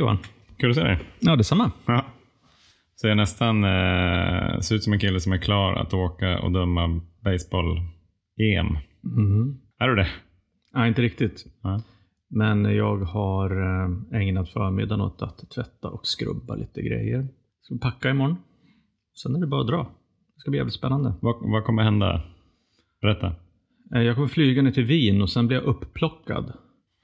Johan. 0.00 0.18
Kul 0.58 0.70
att 0.70 0.76
se 0.76 0.82
dig. 0.82 0.98
Ja, 1.20 1.36
detsamma. 1.36 1.70
Ja. 1.86 2.04
Så 2.96 3.08
jag 3.08 3.16
nästan 3.16 3.64
eh, 3.64 4.58
ser 4.60 4.74
ut 4.74 4.82
som 4.84 4.92
en 4.92 4.98
kille 4.98 5.20
som 5.20 5.32
är 5.32 5.38
klar 5.38 5.74
att 5.74 5.94
åka 5.94 6.38
och 6.40 6.52
döma 6.52 7.00
baseball-EM. 7.24 8.66
Mm. 9.04 9.58
Är 9.78 9.88
du 9.88 9.94
det? 9.94 10.08
Nej, 10.74 10.88
inte 10.88 11.02
riktigt. 11.02 11.44
Ja. 11.62 11.82
Men 12.30 12.64
jag 12.64 12.96
har 12.96 13.50
eh, 13.50 14.20
ägnat 14.20 14.48
förmiddagen 14.48 15.00
åt 15.00 15.22
att 15.22 15.50
tvätta 15.54 15.88
och 15.88 16.06
skrubba 16.06 16.54
lite 16.54 16.82
grejer. 16.82 17.28
Ska 17.62 17.78
packa 17.78 18.10
imorgon. 18.10 18.36
Sen 19.22 19.36
är 19.36 19.40
det 19.40 19.46
bara 19.46 19.60
att 19.60 19.66
dra. 19.66 19.82
Det 20.34 20.40
ska 20.40 20.50
bli 20.50 20.58
jävligt 20.58 20.74
spännande. 20.74 21.14
Vad, 21.20 21.36
vad 21.50 21.64
kommer 21.64 21.82
hända? 21.82 22.22
Berätta. 23.02 23.34
Eh, 23.94 24.02
Jag 24.02 24.14
kommer 24.14 24.28
flyga 24.28 24.62
ner 24.62 24.70
till 24.70 24.84
Wien 24.84 25.22
och 25.22 25.30
sen 25.30 25.46
blir 25.46 25.56
jag 25.56 25.64
upplockad 25.66 26.52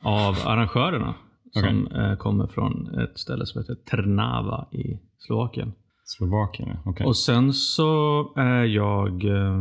av 0.02 0.34
arrangörerna. 0.44 1.14
Som 1.52 1.86
eh, 1.86 2.16
kommer 2.16 2.46
från 2.46 2.98
ett 2.98 3.18
ställe 3.18 3.46
som 3.46 3.60
heter 3.60 3.74
Trnava 3.74 4.68
i 4.73 4.98
Slovakien. 5.18 5.72
Slovakien, 6.05 6.77
okej. 6.84 7.06
Och 7.06 7.16
sen 7.16 7.52
så 7.52 8.22
är 8.36 8.64
jag 8.64 9.24
eh, 9.24 9.56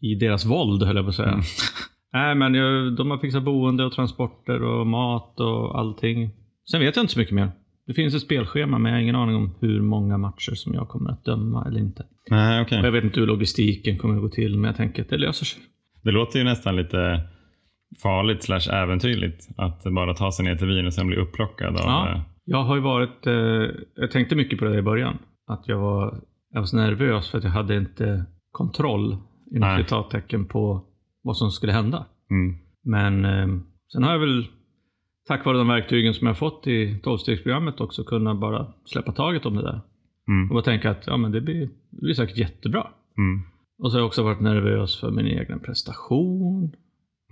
i 0.00 0.14
deras 0.14 0.44
våld 0.44 0.82
höll 0.82 0.96
jag 0.96 1.04
på 1.04 1.08
att 1.08 1.14
säga. 1.14 1.40
Nej 2.12 2.34
men 2.34 2.54
jag, 2.54 2.96
de 2.96 3.10
har 3.10 3.18
fixat 3.18 3.42
boende 3.42 3.84
och 3.84 3.92
transporter 3.92 4.62
och 4.62 4.86
mat 4.86 5.40
och 5.40 5.78
allting. 5.78 6.30
Sen 6.70 6.80
vet 6.80 6.96
jag 6.96 7.02
inte 7.02 7.12
så 7.12 7.18
mycket 7.18 7.34
mer. 7.34 7.50
Det 7.86 7.94
finns 7.94 8.14
ett 8.14 8.22
spelschema 8.22 8.78
men 8.78 8.92
jag 8.92 8.98
har 8.98 9.02
ingen 9.02 9.16
aning 9.16 9.36
om 9.36 9.54
hur 9.60 9.80
många 9.80 10.18
matcher 10.18 10.54
som 10.54 10.74
jag 10.74 10.88
kommer 10.88 11.10
att 11.10 11.24
döma 11.24 11.64
eller 11.66 11.80
inte. 11.80 12.06
Nej, 12.30 12.62
okej. 12.62 12.80
Och 12.80 12.86
jag 12.86 12.92
vet 12.92 13.04
inte 13.04 13.20
hur 13.20 13.26
logistiken 13.26 13.98
kommer 13.98 14.14
att 14.14 14.22
gå 14.22 14.28
till 14.28 14.58
men 14.58 14.64
jag 14.64 14.76
tänker 14.76 15.02
att 15.02 15.08
det 15.08 15.18
löser 15.18 15.44
sig. 15.44 15.62
Det 16.02 16.10
låter 16.10 16.38
ju 16.38 16.44
nästan 16.44 16.76
lite 16.76 17.20
farligt 18.02 18.42
slash 18.42 18.70
äventyrligt 18.72 19.48
att 19.56 19.82
bara 19.94 20.14
ta 20.14 20.32
sig 20.32 20.44
ner 20.44 20.56
till 20.56 20.66
Wien 20.66 20.86
och 20.86 20.94
sen 20.94 21.06
bli 21.06 21.16
upplockad 21.16 21.68
av... 21.68 21.82
Ja. 21.84 22.10
eh, 22.10 22.20
Jag 22.44 22.62
har 22.62 22.74
ju 22.76 22.82
varit, 22.82 23.26
eh, 23.26 23.34
jag 23.94 24.10
tänkte 24.10 24.36
mycket 24.36 24.58
på 24.58 24.64
det 24.64 24.78
i 24.78 24.82
början. 24.82 25.18
Att 25.46 25.68
jag 25.68 25.78
var, 25.78 26.20
jag 26.52 26.60
var 26.60 26.66
så 26.66 26.76
nervös 26.76 27.30
för 27.30 27.38
att 27.38 27.44
jag 27.44 27.50
hade 27.50 27.76
inte 27.76 28.24
kontroll 28.50 29.16
inom 29.54 29.76
citattecken 29.78 30.44
på 30.46 30.84
vad 31.22 31.36
som 31.36 31.50
skulle 31.50 31.72
hända. 31.72 32.06
Mm. 32.30 32.56
Men 32.84 33.24
eh, 33.24 33.60
sen 33.92 34.02
har 34.02 34.12
jag 34.12 34.18
väl 34.18 34.46
tack 35.28 35.44
vare 35.44 35.58
de 35.58 35.68
verktygen 35.68 36.14
som 36.14 36.26
jag 36.26 36.38
fått 36.38 36.66
i 36.66 36.98
tolvstegsprogrammet 37.02 37.80
också 37.80 38.04
kunnat 38.04 38.40
bara 38.40 38.66
släppa 38.84 39.12
taget 39.12 39.46
om 39.46 39.56
det 39.56 39.62
där. 39.62 39.80
Mm. 40.28 40.50
Och 40.50 40.54
bara 40.54 40.62
tänka 40.62 40.90
att 40.90 41.06
ja, 41.06 41.16
men 41.16 41.32
det, 41.32 41.40
blir, 41.40 41.60
det 41.90 42.00
blir 42.02 42.14
säkert 42.14 42.38
jättebra. 42.38 42.86
Mm. 43.18 43.42
Och 43.78 43.90
så 43.90 43.96
har 43.96 44.00
jag 44.00 44.06
också 44.06 44.22
varit 44.22 44.40
nervös 44.40 45.00
för 45.00 45.10
min 45.10 45.26
egen 45.26 45.60
prestation. 45.60 46.72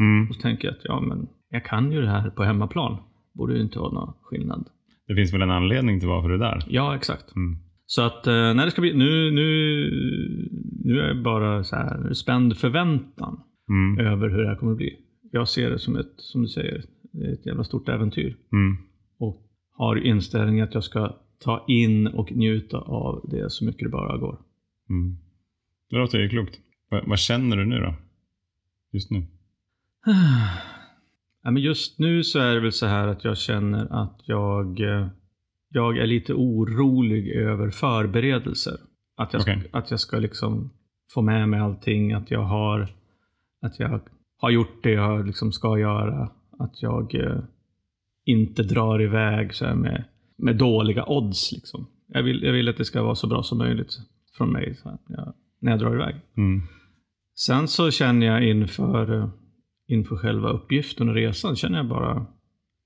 Mm. 0.00 0.28
Och 0.28 0.34
så 0.34 0.41
tänker 0.41 0.69
jag 0.69 0.75
att 0.77 0.84
ja, 0.84 1.00
men 1.00 1.28
jag 1.50 1.64
kan 1.64 1.92
ju 1.92 2.00
det 2.00 2.09
här 2.11 2.31
på 2.31 2.42
hemmaplan. 2.45 2.97
Borde 3.34 3.55
ju 3.55 3.62
inte 3.62 3.78
vara 3.78 3.92
någon 3.92 4.14
skillnad. 4.23 4.69
Det 5.06 5.14
finns 5.14 5.34
väl 5.34 5.42
en 5.42 5.50
anledning 5.50 6.00
till 6.00 6.09
varför 6.09 6.28
du 6.28 6.34
är 6.34 6.39
där? 6.39 6.64
Ja, 6.69 6.97
exakt. 6.97 7.37
Mm. 7.37 7.59
Så 7.87 8.03
att 8.03 8.27
eh, 8.27 8.33
när 8.33 8.65
det 8.65 8.70
ska 8.70 8.81
bli, 8.81 8.95
nu, 8.97 9.31
nu, 9.31 9.50
nu 10.84 11.00
är 11.00 11.09
jag 11.09 11.22
bara 11.22 11.65
så 11.65 11.77
här 11.77 12.12
spänd 12.12 12.56
förväntan 12.56 13.41
Mm. 13.69 14.06
över 14.06 14.28
hur 14.28 14.42
det 14.42 14.48
här 14.48 14.56
kommer 14.56 14.72
att 14.72 14.78
bli. 14.78 14.98
Jag 15.33 15.48
ser 15.48 15.70
det 15.70 15.78
som 15.78 15.97
ett, 15.97 16.12
som 16.17 16.42
du 16.42 16.48
säger, 16.48 16.84
ett 17.33 17.47
jävla 17.47 17.65
stort 17.65 17.89
äventyr. 17.89 18.37
Mm. 18.53 18.77
Och 19.19 19.42
har 19.72 19.97
inställningen 19.97 20.65
att 20.65 20.75
jag 20.75 20.84
ska 20.84 21.17
ta 21.45 21.65
in 21.69 22.06
och 22.06 22.33
njuta 22.33 22.78
av 22.78 23.28
det 23.31 23.50
så 23.50 23.65
mycket 23.65 23.83
det 23.83 23.89
bara 23.89 24.19
går. 24.19 24.39
Mm. 24.91 25.17
Det 25.91 25.97
låter 25.97 26.19
ju 26.19 26.28
klokt. 26.28 26.59
Va, 26.91 27.03
vad 27.06 27.19
känner 27.19 27.56
du 27.56 27.65
nu 27.65 27.77
då? 27.77 27.95
Just 28.92 29.11
nu? 29.11 29.27
Ja, 31.47 31.50
men 31.50 31.62
just 31.62 31.98
nu 31.98 32.25
så 32.25 32.38
är 32.38 32.54
det 32.54 32.60
väl 32.60 32.72
så 32.72 32.87
här 32.87 33.09
att 33.09 33.25
jag 33.25 33.38
känner 33.38 34.03
att 34.03 34.20
jag, 34.25 34.81
eh, 34.81 35.09
jag 35.69 35.98
är 35.98 36.06
lite 36.06 36.34
orolig 36.34 37.28
över 37.28 37.70
förberedelser. 37.70 38.76
Att 39.16 39.32
jag, 39.32 39.42
ska, 39.42 39.56
att 39.72 39.91
jag 39.91 40.00
ska 40.00 40.19
liksom 40.19 40.70
få 41.15 41.22
med 41.22 41.48
mig 41.48 41.60
allting, 41.60 42.12
att 42.12 42.31
jag 42.31 42.42
har, 42.42 42.88
att 43.62 43.78
jag 43.78 44.00
har 44.38 44.50
gjort 44.50 44.82
det 44.82 44.91
jag 44.92 45.26
liksom 45.26 45.53
ska 45.53 45.78
göra. 45.78 46.31
Att 46.59 46.82
jag 46.82 47.15
eh, 47.15 47.38
inte 48.25 48.62
drar 48.62 49.03
iväg 49.03 49.54
så 49.54 49.75
med, 49.75 50.04
med 50.36 50.56
dåliga 50.56 51.04
odds. 51.06 51.53
Liksom. 51.53 51.86
Jag, 52.06 52.22
vill, 52.22 52.42
jag 52.42 52.53
vill 52.53 52.69
att 52.69 52.76
det 52.76 52.84
ska 52.84 53.03
vara 53.03 53.15
så 53.15 53.26
bra 53.26 53.42
som 53.42 53.59
möjligt 53.59 53.98
från 54.36 54.53
mig 54.53 54.78
jag, 55.09 55.34
när 55.60 55.71
jag 55.71 55.81
drar 55.81 55.94
iväg. 55.94 56.15
Mm. 56.36 56.62
Sen 57.34 57.69
så 57.69 57.91
känner 57.91 58.26
jag 58.26 58.44
inför, 58.48 59.19
eh, 59.19 59.28
inför 59.89 60.17
själva 60.17 60.49
uppgiften 60.50 61.09
och 61.09 61.15
resan, 61.15 61.56
känner 61.56 61.77
jag 61.78 61.89
bara, 61.89 62.15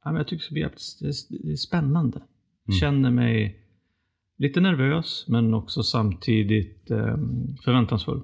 ja, 0.04 0.10
men 0.12 0.16
jag 0.16 0.26
tycker 0.28 0.54
det, 0.54 0.60
är- 0.62 1.44
det 1.46 1.52
är 1.52 1.56
spännande. 1.56 2.20
Känner 2.80 3.10
mig 3.10 3.60
lite 4.38 4.60
nervös, 4.60 5.24
men 5.28 5.54
också 5.54 5.82
samtidigt 5.82 6.90
eh, 6.90 7.16
förväntansfull. 7.64 8.20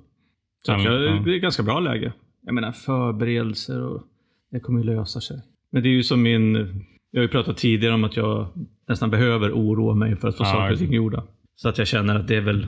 Så 0.67 0.73
Ja, 0.73 0.81
jag, 0.83 1.03
ja. 1.03 1.23
det 1.25 1.31
är 1.33 1.37
ett 1.37 1.43
ganska 1.43 1.63
bra 1.63 1.81
läge. 1.81 2.13
Jag 2.43 2.55
menar 2.55 2.73
förberedelser 2.73 3.83
och 3.83 4.03
det 4.51 4.61
kommer 4.61 4.81
ju 4.81 4.87
lösa 4.87 5.21
sig. 5.21 5.41
Men 5.71 5.83
det 5.83 5.89
är 5.89 5.91
ju 5.93 6.03
som 6.03 6.23
min, 6.23 6.55
jag 7.11 7.21
har 7.21 7.23
ju 7.23 7.29
pratat 7.29 7.57
tidigare 7.57 7.95
om 7.95 8.05
att 8.05 8.17
jag 8.17 8.47
nästan 8.89 9.11
behöver 9.11 9.53
oroa 9.53 9.95
mig 9.95 10.17
för 10.17 10.29
att 10.29 10.37
få 10.37 10.45
Ja, 10.45 10.53
saker 10.53 10.73
och 10.73 10.79
ting 10.79 10.93
gjorda. 10.93 11.25
Så 11.55 11.69
att 11.69 11.79
jag 11.79 11.87
känner 11.87 12.15
att 12.15 12.29
det 12.29 12.37
är 12.37 12.41
väl, 12.41 12.67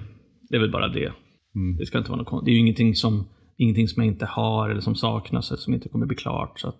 det 0.48 0.56
är 0.56 0.60
väl 0.60 0.70
bara 0.72 0.88
det. 0.88 1.12
Mm. 1.54 1.76
Det 1.76 1.86
ska 1.86 1.98
inte 1.98 2.10
vara 2.10 2.22
något. 2.22 2.44
Det 2.44 2.50
är 2.50 2.52
ju 2.52 2.58
ingenting 2.60 2.94
som, 2.94 3.24
ingenting 3.56 3.88
som 3.88 4.02
jag 4.02 4.12
inte 4.12 4.26
har 4.26 4.70
eller 4.70 4.80
som 4.80 4.94
saknas 4.94 5.50
eller 5.50 5.58
som 5.60 5.74
inte 5.74 5.88
kommer 5.88 6.06
bli 6.06 6.16
klart. 6.16 6.60
Så 6.60 6.68
att, 6.68 6.78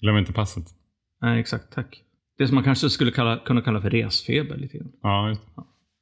Glöm 0.00 0.18
inte 0.18 0.32
passet. 0.32 0.64
nej, 1.22 1.40
exakt. 1.40 1.72
Tack. 1.74 2.02
Det 2.38 2.46
som 2.46 2.54
man 2.54 2.64
kanske 2.64 2.90
skulle 2.90 3.10
kalla, 3.10 3.38
kunna 3.38 3.60
kalla 3.60 3.80
för 3.80 3.90
resfeber 3.90 4.56
lite 4.56 4.78
grann. 4.78 4.92
Ja. 5.02 5.36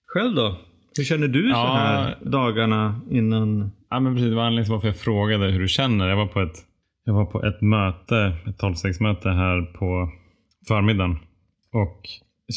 Själv 0.07 0.35
då? 0.35 0.57
Hur 0.97 1.05
känner 1.05 1.29
du 1.29 1.43
så 1.43 1.49
Ja. 1.49 1.75
här 1.77 2.19
dagarna 2.23 3.01
innan? 3.11 3.71
ja 3.91 4.01
men 4.01 4.15
precis. 4.15 4.29
Det 4.31 4.37
var 4.37 4.43
anledningen 4.43 4.65
till 4.65 4.73
varför 4.73 4.89
jag 4.89 4.97
frågade 4.97 5.51
hur 5.51 5.61
du 5.61 5.69
känner. 5.69 6.09
Jag 6.09 6.17
var 6.17 6.27
på 6.27 6.41
ett, 6.41 6.57
jag 7.05 7.15
var 7.15 7.25
på 7.25 7.43
ett 7.45 7.61
möte, 7.61 8.33
ett 8.47 8.59
tolvstegsmöte 8.59 9.29
här 9.29 9.63
på 9.79 10.11
förmiddagen. 10.69 11.19
Och 11.73 12.01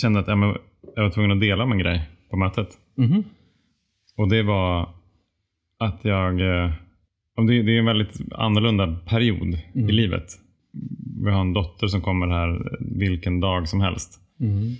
kände 0.01 0.19
att 0.19 0.27
ja, 0.27 0.35
men 0.35 0.55
jag 0.95 1.03
var 1.03 1.09
tvungen 1.09 1.31
att 1.31 1.41
dela 1.41 1.63
om 1.63 1.71
en 1.71 1.77
grej 1.79 2.09
på 2.29 2.37
mötet. 2.37 2.67
Mhm. 2.97 3.23
Och 4.17 4.29
det 4.29 4.43
var 4.43 4.89
att 5.79 5.99
jag... 6.05 6.41
Det 7.37 7.61
det 7.61 7.75
är 7.75 7.79
en 7.79 7.85
väldigt 7.85 8.21
annorlunda 8.31 8.95
period 9.05 9.57
i 9.73 9.91
livet. 9.91 10.25
Vi 11.23 11.31
har 11.31 11.41
en 11.41 11.53
dotter 11.53 11.87
som 11.87 12.01
kommer 12.01 12.27
här 12.27 12.71
vilken 12.79 13.39
dag 13.39 13.67
som 13.67 13.81
helst. 13.81 14.19
Mhm. 14.39 14.75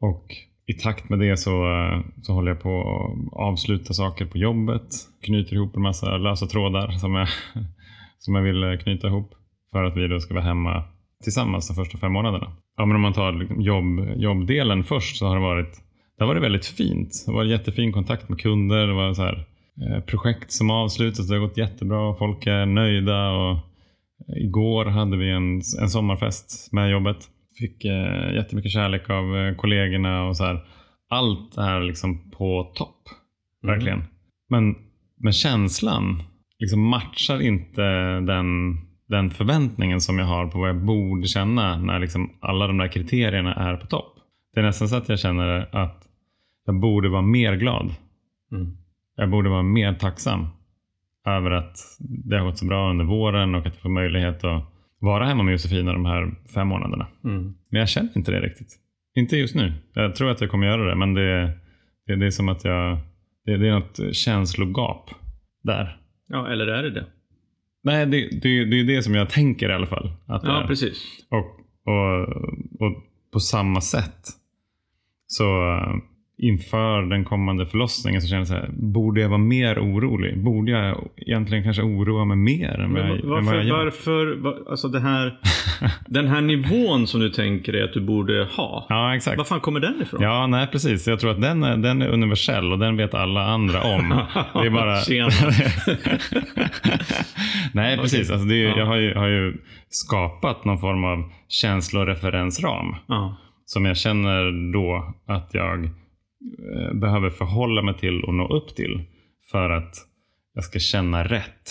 Och 0.00 0.36
i 0.66 0.72
takt 0.72 1.08
med 1.08 1.18
det 1.18 1.36
så, 1.36 1.50
eh, 1.50 2.00
så 2.22 2.32
håller 2.32 2.50
jag 2.50 2.62
på 2.62 2.80
att 2.80 3.32
avsluta 3.32 3.94
saker 3.94 4.26
på 4.26 4.38
jobbet. 4.38 4.88
Knyter 5.24 5.54
ihop 5.54 5.76
en 5.76 5.82
massa 5.82 6.16
lösa 6.16 6.46
trådar 6.46 6.90
som 6.90 7.14
jag, 7.14 7.28
som 8.18 8.34
jag 8.34 8.42
vill 8.42 8.62
eh, 8.62 8.76
knyta 8.76 9.06
ihop. 9.08 9.34
För 9.72 9.84
att 9.84 9.96
vi 9.96 10.08
då 10.08 10.20
ska 10.20 10.34
vara 10.34 10.44
hemma 10.44 10.84
tillsammans 11.22 11.68
de 11.68 11.74
första 11.74 11.98
fem 11.98 12.12
månaderna. 12.12 12.52
Ja, 12.76 12.86
men 12.86 12.96
om 12.96 13.02
man 13.02 13.12
tar 13.12 13.32
liksom 13.32 13.60
jobb, 13.60 14.00
jobbdelen 14.16 14.84
först 14.84 15.16
så 15.16 15.26
har 15.26 15.34
det 15.34 15.42
varit, 15.42 15.72
det 16.18 16.24
har 16.24 16.28
varit 16.28 16.42
väldigt 16.42 16.66
fint. 16.66 17.10
Det 17.26 17.32
har 17.32 17.36
varit 17.36 17.50
jättefin 17.50 17.92
kontakt 17.92 18.28
med 18.28 18.40
kunder. 18.40 18.86
Det 18.86 18.94
var 18.94 19.14
så 19.14 19.22
här, 19.22 19.44
projekt 20.06 20.52
som 20.52 20.70
avslutats. 20.70 21.28
Det 21.28 21.34
har 21.34 21.40
gått 21.40 21.56
jättebra. 21.56 22.14
Folk 22.14 22.46
är 22.46 22.66
nöjda. 22.66 23.30
Och 23.30 23.58
igår 24.36 24.84
hade 24.84 25.16
vi 25.16 25.30
en, 25.30 25.60
en 25.80 25.88
sommarfest 25.88 26.72
med 26.72 26.90
jobbet. 26.90 27.16
Fick 27.58 27.84
eh, 27.84 28.34
jättemycket 28.34 28.72
kärlek 28.72 29.10
av 29.10 29.36
eh, 29.36 29.54
kollegorna 29.54 30.24
och 30.24 30.36
så 30.36 30.44
här. 30.44 30.64
Allt 31.10 31.56
är 31.58 31.80
liksom 31.80 32.30
på 32.30 32.72
topp. 32.74 33.02
Verkligen. 33.62 34.04
Men, 34.48 34.74
men 35.20 35.32
känslan 35.32 36.22
liksom 36.58 36.88
matchar 36.88 37.42
inte 37.42 37.82
den, 38.20 38.76
den 39.08 39.30
förväntningen 39.30 40.00
som 40.00 40.18
jag 40.18 40.26
har 40.26 40.46
på 40.46 40.58
vad 40.58 40.68
jag 40.68 40.84
borde 40.84 41.26
känna 41.26 41.78
när 41.78 41.98
liksom 41.98 42.30
alla 42.40 42.66
de 42.66 42.78
där 42.78 42.88
kriterierna 42.88 43.54
är 43.54 43.76
på 43.76 43.86
topp. 43.86 44.14
Det 44.54 44.60
är 44.60 44.64
nästan 44.64 44.88
så 44.88 44.96
att 44.96 45.08
jag 45.08 45.18
känner 45.18 45.76
att 45.76 46.02
jag 46.64 46.80
borde 46.80 47.08
vara 47.08 47.22
mer 47.22 47.56
glad. 47.56 47.94
Mm. 48.52 48.76
Jag 49.20 49.30
borde 49.30 49.48
vara 49.48 49.62
mer 49.62 49.94
tacksam 49.94 50.46
över 51.26 51.50
att 51.50 51.78
det 51.98 52.38
har 52.38 52.44
gått 52.44 52.58
så 52.58 52.66
bra 52.66 52.90
under 52.90 53.04
våren 53.04 53.54
och 53.54 53.66
att 53.66 53.74
jag 53.74 53.82
får 53.82 53.88
möjlighet 53.88 54.44
att 54.44 54.64
vara 54.98 55.26
hemma 55.26 55.42
med 55.42 55.52
Josefina 55.52 55.92
de 55.92 56.04
här 56.04 56.34
fem 56.54 56.68
månaderna. 56.68 57.06
Mm. 57.24 57.54
Men 57.68 57.80
jag 57.80 57.88
känner 57.88 58.10
inte 58.16 58.30
det 58.30 58.40
riktigt. 58.40 58.68
Inte 59.14 59.36
just 59.36 59.54
nu. 59.54 59.72
Jag 59.92 60.14
tror 60.14 60.30
att 60.30 60.40
jag 60.40 60.50
kommer 60.50 60.66
göra 60.66 60.84
det, 60.88 60.94
men 60.94 61.14
det, 61.14 61.58
det, 62.06 62.16
det 62.16 62.26
är 62.26 62.30
som 62.30 62.48
att 62.48 62.64
jag... 62.64 62.98
Det, 63.44 63.56
det 63.56 63.68
är 63.68 63.72
något 63.72 64.16
känslogap 64.16 65.10
där. 65.62 66.00
Ja, 66.28 66.48
eller 66.48 66.66
är 66.66 66.82
det 66.82 66.90
det? 66.90 67.06
Nej, 67.82 68.06
det, 68.06 68.28
det, 68.42 68.64
det 68.64 68.80
är 68.80 68.84
det 68.84 69.02
som 69.02 69.14
jag 69.14 69.30
tänker 69.30 69.70
i 69.70 69.72
alla 69.72 69.86
fall. 69.86 70.12
Att 70.26 70.44
Ja, 70.44 70.64
precis. 70.66 71.26
Och, 71.30 71.60
och, 71.92 72.28
och 72.80 73.04
på 73.32 73.40
samma 73.40 73.80
sätt 73.80 74.28
så 75.26 75.44
inför 76.38 77.02
den 77.02 77.24
kommande 77.24 77.66
förlossningen 77.66 78.22
så 78.22 78.28
känner 78.28 78.40
jag 78.40 78.46
så 78.48 78.54
här, 78.54 78.70
borde 78.72 79.20
jag 79.20 79.28
vara 79.28 79.38
mer 79.38 79.78
orolig? 79.78 80.44
Borde 80.44 80.70
jag 80.72 81.08
egentligen 81.16 81.64
kanske 81.64 81.82
oroa 81.82 82.24
mig 82.24 82.36
mer 82.36 82.68
än 82.68 82.80
jag, 82.80 82.90
Men 82.90 83.02
än 83.02 83.08
vad 83.28 83.38
jag 83.38 83.42
varför, 83.44 83.60
gör? 83.62 83.84
varför, 83.84 84.36
va- 84.36 84.56
alltså 84.70 84.88
det 84.88 85.00
här, 85.00 85.38
den 86.06 86.26
här 86.28 86.40
nivån 86.40 87.06
som 87.06 87.20
du 87.20 87.30
tänker 87.30 87.72
dig 87.72 87.82
att 87.82 87.92
du 87.92 88.00
borde 88.00 88.48
ha. 88.56 88.86
Ja, 88.88 89.16
exakt. 89.16 89.38
Var 89.38 89.44
fan 89.44 89.60
kommer 89.60 89.80
den 89.80 90.02
ifrån? 90.02 90.22
Ja, 90.22 90.46
nej 90.46 90.66
precis. 90.66 91.06
Jag 91.08 91.20
tror 91.20 91.30
att 91.30 91.40
den 91.40 91.62
är, 91.62 91.76
den 91.76 92.02
är 92.02 92.08
universell 92.08 92.72
och 92.72 92.78
den 92.78 92.96
vet 92.96 93.14
alla 93.14 93.46
andra 93.46 93.82
om. 93.82 94.08
Det 94.54 94.66
är 94.66 94.70
bara... 94.70 94.98
Nej, 97.72 97.96
precis. 97.98 98.30
Alltså 98.30 98.46
det 98.46 98.54
är, 98.64 98.68
Ja. 98.68 98.78
Jag 98.78 98.86
har 98.86 98.96
ju, 98.96 99.14
har 99.14 99.26
ju 99.28 99.56
skapat 99.88 100.64
någon 100.64 100.78
form 100.78 101.04
av 101.04 101.30
känsloreferensram 101.48 102.94
Ja. 103.06 103.36
som 103.64 103.84
jag 103.84 103.96
känner 103.96 104.72
då 104.72 105.14
att 105.26 105.50
jag 105.52 105.90
behöver 107.00 107.30
förhålla 107.30 107.82
mig 107.82 107.94
till 107.98 108.24
och 108.24 108.34
nå 108.34 108.48
upp 108.48 108.76
till 108.76 109.02
för 109.50 109.70
att 109.70 109.94
jag 110.54 110.64
ska 110.64 110.78
känna 110.78 111.24
rätt 111.24 111.70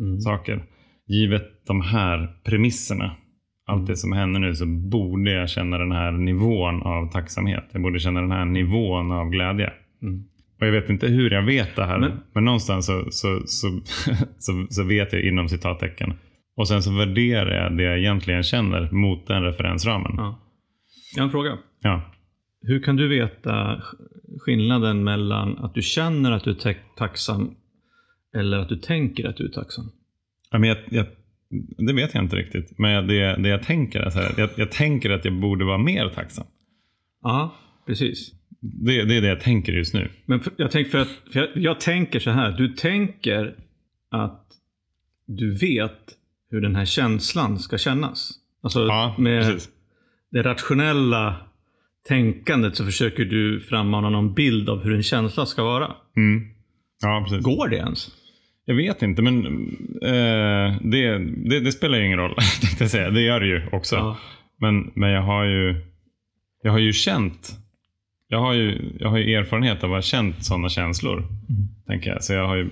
Mm. 0.00 0.20
saker. 0.20 0.64
Givet 1.06 1.66
de 1.66 1.80
här 1.80 2.36
premisserna, 2.44 3.16
allt 3.66 3.86
det 3.86 3.96
som 3.96 4.12
händer 4.12 4.40
nu, 4.40 4.54
så 4.54 4.66
borde 4.66 5.30
jag 5.30 5.50
känna 5.50 5.78
den 5.78 5.92
här 5.92 6.12
nivån 6.12 6.82
av 6.82 7.10
tacksamhet. 7.12 7.64
Jag 7.72 7.82
borde 7.82 7.98
känna 7.98 8.20
den 8.20 8.30
här 8.30 8.44
nivån 8.44 9.12
av 9.12 9.30
glädje. 9.30 9.72
Mm. 10.02 10.24
Och 10.60 10.66
jag 10.66 10.72
vet 10.72 10.90
inte 10.90 11.06
hur 11.06 11.30
jag 11.30 11.42
vet 11.42 11.76
det 11.76 11.84
här, 11.84 11.98
men, 11.98 12.12
Men- 12.34 12.44
någonstans 12.44 12.86
så, 12.86 13.04
så, 13.10 13.40
så, 13.46 13.68
så, 14.38 14.66
så 14.70 14.84
vet 14.84 15.12
jag 15.12 15.22
inom 15.22 15.48
citattecken. 15.48 16.12
Och 16.56 16.68
sen 16.68 16.82
så 16.82 16.96
värderar 16.98 17.62
jag 17.64 17.76
det 17.76 17.82
jag 17.82 17.98
egentligen 17.98 18.42
känner 18.42 18.90
mot 18.90 19.26
den 19.26 19.42
referensramen. 19.42 20.12
Ja. 20.16 20.40
Jag 21.16 21.22
har 21.22 21.26
en 21.26 21.30
fråga. 21.32 21.58
Ja. 21.82 22.02
Hur 22.66 22.82
kan 22.82 22.96
du 22.96 23.08
veta 23.08 23.52
sk- 23.76 24.38
skillnaden 24.40 25.04
mellan 25.04 25.58
att 25.58 25.74
du 25.74 25.82
känner 25.82 26.32
att 26.32 26.44
du 26.44 26.50
är 26.50 26.54
ta- 26.54 26.74
tacksam 26.96 27.54
eller 28.36 28.58
att 28.58 28.68
du 28.68 28.76
tänker 28.76 29.28
att 29.28 29.36
du 29.36 29.44
är 29.44 29.48
tacksam? 29.48 29.90
Ja, 30.50 30.58
men 30.58 30.68
jag, 30.68 30.78
jag, 30.90 31.06
det 31.86 31.92
vet 31.92 32.14
jag 32.14 32.24
inte 32.24 32.36
riktigt. 32.36 32.78
Men 32.78 33.06
det, 33.06 33.36
det 33.42 33.48
jag 33.48 33.62
tänker 33.62 34.00
är 34.00 34.10
så 34.10 34.18
här, 34.18 34.34
jag, 34.36 34.50
jag 34.56 34.70
tänker 34.72 35.10
att 35.10 35.24
jag 35.24 35.40
borde 35.40 35.64
vara 35.64 35.78
mer 35.78 36.08
tacksam. 36.08 36.46
Ja, 37.22 37.54
precis. 37.86 38.32
Det, 38.60 39.04
det 39.04 39.16
är 39.16 39.20
det 39.20 39.28
jag 39.28 39.40
tänker 39.40 39.72
just 39.72 39.94
nu. 39.94 40.10
Men 40.26 40.40
för, 40.40 40.52
jag, 40.56 40.70
tänker 40.70 40.90
för 40.90 40.98
att, 40.98 41.08
för 41.32 41.40
jag, 41.40 41.48
jag 41.54 41.80
tänker 41.80 42.20
så 42.20 42.30
här. 42.30 42.52
Du 42.52 42.68
tänker 42.68 43.56
att 44.10 44.46
du 45.26 45.54
vet 45.58 45.98
hur 46.50 46.60
den 46.60 46.76
här 46.76 46.84
känslan 46.84 47.58
ska 47.58 47.78
kännas. 47.78 48.30
Alltså 48.62 48.86
Ja, 48.86 49.14
med 49.18 49.42
precis. 49.44 49.68
det 50.30 50.42
rationella 50.42 51.36
tänkandet 52.08 52.76
så 52.76 52.84
försöker 52.84 53.24
du 53.24 53.60
frammana 53.60 54.10
någon 54.10 54.34
bild 54.34 54.68
av 54.68 54.84
hur 54.84 54.94
en 54.94 55.02
känsla 55.02 55.46
ska 55.46 55.64
vara. 55.64 55.92
Mm. 56.16 56.48
Ja, 57.02 57.26
precis. 57.28 57.44
Går 57.44 57.68
det 57.68 57.76
ens? 57.76 58.08
Jag 58.64 58.74
vet 58.74 59.02
inte, 59.02 59.22
men 59.22 59.46
eh, 60.02 60.76
det, 60.82 61.18
det, 61.50 61.60
det 61.60 61.72
spelar 61.72 61.98
ju 61.98 62.06
ingen 62.06 62.18
roll. 62.18 62.34
jag 62.80 62.90
säga. 62.90 63.10
Det 63.10 63.20
gör 63.20 63.40
det 63.40 63.46
ju 63.46 63.62
också. 63.72 63.96
Ja. 63.96 64.18
Men, 64.60 64.92
men 64.94 65.10
jag 65.10 65.22
har 65.22 65.44
ju 65.44 65.74
jag 66.62 66.72
har 66.72 66.78
ju 66.78 66.92
känt 66.92 67.58
jag 68.28 68.40
har 68.40 68.52
ju, 68.52 68.92
jag 68.98 69.10
har 69.10 69.18
ju 69.18 69.34
erfarenhet 69.34 69.84
av 69.84 69.90
att 69.90 69.96
ha 69.96 70.02
känt 70.02 70.44
sådana 70.44 70.68
känslor. 70.68 71.24
Tänker 71.86 72.10
jag. 72.10 72.24
Så 72.24 72.32
jag 72.32 72.46
har 72.46 72.56
ju, 72.56 72.68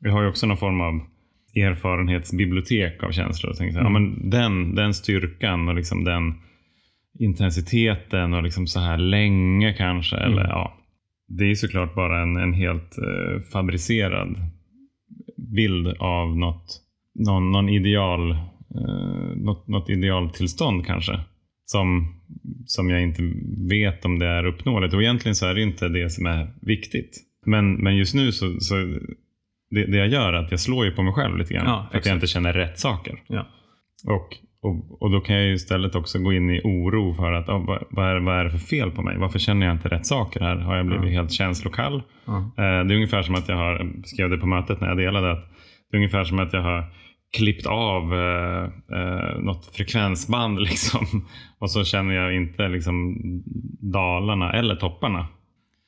jag 0.00 0.12
har 0.12 0.22
ju 0.22 0.28
också 0.28 0.46
någon 0.46 0.56
form 0.56 0.80
av 0.80 1.00
erfarenhetsbibliotek 1.56 3.02
av 3.02 3.10
känslor. 3.10 3.54
Tänker 3.54 3.76
jag, 3.76 3.84
ja, 3.84 3.90
men 3.90 4.30
den, 4.30 4.74
den 4.74 4.94
styrkan 4.94 5.68
och 5.68 5.74
liksom 5.74 6.04
den 6.04 6.34
intensiteten 7.18 8.34
och 8.34 8.42
liksom 8.42 8.66
så 8.66 8.80
här 8.80 8.98
länge 8.98 9.72
kanske. 9.72 10.16
Eller, 10.16 10.42
ja, 10.42 10.78
det 11.28 11.50
är 11.50 11.54
såklart 11.54 11.94
bara 11.94 12.22
en, 12.22 12.36
en 12.36 12.52
helt 12.52 12.98
eh, 12.98 13.42
fabricerad 13.52 14.36
bild 15.36 15.86
av 15.98 16.36
något, 16.36 16.80
någon, 17.14 17.52
någon 17.52 17.68
ideal, 17.68 18.30
eh, 18.30 19.36
något, 19.36 19.68
något 19.68 19.90
idealtillstånd 19.90 20.86
kanske. 20.86 21.20
Som, 21.64 22.14
som 22.66 22.90
jag 22.90 23.02
inte 23.02 23.22
vet 23.70 24.04
om 24.04 24.18
det 24.18 24.26
är 24.26 24.46
uppnåeligt. 24.46 24.94
Och 24.94 25.02
egentligen 25.02 25.34
så 25.34 25.46
är 25.46 25.54
det 25.54 25.62
inte 25.62 25.88
det 25.88 26.10
som 26.10 26.26
är 26.26 26.54
viktigt. 26.60 27.18
Men, 27.46 27.74
men 27.74 27.96
just 27.96 28.14
nu 28.14 28.32
så, 28.32 28.60
så 28.60 28.74
det, 29.70 29.86
det 29.86 29.96
jag 29.96 30.08
gör 30.08 30.32
är 30.32 30.44
att 30.44 30.50
jag 30.50 30.60
slår 30.60 30.84
ju 30.84 30.92
på 30.92 31.02
mig 31.02 31.12
själv 31.12 31.38
lite 31.38 31.54
grann. 31.54 31.66
Ja, 31.66 31.88
för 31.90 31.98
att 31.98 32.06
jag 32.06 32.16
inte 32.16 32.26
känner 32.26 32.52
rätt 32.52 32.78
saker. 32.78 33.22
Ja. 33.26 33.46
Och, 34.06 34.36
och, 34.62 35.02
och 35.02 35.10
då 35.10 35.20
kan 35.20 35.36
jag 35.36 35.44
ju 35.44 35.54
istället 35.54 35.94
också 35.94 36.18
gå 36.18 36.32
in 36.32 36.50
i 36.50 36.60
oro 36.64 37.14
för 37.14 37.32
att 37.32 37.48
ah, 37.48 37.58
vad, 37.58 37.84
vad, 37.90 38.06
är, 38.06 38.20
vad 38.20 38.38
är 38.38 38.44
det 38.44 38.50
för 38.50 38.58
fel 38.58 38.90
på 38.90 39.02
mig? 39.02 39.18
Varför 39.18 39.38
känner 39.38 39.66
jag 39.66 39.74
inte 39.74 39.88
rätt 39.88 40.06
saker 40.06 40.40
här? 40.40 40.56
Har 40.56 40.76
jag 40.76 40.86
blivit 40.86 41.12
helt 41.12 41.32
känslokall? 41.32 42.02
Ja. 42.24 42.36
Eh, 42.36 42.84
det 42.84 42.94
är 42.94 42.94
ungefär 42.94 43.22
som 43.22 43.34
att 43.34 43.48
jag 43.48 43.56
har, 43.56 43.92
skrev 44.04 44.30
det 44.30 44.38
på 44.38 44.46
mötet 44.46 44.80
när 44.80 44.88
jag 44.88 44.96
delade, 44.96 45.32
att 45.32 45.44
det 45.90 45.96
är 45.96 45.98
ungefär 45.98 46.24
som 46.24 46.38
att 46.38 46.52
jag 46.52 46.62
har 46.62 46.84
klippt 47.36 47.66
av 47.66 48.14
eh, 48.14 48.64
eh, 48.98 49.38
något 49.38 49.66
frekvensband 49.66 50.60
liksom. 50.68 51.26
Och 51.58 51.70
så 51.70 51.84
känner 51.84 52.14
jag 52.14 52.34
inte 52.36 52.68
liksom 52.68 53.16
dalarna 53.92 54.52
eller 54.52 54.76
topparna. 54.76 55.26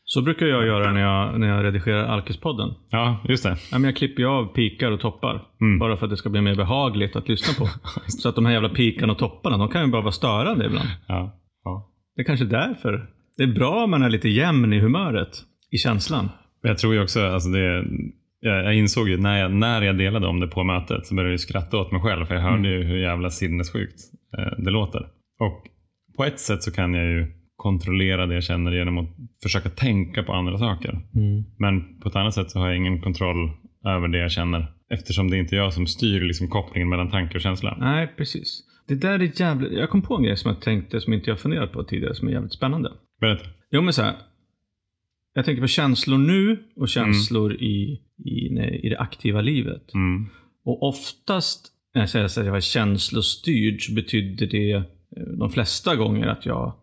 Så 0.05 0.23
brukar 0.23 0.47
jag 0.47 0.67
göra 0.67 0.93
när 0.93 1.01
jag, 1.01 1.41
när 1.41 1.49
jag 1.49 1.65
redigerar 1.65 2.05
Alkispodden. 2.05 2.75
Ja, 2.91 3.25
just 3.29 3.45
det. 3.45 3.57
Ja, 3.73 3.79
men 3.79 3.85
jag 3.85 3.97
klipper 3.97 4.23
ju 4.23 4.29
av 4.29 4.47
pikar 4.47 4.91
och 4.91 5.01
toppar. 5.01 5.43
Mm. 5.61 5.79
Bara 5.79 5.97
för 5.97 6.07
att 6.07 6.11
det 6.11 6.17
ska 6.17 6.31
bli 6.31 6.41
mer 6.41 6.55
behagligt 6.55 7.17
att 7.17 7.29
lyssna 7.29 7.65
på. 7.65 7.71
Så 8.07 8.29
att 8.29 8.35
de 8.35 8.47
här 8.47 8.53
jävla 8.53 8.69
pikarna 8.69 9.13
och 9.13 9.19
topparna, 9.19 9.57
de 9.57 9.69
kan 9.69 9.85
ju 9.85 9.91
bara 9.91 10.03
vara 10.03 10.13
störande 10.13 10.67
ibland. 10.67 10.89
Ja, 11.07 11.41
ja. 11.65 11.91
Det 12.17 12.23
är 12.23 12.25
kanske 12.25 12.47
därför. 12.47 13.07
Det 13.37 13.43
är 13.43 13.55
bra 13.55 13.85
om 13.85 13.91
man 13.91 14.03
är 14.03 14.11
lite 14.11 14.29
jämn 14.29 14.73
i 14.73 14.81
humöret. 14.81 15.31
I 15.71 15.77
känslan. 15.77 16.29
Jag 16.63 16.79
tror 16.79 16.95
ju 16.95 17.03
också, 17.03 17.27
alltså 17.27 17.49
det, 17.49 17.85
jag, 18.41 18.75
insåg 18.75 19.09
ju 19.09 19.17
när 19.17 19.41
jag, 19.41 19.53
när 19.53 19.83
jag 19.83 19.99
delade 19.99 20.27
om 20.27 20.41
det 20.41 20.47
på 20.47 20.65
mötet 20.65 21.07
så 21.07 21.15
började 21.15 21.33
jag 21.33 21.41
skratta 21.41 21.79
åt 21.79 21.93
mig 21.93 22.01
själv 22.01 22.25
för 22.25 22.35
jag 22.35 22.43
hörde 22.43 22.69
ju 22.69 22.85
hur 22.85 22.97
jävla 22.97 23.31
sinnessjukt 23.31 24.01
eh, 24.39 24.65
det 24.65 24.71
låter. 24.71 25.01
Och 25.41 25.67
på 26.17 26.25
ett 26.25 26.41
sätt 26.41 26.63
så 26.63 26.73
kan 26.73 26.95
jag 26.95 27.05
ju 27.05 27.44
kontrollera 27.57 28.27
det 28.27 28.35
jag 28.35 28.45
känner 28.45 28.73
genom 28.73 28.99
att 28.99 29.11
försöka 29.43 29.69
tänka 29.69 30.23
på 30.23 30.33
andra 30.33 30.59
saker. 30.59 31.01
Men 31.59 32.01
på 32.01 32.09
ett 32.09 32.17
annat 32.17 32.35
sätt 32.35 32.51
så 32.51 32.59
har 32.59 32.69
jag 32.69 32.77
ingen 32.77 33.01
kontroll 33.01 33.51
över 33.87 34.09
det 34.09 34.19
jag 34.19 34.31
känner 34.33 34.73
eftersom 34.91 35.31
det 35.31 35.39
inte 35.39 35.57
är 35.57 35.59
jag 35.59 35.73
som 35.73 35.87
styr 35.87 36.21
liksom 36.21 36.49
kopplingen 36.49 36.89
mellan 36.89 37.11
tanke 37.11 37.35
och 37.35 37.41
känsla. 37.41 37.77
Nej, 37.81 38.15
precis. 38.17 38.63
Det 38.89 38.95
där 38.95 39.19
är 39.19 39.41
jävligt... 39.41 39.73
Jag 39.73 39.91
kom 39.91 40.03
på 40.03 40.17
en 40.17 40.23
grej 40.23 40.37
som 40.37 40.49
jag 40.49 40.61
tänkte, 40.61 41.01
som 41.01 41.13
inte 41.13 41.31
jag 41.31 41.41
funderat 41.41 41.73
på 41.73 41.85
tidigare, 41.85 42.15
som 42.15 42.29
är 42.29 42.33
jävligt 42.33 42.53
spännande. 42.53 42.93
Berätta. 43.21 43.45
Jo, 43.71 43.83
men 43.83 43.93
så 43.93 44.03
här. 44.03 44.15
Jag 45.35 45.45
tänker 45.45 45.63
på 45.63 45.69
känslor 45.69 46.19
nu 46.19 46.63
och 46.77 46.89
känslor 46.89 47.55
i, 47.55 48.01
i, 48.25 48.51
nej, 48.51 48.81
i 48.83 48.89
det 48.89 48.99
aktiva 48.99 49.41
livet. 49.41 49.95
Mm. 49.95 50.27
Och 50.65 50.83
oftast 50.83 51.73
när 51.95 52.03
jag 52.03 52.11
säger 52.11 52.27
att 52.27 52.37
jag 52.37 52.53
var 52.53 52.61
känslostyrd 52.61 53.83
så 53.83 53.95
betydde 53.95 54.47
det 54.47 54.73
eh, 54.73 54.83
de 55.39 55.51
flesta 55.51 55.97
gånger 55.97 56.27
att 56.27 56.47
jag 56.47 56.75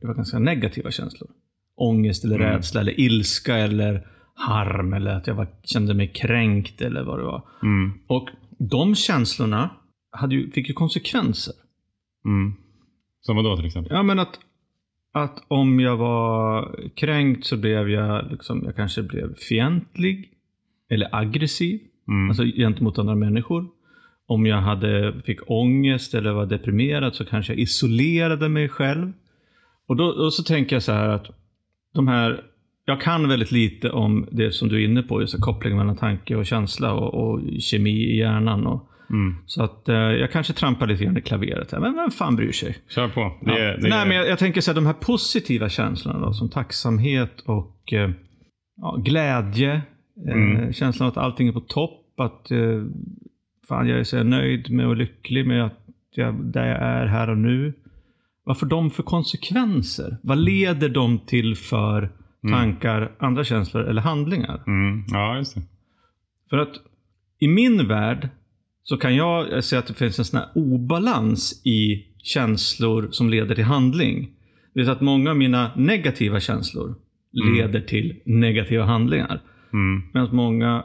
det 0.00 0.06
var 0.06 0.14
ganska 0.14 0.38
negativa 0.38 0.90
känslor. 0.90 1.30
Ångest 1.76 2.24
eller 2.24 2.36
Mm. 2.36 2.48
rädsla 2.48 2.80
eller 2.80 3.00
ilska 3.00 3.56
eller 3.56 4.06
harm 4.34 4.92
eller 4.92 5.10
att 5.10 5.26
jag 5.26 5.34
var, 5.34 5.46
kände 5.64 5.94
mig 5.94 6.08
kränkt 6.08 6.80
eller 6.82 7.02
vad 7.04 7.18
det 7.18 7.24
var. 7.24 7.42
Mm. 7.62 7.92
Och 8.06 8.28
de 8.58 8.94
känslorna 8.94 9.70
hade 10.10 10.34
ju, 10.34 10.50
fick 10.50 10.68
ju 10.68 10.74
konsekvenser. 10.74 11.54
Mm. 12.24 12.54
Som 13.20 13.36
vadå 13.36 13.56
till 13.56 13.66
exempel? 13.66 13.92
Ja, 13.92 14.02
men 14.02 14.18
att, 14.18 14.38
att 15.12 15.44
om 15.48 15.80
jag 15.80 15.96
var 15.96 16.74
kränkt 16.96 17.46
så 17.46 17.56
blev 17.56 17.88
jag, 17.90 18.30
liksom, 18.30 18.62
jag 18.64 18.76
kanske 18.76 19.02
blev 19.02 19.34
fientlig 19.34 20.30
eller 20.90 21.08
aggressiv. 21.16 21.80
Mm. 22.08 22.28
Alltså 22.28 22.44
gentemot 22.44 22.98
andra 22.98 23.14
människor. 23.14 23.66
Om 24.26 24.46
jag 24.46 24.60
hade, 24.60 25.22
fick 25.24 25.50
ångest 25.50 26.14
eller 26.14 26.32
var 26.32 26.46
deprimerad 26.46 27.14
så 27.14 27.24
kanske 27.24 27.52
jag 27.52 27.60
isolerade 27.60 28.48
mig 28.48 28.68
själv. 28.68 29.12
Och 29.88 29.96
då, 29.96 30.12
då 30.12 30.30
så 30.30 30.42
tänker 30.42 30.76
jag 30.76 30.82
så 30.82 30.92
här 30.92 31.08
att 31.08 31.26
de 31.94 32.08
här, 32.08 32.40
jag 32.84 33.00
kan 33.00 33.28
väldigt 33.28 33.52
lite 33.52 33.90
om 33.90 34.28
det 34.32 34.52
som 34.54 34.68
du 34.68 34.82
är 34.82 34.88
inne 34.88 35.02
på, 35.02 35.20
just 35.20 35.40
kopplingen 35.40 35.78
mellan 35.78 35.96
tanke 35.96 36.36
och 36.36 36.46
känsla 36.46 36.92
och, 36.92 37.14
och 37.30 37.40
kemi 37.60 37.90
i 37.90 38.18
hjärnan. 38.18 38.66
Och, 38.66 38.84
Mm. 39.10 39.34
så 39.46 39.62
att 39.62 39.88
eh, 39.88 39.94
jag 39.96 40.32
kanske 40.32 40.52
trampar 40.52 40.86
lite 40.86 41.04
grann 41.04 41.16
i 41.16 41.20
klaveret 41.20 41.72
här, 41.72 41.80
men 41.80 41.94
vem 41.94 42.10
fan 42.10 42.36
bryr 42.36 42.52
sig? 42.52 42.76
Kör 42.88 43.08
på. 43.08 43.20
Det, 43.42 43.50
Ja. 43.58 43.76
det, 43.76 43.88
Nej, 43.88 44.08
men 44.08 44.16
jag, 44.16 44.28
jag 44.28 44.38
tänker 44.38 44.60
så 44.60 44.70
här, 44.70 44.74
de 44.74 44.86
här 44.86 44.92
positiva 44.92 45.68
känslorna 45.68 46.18
då, 46.26 46.32
som 46.32 46.48
tacksamhet 46.50 47.40
och 47.40 47.92
eh, 47.92 48.10
ja, 48.76 48.96
glädje. 49.04 49.72
Eh, 50.28 50.32
Mm. 50.34 50.72
känslan 50.72 51.06
av 51.06 51.12
att 51.12 51.24
allting 51.24 51.48
är 51.48 51.52
på 51.52 51.60
topp. 51.60 52.20
Att 52.20 52.50
eh, 52.50 52.82
fan, 53.68 53.88
jag 53.88 53.98
är 53.98 54.04
så 54.04 54.22
nöjd 54.22 54.70
med 54.70 54.86
och 54.86 54.96
lycklig 54.96 55.46
med 55.46 55.64
att 55.64 55.78
jag, 56.14 56.44
där 56.44 56.66
jag 56.66 56.78
är 56.82 57.06
här 57.06 57.30
och 57.30 57.38
nu. 57.38 57.72
Vad 58.48 58.58
får 58.58 58.66
de 58.66 58.90
för 58.90 59.02
konsekvenser? 59.02 60.16
Vad 60.22 60.38
leder 60.38 60.88
de 60.88 61.18
till 61.18 61.56
för 61.56 62.10
tankar, 62.50 63.12
andra 63.18 63.44
känslor 63.44 63.84
eller 63.84 64.02
handlingar? 64.02 64.62
Mm. 64.66 65.04
Ja, 65.08 65.36
just 65.36 65.54
det. 65.54 65.62
För 66.50 66.58
att 66.58 66.74
i 67.38 67.48
min 67.48 67.88
värld 67.88 68.28
så 68.82 68.96
kan 68.96 69.16
jag 69.16 69.64
säga 69.64 69.78
att 69.78 69.86
det 69.86 69.94
finns 69.94 70.18
en 70.18 70.24
sån 70.24 70.38
här 70.38 70.48
obalans 70.54 71.66
i 71.66 72.06
känslor 72.18 73.08
som 73.10 73.30
leder 73.30 73.54
till 73.54 73.64
handling. 73.64 74.30
Det 74.74 74.84
säga 74.84 74.92
att 74.92 75.00
många 75.00 75.30
av 75.30 75.36
mina 75.36 75.70
negativa 75.76 76.40
känslor 76.40 76.94
leder 77.32 77.80
till 77.80 78.20
negativa 78.24 78.84
handlingar. 78.84 79.42
Mm. 79.72 80.02
Medan 80.12 80.36
många 80.36 80.84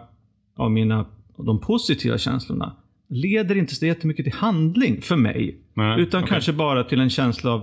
av 0.56 0.72
mina 0.72 1.06
de 1.38 1.62
positiva 1.62 2.18
känslorna 2.18 2.76
leder 3.14 3.56
inte 3.56 3.76
så 3.76 3.86
jättemycket 3.86 4.26
till 4.26 4.34
handling 4.34 5.02
för 5.02 5.16
mig. 5.16 5.58
Nej, 5.74 6.02
utan 6.02 6.24
okej. 6.24 6.30
kanske 6.30 6.54
bara 6.54 6.84
till 6.84 7.00
en 7.00 7.10
känsla 7.10 7.52
av 7.52 7.62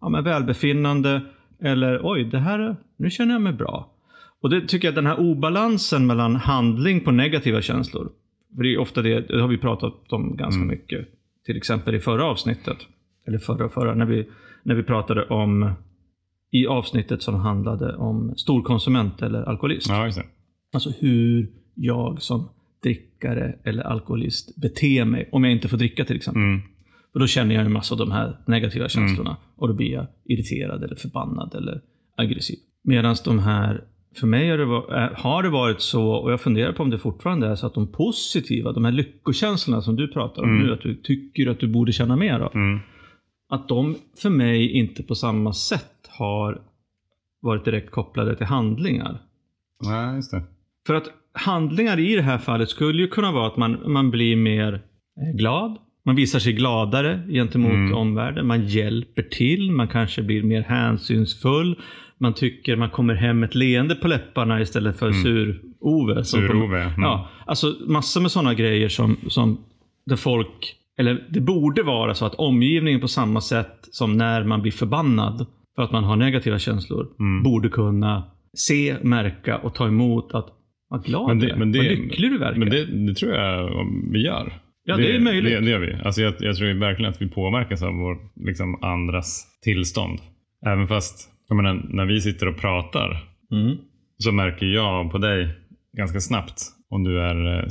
ja, 0.00 0.08
men 0.08 0.24
välbefinnande 0.24 1.20
eller 1.62 2.00
oj, 2.02 2.24
det 2.24 2.38
här, 2.38 2.76
nu 2.96 3.10
känner 3.10 3.32
jag 3.32 3.42
mig 3.42 3.52
bra. 3.52 3.88
Och 4.40 4.50
det 4.50 4.68
tycker 4.68 4.88
jag 4.88 4.94
den 4.94 5.06
här 5.06 5.20
obalansen 5.20 6.06
mellan 6.06 6.36
handling 6.36 7.00
på 7.00 7.10
negativa 7.10 7.62
känslor. 7.62 8.10
För 8.56 8.62
det 8.62 8.74
är 8.74 8.78
ofta 8.78 9.02
det, 9.02 9.20
det 9.20 9.40
har 9.40 9.48
vi 9.48 9.58
pratat 9.58 10.12
om 10.12 10.36
ganska 10.36 10.62
Mm. 10.62 10.68
mycket. 10.68 11.08
Till 11.46 11.56
exempel 11.56 11.94
i 11.94 12.00
förra 12.00 12.24
avsnittet. 12.24 12.76
Eller 13.26 13.38
förra, 13.38 13.68
förra, 13.68 13.94
när 13.94 14.06
vi, 14.06 14.28
när 14.62 14.74
vi 14.74 14.82
pratade 14.82 15.24
om 15.24 15.72
i 16.50 16.66
avsnittet 16.66 17.22
som 17.22 17.34
handlade 17.34 17.96
om 17.96 18.34
storkonsument 18.36 19.22
eller 19.22 19.42
alkoholist. 19.42 19.88
Ja. 19.88 20.10
Alltså 20.72 20.90
hur 20.98 21.50
jag 21.74 22.22
som 22.22 22.48
drickare 23.22 23.54
eller 23.64 23.82
alkoholist 23.82 24.56
beter 24.56 25.04
mig 25.04 25.28
om 25.32 25.44
jag 25.44 25.52
inte 25.52 25.68
får 25.68 25.76
dricka 25.76 26.04
till 26.04 26.16
exempel. 26.16 26.42
Mm. 26.42 26.60
Och 27.14 27.20
då 27.20 27.26
känner 27.26 27.54
jag 27.54 27.64
en 27.64 27.72
massa 27.72 27.94
av 27.94 27.98
de 27.98 28.10
här 28.10 28.36
negativa 28.46 28.88
känslorna. 28.88 29.36
Och 29.56 29.68
då 29.68 29.74
blir 29.74 29.92
jag 29.92 30.06
irriterad 30.24 30.84
eller 30.84 30.96
förbannad 30.96 31.54
eller 31.54 31.80
aggressiv. 32.16 32.58
Medan 32.84 33.16
de 33.24 33.38
här, 33.38 33.84
för 34.20 34.26
mig 34.26 34.50
har 34.50 34.58
det, 34.58 34.64
var, 34.64 35.02
äh, 35.02 35.10
har 35.14 35.42
det 35.42 35.48
varit 35.50 35.80
så, 35.80 36.12
och 36.12 36.32
jag 36.32 36.40
funderar 36.40 36.72
på 36.72 36.82
om 36.82 36.90
det 36.90 36.98
fortfarande 36.98 37.46
är 37.46 37.54
så 37.54 37.66
att 37.66 37.74
de 37.74 37.92
positiva, 37.92 38.72
de 38.72 38.84
här 38.84 38.92
lyckokänslorna 38.92 39.82
som 39.82 39.96
du 39.96 40.08
pratar 40.08 40.42
om 40.42 40.48
Mm. 40.50 40.66
nu, 40.66 40.72
att 40.72 40.80
du 40.80 40.94
tycker 40.94 41.46
att 41.50 41.60
du 41.60 41.68
borde 41.68 41.92
känna 41.92 42.16
mer 42.16 42.40
av. 42.40 42.54
Mm. 42.54 42.80
Att 43.48 43.68
de 43.68 43.96
för 44.22 44.30
mig 44.30 44.70
inte 44.70 45.02
på 45.02 45.14
samma 45.14 45.52
sätt 45.52 46.08
har 46.08 46.62
varit 47.40 47.64
direkt 47.64 47.90
kopplade 47.90 48.36
till 48.36 48.46
handlingar. 48.46 49.22
Nej, 49.84 50.16
just 50.16 50.30
det. 50.30 50.42
För 50.86 50.94
att 50.94 51.21
handlingar 51.34 51.98
i 51.98 52.16
det 52.16 52.22
här 52.22 52.38
fallet 52.38 52.68
skulle 52.68 53.02
ju 53.02 53.08
kunna 53.08 53.32
vara 53.32 53.46
att 53.46 53.56
man, 53.56 53.92
man 53.92 54.10
blir 54.10 54.36
mer 54.36 54.72
eh, 54.72 55.36
glad. 55.36 55.76
Man 56.04 56.16
visar 56.16 56.38
sig 56.38 56.52
gladare 56.52 57.20
gentemot 57.28 57.72
Mm. 57.72 57.94
omvärlden. 57.94 58.46
Man 58.46 58.66
hjälper 58.66 59.22
till. 59.22 59.70
Man 59.72 59.88
kanske 59.88 60.22
blir 60.22 60.42
mer 60.42 60.62
hänsynsfull. 60.62 61.78
Man 62.18 62.32
tycker 62.32 62.76
man 62.76 62.90
kommer 62.90 63.14
hem 63.14 63.40
med 63.40 63.48
ett 63.48 63.54
leende 63.54 63.94
på 63.94 64.08
läpparna 64.08 64.60
istället 64.60 64.98
för 64.98 65.12
sur-Ove. 65.12 66.24
som 66.24 66.40
kom- 66.40 66.48
Sur-Ove. 66.48 66.82
Mm. 66.82 67.02
Ja, 67.02 67.28
alltså 67.46 67.74
massor 67.86 68.20
med 68.20 68.30
sådana 68.30 68.54
grejer 68.54 68.88
som, 68.88 69.16
som 69.28 69.58
där 70.06 70.16
folk, 70.16 70.76
eller 70.98 71.26
det 71.28 71.40
borde 71.40 71.82
vara 71.82 72.14
så 72.14 72.24
att 72.26 72.34
omgivningen 72.34 73.00
på 73.00 73.08
samma 73.08 73.40
sätt 73.40 73.88
som 73.90 74.16
när 74.16 74.44
man 74.44 74.62
blir 74.62 74.72
förbannad 74.72 75.46
för 75.76 75.82
att 75.82 75.92
man 75.92 76.04
har 76.04 76.16
negativa 76.16 76.58
känslor, 76.58 77.06
Mm. 77.20 77.42
borde 77.42 77.68
kunna 77.68 78.22
se, 78.56 78.96
märka 79.02 79.58
och 79.58 79.74
ta 79.74 79.86
emot 79.86 80.34
att 80.34 80.46
vad 80.92 81.04
glad 81.04 81.28
Men 81.28 81.38
du 81.38 81.46
det- 81.46 81.52
är, 81.52 81.56
men 81.56 81.72
det- 81.72 81.78
vad 81.78 81.86
lycklig 81.88 82.30
du 82.30 82.38
verkar. 82.38 82.58
Men 82.58 82.70
det, 82.70 82.84
det 83.06 83.14
tror 83.14 83.32
jag 83.32 83.70
vi 84.12 84.22
gör. 84.24 84.52
Ja, 84.84 84.96
det 84.96 85.16
är 85.16 85.20
möjligt. 85.20 85.52
Det, 85.52 85.60
det 85.60 85.70
gör 85.70 85.78
vi. 85.78 85.92
Alltså 86.04 86.22
jag, 86.22 86.34
jag 86.40 86.56
tror 86.56 86.74
verkligen 86.80 87.10
att 87.10 87.22
vi 87.22 87.28
påverkas 87.28 87.82
av 87.82 87.94
vår, 87.94 88.18
liksom, 88.46 88.82
andras 88.84 89.46
tillstånd. 89.62 90.18
Även 90.66 90.88
fast, 90.88 91.28
jag 91.48 91.56
menar, 91.56 91.86
när 91.88 92.06
vi 92.06 92.20
sitter 92.20 92.48
och 92.48 92.56
pratar 92.60 93.24
mm. 93.52 93.76
så 94.18 94.32
märker 94.32 94.66
jag 94.66 95.10
på 95.10 95.18
dig 95.18 95.48
ganska 95.96 96.20
snabbt 96.20 96.62
om 96.90 97.04
du 97.04 97.20
är 97.20 97.58
eh, 97.58 97.68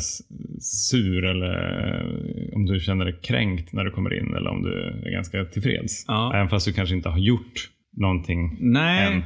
sur 0.60 1.26
eller 1.26 1.54
eh, 1.88 2.56
om 2.56 2.66
du 2.66 2.80
känner 2.80 3.06
dig 3.06 3.20
kränkt 3.24 3.74
när 3.74 3.84
du 3.84 3.92
kommer 3.92 4.14
in 4.14 4.34
eller 4.36 4.50
om 4.50 4.64
du 4.64 4.74
är 5.06 5.12
ganska 5.12 5.46
tillfreds. 5.46 6.06
Ja. 6.08 6.32
Även 6.36 6.50
fast 6.50 6.66
du 6.68 6.74
kanske 6.74 6.96
inte 6.96 7.10
har 7.10 7.20
gjort 7.20 7.70
någonting 7.98 8.58
Nej, 8.60 9.14
än. 9.14 9.24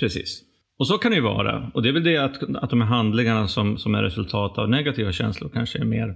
precis. 0.00 0.42
Och 0.80 0.86
så 0.86 0.98
kan 0.98 1.10
det 1.10 1.16
ju 1.16 1.22
vara. 1.22 1.70
Och 1.74 1.82
det 1.82 1.88
är 1.88 1.92
väl 1.92 2.04
det 2.04 2.16
att, 2.16 2.42
att 2.56 2.70
de 2.70 2.80
här 2.80 2.88
handlingarna 2.88 3.48
som, 3.48 3.78
som 3.78 3.94
är 3.94 4.02
resultat 4.02 4.58
av 4.58 4.68
negativa 4.70 5.12
känslor 5.12 5.50
kanske 5.54 5.78
är 5.78 5.84
mer 5.84 6.14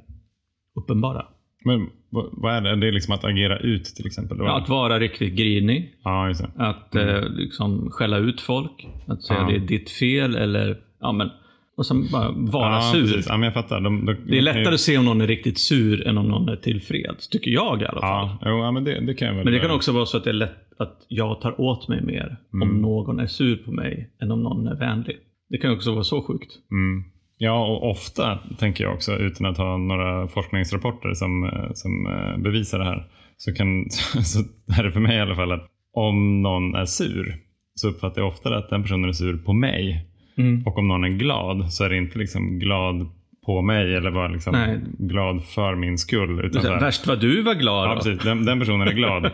uppenbara. 0.80 1.26
Men 1.64 1.88
vad, 2.10 2.28
vad 2.32 2.54
är 2.54 2.60
det? 2.60 2.76
Det 2.76 2.88
är 2.88 2.92
liksom 2.92 3.14
att 3.14 3.24
agera 3.24 3.58
ut 3.58 3.84
till 3.84 4.06
exempel? 4.06 4.36
Ja, 4.40 4.58
att 4.62 4.68
vara 4.68 4.98
riktigt 4.98 5.34
grinig. 5.34 5.94
ja 6.04 6.28
just 6.28 6.42
det. 6.42 6.50
Att 6.56 6.94
eh, 6.94 7.28
liksom 7.28 7.90
skälla 7.90 8.18
ut 8.18 8.40
folk. 8.40 8.86
Att 9.06 9.22
säga 9.22 9.40
Ja. 9.40 9.46
det 9.48 9.54
är 9.54 9.58
ditt 9.60 9.90
fel 9.90 10.36
eller 10.36 10.80
ja 11.00 11.12
men. 11.12 11.30
Och 11.76 11.86
sen 11.86 12.08
bara 12.12 12.30
vara 12.30 12.74
ja, 12.74 12.80
sur. 12.92 13.02
Precis. 13.02 13.26
Ja, 13.28 13.36
men 13.36 13.44
jag 13.44 13.54
fattar. 13.54 13.80
De, 13.80 14.06
de, 14.06 14.16
Det 14.26 14.38
är 14.38 14.42
lättare 14.42 14.74
att 14.74 14.80
se 14.80 14.98
om 14.98 15.04
någon 15.04 15.20
är 15.20 15.26
riktigt 15.26 15.58
sur 15.58 16.06
än 16.06 16.18
om 16.18 16.28
någon 16.28 16.48
är 16.48 16.56
tillfreds. 16.56 17.28
Tycker 17.28 17.50
jag 17.50 17.82
i 17.82 17.84
alla 17.84 18.00
fall. 18.00 18.28
Ja, 18.40 18.50
jo, 18.50 18.58
ja 18.58 18.70
men 18.72 18.84
det, 18.84 19.00
det 19.00 19.14
kan 19.14 19.28
jag 19.28 19.34
väl. 19.34 19.44
Men 19.44 19.52
det 19.52 19.60
kan 19.60 19.70
också 19.70 19.92
vara 19.92 20.06
så 20.06 20.16
att 20.16 20.24
det 20.24 20.30
är 20.30 20.34
lätt 20.34 20.58
att 20.78 21.06
jag 21.08 21.40
tar 21.40 21.60
åt 21.60 21.88
mig 21.88 22.02
mer 22.02 22.36
Mm. 22.54 22.68
om 22.68 22.82
någon 22.82 23.20
är 23.20 23.26
sur 23.26 23.56
på 23.56 23.72
mig 23.72 24.10
än 24.22 24.30
om 24.30 24.42
någon 24.42 24.66
är 24.66 24.76
vänlig. 24.78 25.16
Det 25.50 25.58
kan 25.58 25.72
också 25.72 25.92
vara 25.92 26.04
så 26.04 26.22
sjukt. 26.22 26.52
Mm. 26.70 27.04
Ja, 27.38 27.66
och 27.66 27.90
ofta 27.90 28.38
tänker 28.58 28.84
jag 28.84 28.94
också, 28.94 29.16
utan 29.16 29.46
att 29.46 29.58
ha 29.58 29.76
några 29.76 30.28
forskningsrapporter 30.28 31.14
som, 31.14 31.44
eh, 31.44 31.70
som 31.74 32.06
eh, 32.06 32.42
bevisar 32.42 32.78
det 32.78 32.84
här, 32.84 33.06
så, 33.36 33.54
kan, 33.54 33.90
så 34.24 34.38
är 34.78 34.82
det 34.84 34.90
för 34.92 35.00
mig 35.00 35.16
i 35.16 35.20
alla 35.20 35.34
fall 35.34 35.52
att 35.52 35.66
om 35.94 36.42
någon 36.42 36.74
är 36.74 36.84
sur 36.84 37.36
så 37.74 37.88
uppfattar 37.88 38.20
jag 38.22 38.28
ofta 38.28 38.56
att 38.56 38.70
den 38.70 38.82
personen 38.82 39.08
är 39.08 39.12
sur 39.12 39.36
på 39.36 39.52
mig. 39.52 40.06
Och 40.66 40.78
om 40.78 40.88
någon 40.88 41.04
är 41.04 41.08
glad 41.08 41.72
så 41.72 41.84
är 41.84 41.88
det 41.90 41.96
inte 41.96 42.18
liksom 42.18 42.58
glad 42.58 43.08
på 43.46 43.62
mig 43.62 43.94
eller 43.94 44.10
bara 44.10 44.28
liksom 44.28 44.52
Nej. 44.52 44.80
glad 44.98 45.44
för 45.44 45.74
min 45.74 45.98
skull. 45.98 46.40
Utan 46.44 46.62
så 46.62 46.68
Värst 46.74 47.06
vad 47.06 47.20
du 47.20 47.42
var 47.42 47.54
glad 47.54 47.86
ja, 47.88 47.94
då. 47.94 47.96
precis. 48.00 48.22
Den, 48.24 48.44
den 48.44 48.58
personen 48.58 48.88
är 48.88 48.92
glad. 48.92 49.22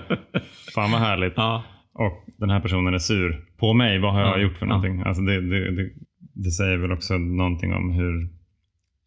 Fan 0.75 0.91
vad 0.91 1.01
härligt. 1.01 1.33
Ja. 1.37 1.65
Och 1.95 2.25
den 2.39 2.51
här 2.51 2.61
personen 2.61 2.95
är 2.95 2.99
sur 2.99 3.45
på 3.59 3.73
mig. 3.75 3.99
Vad 3.99 4.13
har 4.13 4.21
jag 4.21 4.29
Ja, 4.39 4.39
gjort 4.43 4.57
för 4.59 4.67
ja. 4.67 4.73
någonting? 4.77 5.03
Alltså 5.03 5.23
det, 5.23 5.41
det, 5.41 5.71
det, 5.77 5.91
det 6.35 6.51
säger 6.51 6.77
väl 6.79 6.93
också 6.93 7.19
någonting 7.19 7.75
om 7.75 7.91
hur 7.91 8.29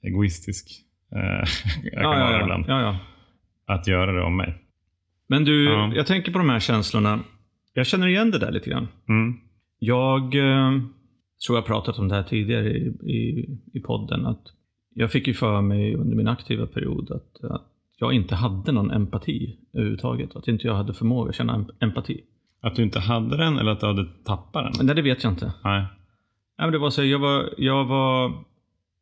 egoistisk 0.08 0.68
eh, 1.16 1.20
jag 1.84 1.94
kan 1.94 2.02
Ja, 2.04 2.10
vara 2.10 2.20
ja, 2.20 2.32
ja. 2.38 2.42
ibland. 2.42 2.66
ja, 2.68 2.82
ja. 2.82 2.98
Att 3.76 3.88
göra 3.88 4.12
det 4.12 4.22
om 4.22 4.38
mig. 4.38 4.56
Men 5.30 5.44
du, 5.44 5.64
Ja. 5.64 5.92
jag 5.96 6.08
tänker 6.08 6.32
på 6.32 6.38
de 6.38 6.50
här 6.50 6.60
känslorna. 6.60 7.20
Jag 7.74 7.88
känner 7.88 8.08
igen 8.08 8.32
det 8.32 8.40
där 8.40 8.52
lite 8.52 8.70
grann. 8.70 8.88
Mm. 9.10 9.34
Jag 9.80 10.36
eh, 10.36 10.72
tror 11.46 11.58
jag 11.58 11.66
pratat 11.66 12.00
om 12.00 12.08
det 12.08 12.16
här 12.16 12.24
tidigare 12.24 12.70
i, 12.78 12.88
i, 13.12 13.50
i 13.74 13.80
podden. 13.80 14.26
Att 14.26 14.42
jag 14.96 15.12
fick 15.12 15.28
ju 15.28 15.34
för 15.34 15.62
mig 15.62 15.96
under 15.96 16.16
min 16.16 16.28
aktiva 16.28 16.68
period 16.68 17.12
att, 17.12 17.44
att 17.52 17.66
jag 18.00 18.14
inte 18.14 18.36
hade 18.36 18.72
någon 18.72 18.92
empati 18.92 19.58
överhuvudtaget. 19.74 20.36
Att 20.36 20.48
inte 20.48 20.68
jag 20.68 20.76
hade 20.76 20.94
förmåga 20.94 21.30
att 21.30 21.36
känna 21.36 21.54
em- 21.58 21.70
empati. 21.80 22.22
Att 22.62 22.76
du 22.76 22.84
inte 22.84 23.00
hade 23.00 23.38
den 23.38 23.58
eller 23.58 23.72
att 23.72 23.80
du 23.80 23.86
hade 23.86 24.06
tappat 24.26 24.74
den? 24.78 24.86
Nej, 24.86 24.96
det 24.96 25.02
vet 25.02 25.24
jag 25.24 25.34
inte. 25.34 25.46
Nej. 25.64 25.82
Nej, 26.58 26.68
men 26.68 26.72
det 26.72 26.78
var 26.78 26.90
så, 26.90 27.04
jag, 27.04 27.20
var, 27.20 27.54
jag 27.58 27.86
var 27.86 28.44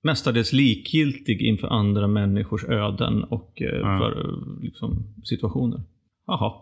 mestadels 0.03 0.53
likgiltig 0.53 1.41
inför 1.41 1.67
andra 1.67 2.07
människors 2.07 2.63
öden 2.63 3.23
och 3.23 3.61
eh, 3.61 3.67
Ja. 3.79 3.97
för 3.99 4.33
liksom, 4.61 5.03
situationer. 5.23 5.81
Jaha. 6.27 6.53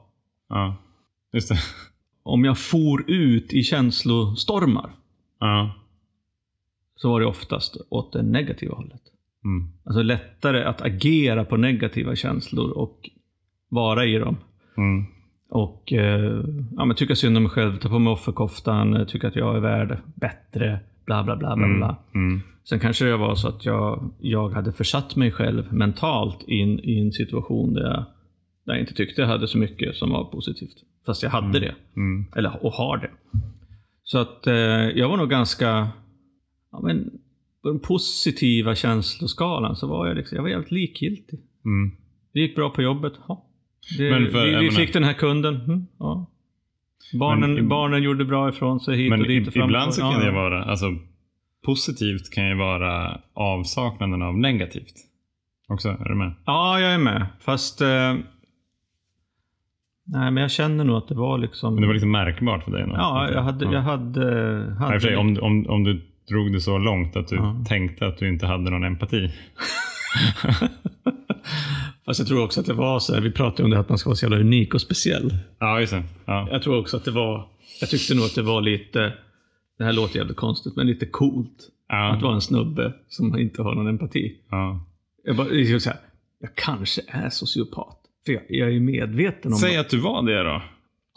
Ja, 0.49 0.75
just 1.33 1.49
det. 1.49 1.57
Om 2.23 2.45
jag 2.45 2.57
for 2.57 3.11
ut 3.11 3.53
i 3.53 3.63
känslostormar 3.63 4.89
Ja. 5.39 5.71
så 6.95 7.11
var 7.11 7.19
det 7.19 7.25
oftast 7.25 7.77
åt 7.89 8.13
det 8.13 8.21
negativa 8.21 8.75
hållet. 8.75 9.01
Mm. 9.45 9.69
Alltså 9.83 10.01
lättare 10.01 10.63
att 10.63 10.81
agera 10.81 11.45
på 11.45 11.57
negativa 11.57 12.15
känslor 12.15 12.71
och 12.71 13.09
vara 13.69 14.05
i 14.05 14.17
dem. 14.17 14.37
Mm. 14.77 15.05
Och 15.49 15.93
eh, 15.93 16.43
ja, 16.77 16.85
men 16.85 16.95
tycka 16.95 17.15
synd 17.15 17.37
om 17.37 17.43
mig 17.43 17.49
själv, 17.49 17.77
ta 17.77 17.89
på 17.89 17.99
mig 17.99 18.13
offerkoftan, 18.13 18.95
eh, 18.95 19.05
tycka 19.05 19.27
att 19.27 19.35
jag 19.35 19.55
är 19.55 19.59
värd 19.59 19.97
bättre, 20.15 20.79
bla 21.05 21.23
bla 21.23 21.35
bla. 21.35 21.55
bla, 21.55 21.67
bla. 21.67 21.95
Mm. 22.15 22.41
Sen 22.69 22.79
kanske 22.79 23.05
det 23.05 23.17
var 23.17 23.35
så 23.35 23.47
att 23.47 23.65
jag, 23.65 24.11
jag 24.19 24.49
hade 24.49 24.71
försatt 24.71 25.15
mig 25.15 25.31
själv 25.31 25.73
mentalt 25.73 26.43
in 26.47 26.79
i 26.79 26.99
en 26.99 27.11
situation 27.11 27.73
där 27.73 27.81
jag, 27.81 28.05
där 28.65 28.73
jag 28.73 28.79
inte 28.79 28.93
tyckte 28.93 29.21
jag 29.21 29.27
hade 29.27 29.47
så 29.47 29.57
mycket 29.57 29.95
som 29.95 30.09
var 30.09 30.23
positivt. 30.23 30.75
Fast 31.05 31.23
jag 31.23 31.29
hade 31.29 31.59
det. 31.59 31.75
Mm. 31.95 32.25
Eller, 32.35 32.65
och 32.65 32.73
har 32.73 32.97
det. 32.97 33.09
Så 34.11 34.17
att 34.17 34.47
eh, 34.47 34.53
jag 34.95 35.09
var 35.09 35.17
nog 35.17 35.29
ganska, 35.29 35.87
ja 36.71 36.81
men 36.83 37.11
på 37.61 37.69
den 37.69 37.79
positiva 37.79 38.75
känsloskalan 38.75 39.75
så 39.75 39.87
var 39.87 40.07
jag 40.07 40.17
liksom, 40.17 40.35
jag 40.35 40.43
var 40.43 40.49
jävligt 40.49 40.71
likgiltig. 40.71 41.39
Mm. 41.65 41.91
Det 42.33 42.39
gick 42.39 42.55
bra 42.55 42.69
på 42.69 42.81
jobbet. 42.81 43.13
Ja. 43.27 43.45
Det, 43.97 44.11
Men 44.11 44.31
för- 44.31 44.45
vi 44.45 44.69
vi 44.69 44.71
fick 44.71 44.93
den 44.93 45.03
här 45.03 45.13
kunden. 45.13 45.55
Mm, 45.55 45.85
ja. 45.99 46.25
Barnen, 47.19 47.53
Men 47.53 47.67
barnen 47.67 48.03
gjorde 48.03 48.25
bra 48.25 48.49
ifrån 48.49 48.79
sig 48.79 48.97
hit 48.97 49.09
Men 49.09 49.21
och 49.21 49.27
dit 49.27 49.47
och 49.47 49.55
ibland 49.55 49.93
så 49.93 50.01
kan 50.01 50.19
det 50.19 50.31
vara, 50.31 50.63
alltså 50.63 50.85
positivt 51.65 52.29
kan 52.33 52.47
ju 52.47 52.55
vara 52.55 53.21
avsaknaden 53.33 54.21
av 54.21 54.37
negativt. 54.37 54.93
Också, 55.67 55.89
är 55.89 56.09
du 56.09 56.15
med? 56.15 56.33
Ja, 56.45 56.79
jag 56.79 56.93
är 56.93 56.97
med. 56.97 57.25
Fast... 57.39 57.81
Eh, 57.81 58.15
nej, 60.11 60.31
men 60.31 60.41
jag 60.41 60.51
känner 60.51 60.83
nog 60.83 60.97
att 60.97 61.07
det 61.07 61.15
var 61.15 61.37
liksom... 61.37 61.73
Men 61.73 61.81
det 61.81 61.87
var 61.87 61.93
liksom 61.93 62.11
märkbart 62.11 62.63
för 62.63 62.71
dig? 62.71 62.87
nog? 62.87 62.97
Ja, 62.97 63.31
jag 63.31 63.41
hade... 63.41 63.65
Ja. 63.65 63.71
Jag 63.73 63.81
hade, 63.81 64.21
hade 64.79 64.91
för 64.93 65.07
sig, 65.07 65.15
om, 65.15 65.37
om, 65.41 65.65
om 65.69 65.83
du 65.83 66.01
drog 66.29 66.53
det 66.53 66.61
så 66.61 66.77
långt 66.77 67.15
att 67.15 67.27
du 67.27 67.35
Ja. 67.35 67.63
tänkte 67.67 68.07
att 68.07 68.17
du 68.17 68.29
inte 68.29 68.45
hade 68.45 68.69
någon 68.71 68.83
empati. 68.83 69.31
Fast 72.05 72.19
jag 72.19 72.27
tror 72.27 72.43
också 72.43 72.59
att 72.59 72.65
det 72.65 72.73
var 72.73 72.99
så 72.99 73.13
här, 73.13 73.21
vi 73.21 73.31
pratade 73.31 73.63
om 73.63 73.69
det 73.69 73.79
att 73.79 73.89
man 73.89 73.97
ska 73.97 74.09
vara 74.09 74.15
så 74.15 74.25
jävla 74.25 74.37
unik 74.39 74.73
och 74.73 74.81
speciell. 74.81 75.37
Ja, 75.59 75.79
just 75.79 75.93
det. 75.93 76.03
Ja. 76.25 76.47
Jag 76.51 76.61
tror 76.61 76.79
också 76.79 76.97
att 76.97 77.05
det 77.05 77.11
var... 77.11 77.47
Jag 77.81 77.89
tyckte 77.89 78.15
nog 78.15 78.23
att 78.25 78.35
det 78.35 78.41
var 78.41 78.61
lite 78.61 79.13
det 79.77 79.83
här 79.85 79.93
låter 79.93 80.17
jävligt 80.17 80.37
konstigt, 80.37 80.75
men 80.75 80.87
lite 80.87 81.05
coolt 81.05 81.57
Ja. 81.91 82.09
att 82.13 82.21
vara 82.21 82.33
en 82.33 82.41
snubbe 82.41 82.93
som 83.07 83.39
inte 83.39 83.61
har 83.61 83.75
någon 83.75 83.87
empati. 83.87 84.35
ja. 84.49 84.85
Jag, 85.23 85.35
bara, 85.35 85.47
jag, 85.49 85.81
så 85.81 85.89
här, 85.89 85.99
jag 86.39 86.55
kanske 86.55 87.01
är 87.07 87.29
sociopat. 87.29 87.98
För 88.29 88.33
jag, 88.33 88.43
jag 88.67 88.75
är 88.75 88.79
medveten 88.79 89.51
om... 89.53 89.57
Säg 89.57 89.77
att 89.77 89.89
du 89.89 89.97
var 89.99 90.21
det 90.23 90.43
då. 90.43 90.61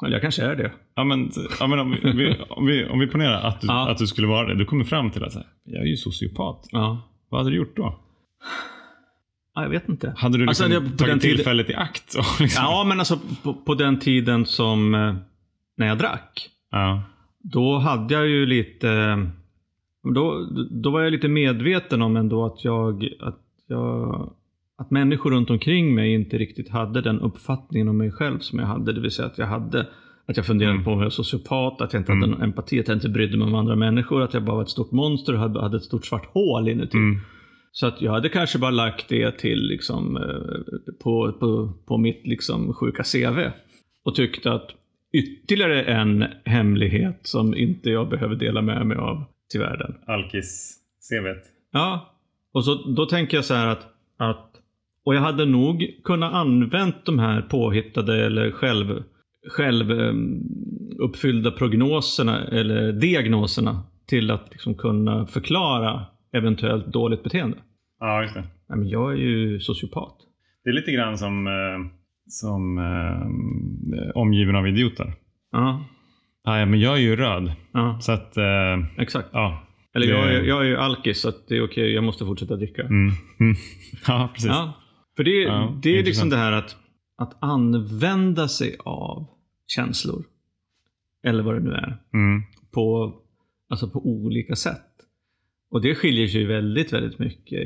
Eller 0.07 0.13
jag 0.15 0.23
kanske 0.23 0.43
är 0.43 0.57
det. 0.57 0.73
Ja, 0.95 1.05
men, 1.05 1.31
ja, 1.61 1.67
men 1.67 1.79
om, 1.79 1.91
vi, 2.03 2.37
om, 2.49 2.67
vi, 2.67 2.85
om 2.87 2.99
vi 2.99 3.07
ponerar 3.07 3.41
att 3.43 3.61
du, 3.61 3.67
Ja. 3.67 3.91
att 3.91 3.99
du 3.99 4.07
skulle 4.07 4.27
vara 4.27 4.47
det. 4.49 4.55
Du 4.55 4.65
kommer 4.65 4.85
fram 4.85 5.11
till 5.11 5.25
att 5.25 5.35
här, 5.35 5.47
jag 5.65 5.83
är 5.83 5.87
ju 5.87 5.97
sociopat. 5.97 6.67
Ja. 6.71 7.03
Vad 7.29 7.41
hade 7.41 7.51
du 7.51 7.57
gjort 7.57 7.77
då? 7.77 7.99
ja 9.55 9.63
jag 9.63 9.71
vet 9.71 9.89
inte. 9.89 10.15
Hade 10.17 10.39
du 10.39 10.47
Alltså, 10.49 10.69
liksom 10.69 10.85
på 10.85 10.89
tagit 10.99 10.99
den 11.13 11.19
tiden- 11.21 11.37
tillfället 11.37 11.71
i 11.71 11.75
akt? 11.75 12.15
Liksom, 12.41 12.63
Ja, 12.65 12.85
men 12.89 12.99
alltså 12.99 13.19
på, 13.43 13.55
på 13.55 13.75
den 13.75 13.99
tiden 13.99 14.47
som 14.47 14.95
eh, 14.95 15.15
när 15.77 15.87
jag 15.87 15.99
drack. 15.99 16.49
ja. 16.71 17.03
Då 17.45 17.79
hade 17.79 18.15
jag 18.15 18.29
ju 18.29 18.47
lite... 18.47 18.89
Då, 20.15 20.49
då 20.71 20.91
var 20.91 21.01
jag 21.01 21.13
lite 21.13 21.29
medveten 21.29 22.03
om 22.03 22.17
ändå 22.17 22.47
att 22.47 22.65
jag, 22.65 23.09
att 23.21 23.41
jag... 23.69 24.33
Att 24.83 24.91
människor 24.91 25.31
runt 25.31 25.51
omkring 25.51 25.95
mig 25.95 26.15
inte 26.15 26.39
riktigt 26.39 26.69
hade 26.69 27.01
den 27.01 27.21
uppfattningen 27.21 27.89
om 27.89 27.99
mig 27.99 28.11
själv 28.11 28.39
som 28.39 28.59
jag 28.59 28.67
hade. 28.67 28.93
Det 28.93 29.01
vill 29.01 29.11
säga 29.11 29.27
att 29.27 29.39
jag 29.39 29.47
hade 29.47 29.87
att 30.27 30.37
jag 30.37 30.47
funderade 30.47 30.73
Mm. 30.75 30.85
på 30.85 30.91
om 30.91 30.99
jag 30.99 31.05
var 31.05 31.11
sociopat, 31.11 31.81
att 31.81 31.93
jag 31.93 32.01
inte 32.01 32.13
Mm. 32.13 32.23
hade 32.23 32.33
någon 32.33 32.43
empati, 32.43 32.81
att 32.81 32.89
jag 32.89 32.97
inte 32.97 33.09
brydde 33.09 33.37
mig 33.37 33.47
om 33.47 33.55
andra 33.55 33.77
människor, 33.77 34.23
att 34.23 34.35
jag 34.35 34.45
bara 34.45 34.57
var 34.57 34.63
ett 34.63 34.69
stort 34.69 34.93
monster 34.93 35.33
och 35.33 35.39
hade, 35.39 35.61
hade 35.61 35.77
ett 35.77 35.83
stort 35.83 36.07
svart 36.07 36.27
hål 36.35 36.69
inuti. 36.69 36.97
Mm. 36.97 37.21
Så 37.73 37.87
att 37.87 38.03
jag 38.03 38.13
hade 38.13 38.29
kanske 38.29 38.59
bara 38.59 38.71
lagt 38.71 39.09
det 39.09 39.39
till 39.39 39.59
liksom, 39.59 40.17
eh, 40.17 40.93
på, 41.03 41.33
på, 41.41 41.73
på 41.87 41.99
mitt 41.99 42.27
liksom, 42.27 42.75
sjuka 42.75 43.03
CV. 43.03 43.39
Och 44.05 44.15
tyckte 44.15 44.53
att 44.53 44.71
ytterligare 45.13 45.83
en 45.83 46.25
hemlighet 46.45 47.21
som 47.23 47.55
inte 47.55 47.91
jag 47.91 48.09
behöver 48.09 48.37
dela 48.37 48.63
med 48.63 48.87
mig 48.87 48.97
av 48.97 49.25
till 49.51 49.61
världen. 49.61 49.95
Alkis-CVt. 50.07 51.45
Ja, 51.73 52.13
och 52.53 52.65
så, 52.65 52.75
då 52.75 53.07
tänker 53.07 53.37
jag 53.37 53.45
så 53.45 53.55
här 53.55 53.67
att, 53.67 53.87
att 54.19 54.52
och 55.05 55.15
jag 55.15 55.21
hade 55.21 55.45
nog 55.45 55.87
kunnat 56.05 56.33
använt 56.35 56.97
de 57.07 57.19
här 57.19 57.43
påhittade 57.43 58.27
eller 58.27 58.51
själv, 58.51 59.03
själv 59.57 59.91
eh, 60.01 60.13
uppfyllda 60.99 61.51
prognoserna 61.51 62.45
eller 62.45 62.93
diagnoserna 62.93 63.83
till 64.09 64.31
att 64.31 64.49
liksom 64.51 64.75
kunna 64.75 65.27
förklara 65.27 66.07
eventuellt 66.33 66.87
dåligt 66.87 67.23
beteende. 67.23 67.57
Ja, 68.01 68.23
just 68.23 68.35
det. 68.35 68.45
Nej, 68.69 68.79
men 68.79 68.89
jag 68.89 69.13
är 69.13 69.17
ju 69.17 69.61
sociopat. 69.61 70.17
Det 70.65 70.71
är 70.71 70.75
lite 70.75 70.93
grann 70.93 71.19
som, 71.19 71.47
eh, 71.47 71.53
som 72.27 72.79
eh, 72.79 74.11
omgiven 74.15 74.57
av 74.57 74.69
idioter. 74.69 75.13
Ja, 75.53 75.85
ja, 76.45 76.67
men 76.67 76.81
jag 76.81 76.95
är 76.95 77.01
ju 77.01 77.17
röd. 77.17 77.53
ja 77.73 77.99
Så 78.01 78.13
att, 78.13 78.37
eh, 78.37 78.79
exakt. 78.99 79.29
ja. 79.33 79.63
Eller 79.95 80.07
jag, 80.07 80.33
är, 80.35 80.43
jag 80.43 80.61
är 80.61 80.65
ju 80.69 80.77
alkis 80.77 81.21
så 81.21 81.33
det 81.49 81.57
är 81.57 81.65
okej, 81.65 81.93
jag 81.95 82.05
måste 82.05 82.25
fortsätta 82.25 82.57
dricka. 82.57 82.83
Mm. 82.83 83.13
Mm. 83.41 83.57
Ja, 84.07 84.31
precis. 84.35 84.51
Ja, 84.51 84.73
för 85.25 85.31
det, 85.31 85.43
Ja, 85.43 85.79
det 85.83 85.89
är 85.89 85.99
intressant. 85.99 86.07
liksom 86.07 86.31
det 86.31 86.37
här 86.37 86.53
att, 86.53 86.77
att 87.17 87.37
använda 87.41 88.49
sig 88.49 88.77
av 88.79 89.27
känslor. 89.67 90.25
Eller 91.23 91.43
vad 91.43 91.55
det 91.55 91.61
nu 91.61 91.73
är. 91.73 92.03
Mm. 92.13 92.43
På, 92.71 93.15
alltså 93.69 93.91
på 93.91 94.07
olika 94.07 94.57
sätt. 94.57 94.87
Och 95.71 95.81
det 95.83 95.95
skiljer 95.95 96.27
sig 96.27 96.41
ju 96.41 96.47
väldigt, 96.47 96.93
väldigt 96.93 97.19
mycket 97.19 97.61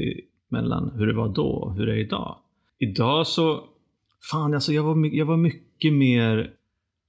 mellan 0.49 0.93
hur 0.99 1.07
det 1.07 1.13
var 1.13 1.29
då 1.29 1.47
och 1.47 1.75
hur 1.75 1.87
det 1.87 1.93
är 1.93 1.97
idag. 1.97 2.39
Idag 2.79 3.27
så, 3.27 3.65
fan 4.31 4.55
alltså 4.55 4.73
jag 4.73 4.83
var, 4.83 5.15
jag 5.15 5.27
var 5.27 5.37
mycket 5.37 5.93
mer 5.93 6.51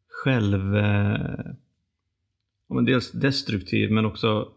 själv, 0.09 0.77
eh, 0.77 1.45
dels 2.85 3.11
destruktiv 3.11 3.91
men 3.91 4.05
också 4.05 4.51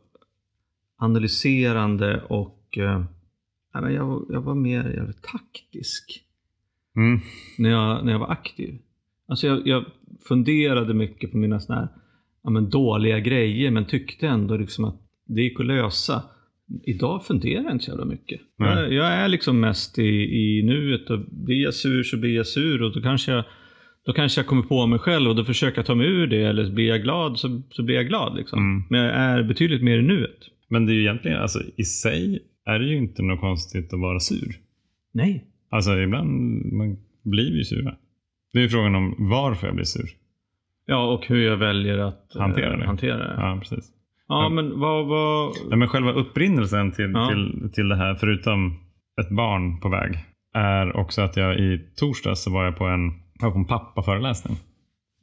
analyserande 0.97 2.23
och 2.23 2.78
eh, 2.78 3.04
ja, 3.73 3.81
men 3.81 3.95
jag, 3.95 4.07
var- 4.07 4.25
jag 4.31 4.41
var 4.41 4.55
mer 4.55 4.93
jag 4.97 5.05
var 5.05 5.12
taktisk 5.12 6.25
Mm. 6.97 7.21
när 7.59 7.71
jag, 7.71 8.05
när 8.05 8.12
jag 8.12 8.18
var 8.18 8.31
aktiv. 8.31 8.79
Alltså 9.29 9.47
jag, 9.47 9.66
jag 9.66 9.85
funderade 10.29 10.94
mycket 10.94 11.31
på 11.33 11.37
mina 11.38 11.61
såna 11.61 11.79
här, 11.81 11.88
ja, 12.44 12.51
men 12.51 12.71
dåliga 12.71 13.18
grejer 13.21 13.71
men 13.71 13.85
tyckte 13.87 14.27
ändå 14.29 14.57
liksom 14.57 14.85
att 14.85 15.01
det 15.27 15.42
gick 15.42 15.61
att 15.61 15.66
lösa. 15.66 16.23
Idag 16.85 17.27
funderar 17.27 17.62
jag 17.62 17.73
inte 17.73 17.85
så 17.85 17.90
jävla 17.90 18.05
mycket. 18.05 18.40
Nej. 18.59 18.68
Jag, 18.75 18.92
jag 18.92 19.07
är 19.07 19.29
liksom 19.29 19.61
mest 19.61 19.99
i, 19.99 20.03
i 20.09 20.62
nuet 20.62 21.11
och 21.11 21.18
blir 21.31 21.62
jag 21.62 21.75
sur 21.75 22.03
så 22.03 22.16
blir 22.16 22.37
jag 22.37 22.47
sur 22.47 22.83
och 22.83 22.92
då 22.92 23.01
kanske 23.03 23.33
jag 23.33 23.44
då 24.07 24.12
kanske 24.12 24.38
jag 24.40 24.47
kommer 24.47 24.62
på 24.62 24.87
mig 24.87 24.99
själv 24.99 25.31
och 25.31 25.37
då 25.37 25.44
försöker 25.44 25.79
jag 25.79 25.87
ta 25.87 25.94
mig 25.94 26.07
ur 26.07 26.27
det 26.27 26.42
eller 26.42 26.71
blir 26.71 26.88
jag 26.88 27.03
glad 27.03 27.38
så, 27.38 27.62
så 27.71 27.83
blir 27.83 27.94
jag 27.97 28.09
glad. 28.09 28.37
Liksom. 28.37 28.59
Mm. 28.59 28.83
Men 28.90 29.01
jag 29.01 29.14
är 29.14 29.42
betydligt 29.42 29.83
mer 29.83 29.99
i 29.99 30.03
nuet. 30.03 30.38
Men 30.68 30.87
det 30.87 30.92
är 30.92 30.94
ju 30.94 31.01
egentligen, 31.01 31.38
alltså 31.40 31.59
i 31.77 31.85
sig 31.85 32.42
är 32.74 32.78
det 32.78 32.85
ju 32.85 32.96
inte 32.96 33.22
något 33.22 33.40
konstigt 33.40 33.94
att 33.94 34.00
vara 34.00 34.20
sur. 34.20 34.54
Nej. 35.12 35.44
Alltså 35.70 35.98
ibland 35.98 36.30
man 36.72 36.96
blir 37.24 37.56
ju 37.56 37.64
sura. 37.64 37.94
Det 38.52 38.59
är 38.59 38.62
ju 38.62 38.68
frågan 38.68 38.94
om 38.94 39.14
varför 39.18 39.66
jag 39.66 39.74
blir 39.76 39.85
sur. 39.85 40.09
Ja, 40.87 41.12
och 41.12 41.26
hur 41.26 41.42
jag 41.46 41.56
väljer 41.56 41.98
att 41.98 42.35
eh, 42.37 42.40
Hantera 42.42 42.76
det. 42.76 42.87
hantera 42.87 43.16
det. 43.18 43.35
Ja, 43.37 43.50
Ja, 43.54 43.59
precis. 43.61 43.85
Ja. 44.28 44.48
men 44.48 44.80
vad... 44.80 45.06
vad... 45.06 45.52
Ja, 45.70 45.76
men 45.76 45.88
själva 45.88 46.12
upprinnelsen 46.12 46.92
till, 46.92 47.11
Ja. 47.14 47.28
till, 47.28 47.70
till 47.72 47.88
det 47.88 47.96
här, 47.96 48.14
förutom 48.14 48.74
ett 49.20 49.30
barn 49.30 49.80
på 49.80 49.88
väg, 49.88 50.18
är 50.54 50.96
också 50.96 51.22
att 51.22 51.37
jag 51.37 51.59
i 51.59 51.78
torsdags 51.96 52.42
så 52.42 52.50
var 52.52 52.64
jag 52.64 52.76
på 52.76 52.85
en, 52.85 53.12
jag 53.40 53.52
på 53.52 53.59
en 53.59 53.64
pappaföreläsning. 53.64 54.56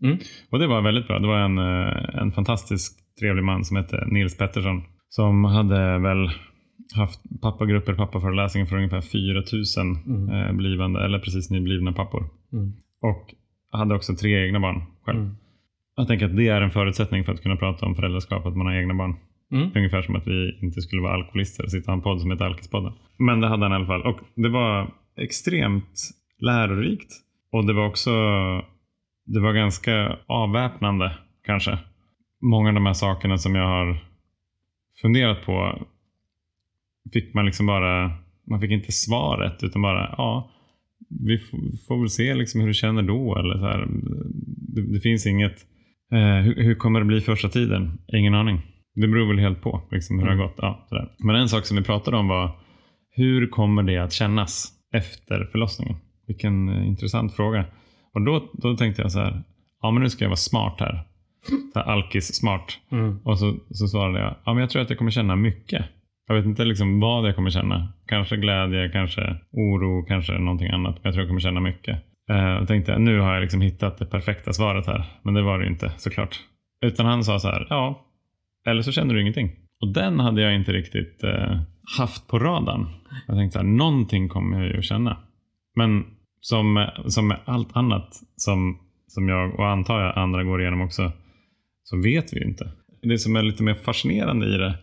Mm. 0.04 0.18
Och 0.52 0.60
det 0.60 0.68
var 0.68 0.82
väldigt 0.82 1.08
bra. 1.08 1.20
Det 1.20 1.28
var 1.28 1.38
en, 1.40 1.58
eh, 1.58 2.22
en 2.22 2.32
fantastisk 2.32 2.94
trevlig 3.20 3.44
man 3.44 3.66
som 3.66 3.78
hette 3.78 4.06
Nils 4.08 4.38
Pettersson. 4.38 4.82
Som 5.10 5.44
hade 5.46 5.98
väl 6.00 6.30
haft 6.96 7.20
pappagrupper, 7.42 7.94
pappaföreläsningar 7.94 8.66
för 8.68 8.76
ungefär 8.76 9.02
4000 9.02 9.96
Mm. 9.96 10.30
eh, 10.30 10.54
blivande 10.54 11.06
eller 11.06 11.20
precis 11.20 11.50
nyblivna 11.50 11.94
pappor. 11.94 12.30
Mm. 12.54 12.74
Och 13.02 13.34
hade 13.72 13.96
också 13.96 14.16
tre 14.16 14.46
egna 14.46 14.60
barn 14.60 14.82
själv. 15.06 15.20
Mm. 15.20 15.36
Jag 15.96 16.08
tänker 16.08 16.26
att 16.26 16.36
det 16.36 16.48
är 16.48 16.62
en 16.62 16.72
förutsättning 16.72 17.24
för 17.24 17.34
att 17.34 17.42
kunna 17.42 17.56
prata 17.56 17.86
om 17.86 17.96
föräldraskap, 17.96 18.46
att 18.46 18.58
man 18.58 18.68
har 18.68 18.74
egna 18.74 18.94
barn. 18.94 19.16
Mm. 19.52 19.72
Ungefär 19.76 20.02
som 20.02 20.16
att 20.16 20.28
vi 20.28 20.60
inte 20.62 20.82
skulle 20.82 21.02
vara 21.02 21.14
alkoholister 21.14 21.64
och 21.64 21.72
sitta 21.72 21.92
i 21.92 21.94
en 21.94 22.02
podd 22.02 22.22
som 22.22 22.32
heter 22.32 22.46
Alkispodden. 22.46 22.94
Men 23.18 23.40
det 23.42 23.48
hade 23.48 23.66
han 23.66 23.72
i 23.72 23.76
alla 23.76 23.86
fall. 23.86 24.02
Och 24.02 24.20
det 24.36 24.50
var 24.50 24.94
extremt 25.18 26.10
lärorikt. 26.40 27.12
Och 27.52 27.66
det 27.66 27.74
var 27.74 27.88
också 27.88 28.12
det 29.26 29.40
var 29.40 29.54
ganska 29.54 30.18
avväpnande 30.28 31.18
kanske. 31.46 31.78
Många 32.42 32.68
av 32.70 32.74
de 32.76 32.86
här 32.86 32.94
sakerna 32.94 33.38
som 33.38 33.56
jag 33.56 33.68
har 33.68 33.98
funderat 35.02 35.46
på 35.46 35.86
fick 37.14 37.34
man 37.34 37.46
liksom 37.46 37.66
bara, 37.66 38.12
man 38.50 38.62
fick 38.62 38.72
inte 38.72 38.92
svaret 38.92 39.64
utan 39.64 39.82
bara, 39.82 40.16
ja, 40.18 40.52
vi 41.10 41.38
får 41.88 42.00
väl 42.00 42.10
se 42.10 42.36
liksom 42.36 42.62
hur 42.62 42.68
du 42.68 42.74
känner 42.74 43.02
då. 43.02 43.38
Eller 43.38 43.58
så 43.58 43.66
här. 43.66 43.88
Det, 44.76 44.94
det 44.94 45.00
finns 45.00 45.28
inget, 45.28 45.56
eh, 46.12 46.44
hur, 46.44 46.64
hur 46.64 46.76
kommer 46.76 47.00
det 47.00 47.06
bli 47.06 47.22
första 47.22 47.50
tiden? 47.50 47.98
Ingen 48.14 48.34
aning. 48.34 48.62
Det 48.96 49.08
beror 49.08 49.28
väl 49.28 49.40
helt 49.40 49.62
på 49.62 49.82
liksom, 49.92 50.20
hur 50.20 50.26
det 50.26 50.32
har 50.32 50.48
gått. 50.48 50.56
Ja, 50.58 50.86
sådär. 50.90 51.12
Men 51.20 51.36
en 51.36 51.50
sak 51.50 51.66
som 51.66 51.78
vi 51.78 51.84
pratade 51.84 52.18
om 52.18 52.28
var, 52.28 52.60
hur 53.12 53.48
kommer 53.48 53.84
det 53.84 53.98
att 53.98 54.14
kännas 54.14 54.72
efter 54.94 55.46
förlossningen? 55.52 55.96
Vilken 56.28 56.70
eh, 56.70 56.88
intressant 56.88 57.34
fråga. 57.34 57.66
Och 58.14 58.22
då, 58.22 58.52
då 58.54 58.78
tänkte 58.78 59.02
jag 59.02 59.12
så 59.12 59.20
här, 59.20 59.44
ja 59.82 59.92
men 59.92 60.04
nu 60.04 60.10
ska 60.10 60.26
jag 60.26 60.30
vara 60.30 60.36
smart 60.36 60.76
här. 60.80 61.04
Så 61.74 61.80
här 61.80 61.86
alkis-smart. 61.86 62.80
Mm. 62.92 63.20
Och 63.24 63.40
så, 63.40 63.56
så 63.70 63.88
svarade 63.88 64.20
jag, 64.20 64.36
ja 64.46 64.54
men 64.54 64.62
jag 64.62 64.70
tror 64.70 64.82
att 64.82 64.90
jag 64.90 64.98
kommer 64.98 65.12
känna 65.12 65.36
mycket. 65.36 65.86
Jag 66.28 66.36
vet 66.36 66.46
inte 66.46 66.66
liksom 66.66 67.00
vad 67.00 67.28
jag 67.28 67.36
kommer 67.36 67.50
känna. 67.50 67.94
Kanske 68.08 68.38
glädje, 68.38 68.90
kanske 68.90 69.36
oro, 69.52 70.06
kanske 70.06 70.34
någonting 70.34 70.70
annat. 70.70 70.96
Men 70.96 71.02
jag 71.04 71.14
tror 71.14 71.22
jag 71.22 71.30
kommer 71.30 71.42
känna 71.42 71.60
mycket. 71.60 71.98
Eh, 72.30 72.38
jag 72.38 72.68
tänkte 72.68 72.98
nu 72.98 73.20
har 73.20 73.34
jag 73.34 73.42
liksom 73.42 73.62
hittat 73.62 73.98
det 73.98 74.06
perfekta 74.06 74.54
svaret 74.54 74.88
här. 74.88 75.06
Men 75.24 75.34
det 75.34 75.42
var 75.42 75.60
det 75.60 75.68
inte 75.68 75.92
såklart. 75.98 76.40
Utan 76.86 77.06
han 77.06 77.24
sa 77.24 77.40
så 77.40 77.48
här, 77.48 77.68
ja, 77.70 78.06
eller 78.68 78.82
så 78.82 78.92
känner 78.92 79.14
du 79.14 79.22
ingenting. 79.22 79.52
Och 79.82 79.94
den 79.94 80.20
hade 80.20 80.42
jag 80.42 80.56
inte 80.56 80.72
riktigt 80.74 81.24
eh, 81.24 81.60
haft 81.98 82.28
på 82.28 82.40
radarn. 82.40 82.88
Jag 83.28 83.38
tänkte 83.38 83.60
så 83.60 83.66
här, 83.66 83.72
någonting 83.72 84.30
kommer 84.30 84.58
jag 84.58 84.68
ju 84.68 84.78
att 84.78 84.86
känna. 84.86 85.18
Men 85.76 86.06
som, 86.40 86.88
som 87.06 87.28
med 87.28 87.40
allt 87.46 87.78
annat 87.78 88.10
som, 88.36 88.80
som 89.08 89.30
jag 89.30 89.60
och 89.60 89.68
antar 89.68 90.02
jag 90.02 90.18
andra 90.18 90.44
går 90.44 90.62
igenom 90.62 90.82
också, 90.82 91.12
så 91.84 92.02
vet 92.02 92.34
vi 92.34 92.40
ju 92.40 92.46
inte. 92.46 92.72
Det 93.02 93.18
som 93.18 93.36
är 93.36 93.44
lite 93.44 93.64
mer 93.64 93.74
fascinerande 93.74 94.46
i 94.56 94.58
det, 94.58 94.78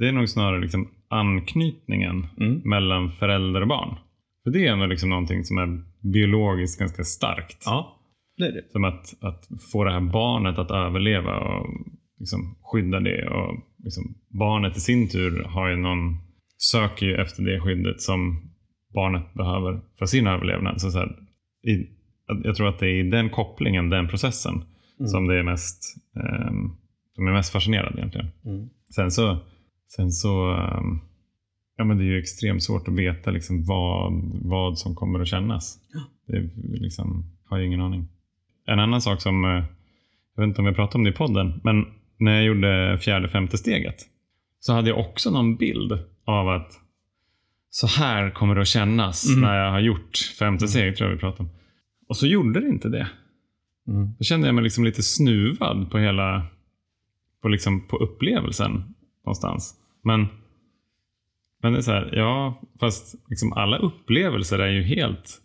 det 0.00 0.08
är 0.08 0.12
nog 0.12 0.28
snarare 0.28 0.60
liksom 0.60 0.88
anknytningen 1.08 2.26
Mm. 2.40 2.60
mellan 2.64 3.12
förälder 3.12 3.60
och 3.62 3.68
barn. 3.68 3.96
För 4.44 4.50
det 4.50 4.66
är 4.66 4.72
ändå 4.72 4.86
liksom 4.86 5.10
någonting 5.10 5.44
som 5.44 5.58
är 5.58 5.68
biologiskt 6.12 6.78
ganska 6.80 7.04
starkt. 7.04 7.62
Ja, 7.66 7.96
det 8.36 8.44
är 8.44 8.52
det. 8.52 8.70
Som 8.72 8.84
att, 8.84 9.14
att 9.24 9.48
få 9.72 9.84
det 9.84 9.92
här 9.92 10.00
barnet 10.00 10.58
att 10.58 10.70
överleva 10.70 11.38
och 11.38 11.66
liksom 12.18 12.56
skydda 12.62 13.00
det. 13.00 13.28
Och 13.28 13.54
liksom 13.84 14.14
barnet 14.38 14.76
i 14.76 14.80
sin 14.80 15.08
tur 15.08 15.42
har 15.44 15.68
ju 15.68 15.76
någon, 15.76 16.16
söker 16.58 17.06
ju 17.06 17.14
efter 17.16 17.42
det 17.42 17.60
skyddet 17.60 18.00
som 18.00 18.50
barnet 18.94 19.34
behöver 19.34 19.80
för 19.98 20.06
sin 20.06 20.26
överlevnad. 20.26 20.80
Så 20.80 20.90
så 20.90 20.98
här, 20.98 21.08
i, 21.66 21.86
jag 22.44 22.54
tror 22.56 22.68
att 22.68 22.78
det 22.78 22.86
är 22.86 23.04
i 23.06 23.10
den 23.10 23.30
kopplingen, 23.30 23.90
den 23.90 24.08
processen, 24.08 24.54
Mm. 24.98 25.08
som 25.08 25.26
det 25.26 25.38
är 25.38 25.42
mest 25.42 25.82
ehm, 26.16 26.70
som 27.14 27.26
är 27.26 27.32
mest 27.32 27.52
fascinerad 27.52 27.94
egentligen. 27.98 28.26
Mm. 28.44 28.68
Sen 28.94 29.10
så, 29.10 29.38
sen 29.96 30.10
så 30.10 30.52
um, 30.52 31.00
ja, 31.76 31.84
men 31.84 31.98
det 31.98 32.04
är 32.04 32.06
ju 32.06 32.18
extremt 32.18 32.62
svårt 32.62 32.88
att 32.88 32.94
veta 32.94 33.30
liksom 33.30 33.64
vad, 33.64 34.12
vad 34.42 34.78
som 34.78 34.94
kommer 34.94 35.20
att 35.20 35.28
kännas. 35.28 35.78
Det 36.26 36.36
är 36.36 36.50
liksom, 36.80 37.24
har 37.44 37.58
jag 37.58 37.66
ingen 37.66 37.80
aning. 37.80 38.08
En 38.66 38.78
annan 38.78 39.00
sak 39.00 39.20
som, 39.20 39.44
eh, 39.44 39.64
jag 40.34 40.42
vet 40.42 40.48
inte 40.48 40.60
om 40.60 40.66
jag 40.66 40.76
pratade 40.76 40.98
om 40.98 41.04
det 41.04 41.10
i 41.10 41.12
podden, 41.12 41.60
men 41.64 41.84
när 42.18 42.34
jag 42.34 42.44
gjorde 42.44 42.98
fjärde 43.00 43.28
femte 43.28 43.58
steget 43.58 43.96
så 44.60 44.72
hade 44.72 44.88
jag 44.88 44.98
också 44.98 45.30
någon 45.30 45.56
bild 45.56 45.92
av 46.24 46.48
att 46.48 46.72
så 47.70 47.86
här 47.86 48.30
kommer 48.30 48.54
det 48.54 48.60
att 48.60 48.66
kännas 48.68 49.28
Mm. 49.28 49.40
när 49.40 49.58
jag 49.58 49.70
har 49.70 49.80
gjort 49.80 50.18
femte 50.38 50.68
steget, 50.68 50.96
tror 50.96 51.08
jag 51.10 51.14
vi 51.16 51.20
pratade 51.20 51.42
om. 51.42 51.56
Och 52.08 52.16
så 52.16 52.26
gjorde 52.26 52.60
det 52.60 52.68
inte 52.68 52.88
det. 52.88 53.08
Mm. 53.88 54.08
Då 54.18 54.24
kände 54.24 54.46
jag 54.48 54.54
mig 54.54 54.64
liksom 54.64 54.84
lite 54.84 55.02
snuvad 55.02 55.90
på 55.90 55.98
hela 55.98 56.46
på, 57.42 57.48
liksom, 57.48 57.86
på 57.88 57.96
upplevelsen 57.96 58.94
någonstans. 59.24 59.79
Men, 60.04 60.26
men 61.62 61.72
det 61.72 61.78
är 61.78 61.82
så 61.82 61.92
här, 61.92 62.10
ja, 62.12 62.60
fast 62.80 63.14
liksom 63.28 63.52
alla 63.52 63.76
upplevelser 63.78 64.58
är 64.58 64.70
ju 64.72 64.82
helt 64.82 65.38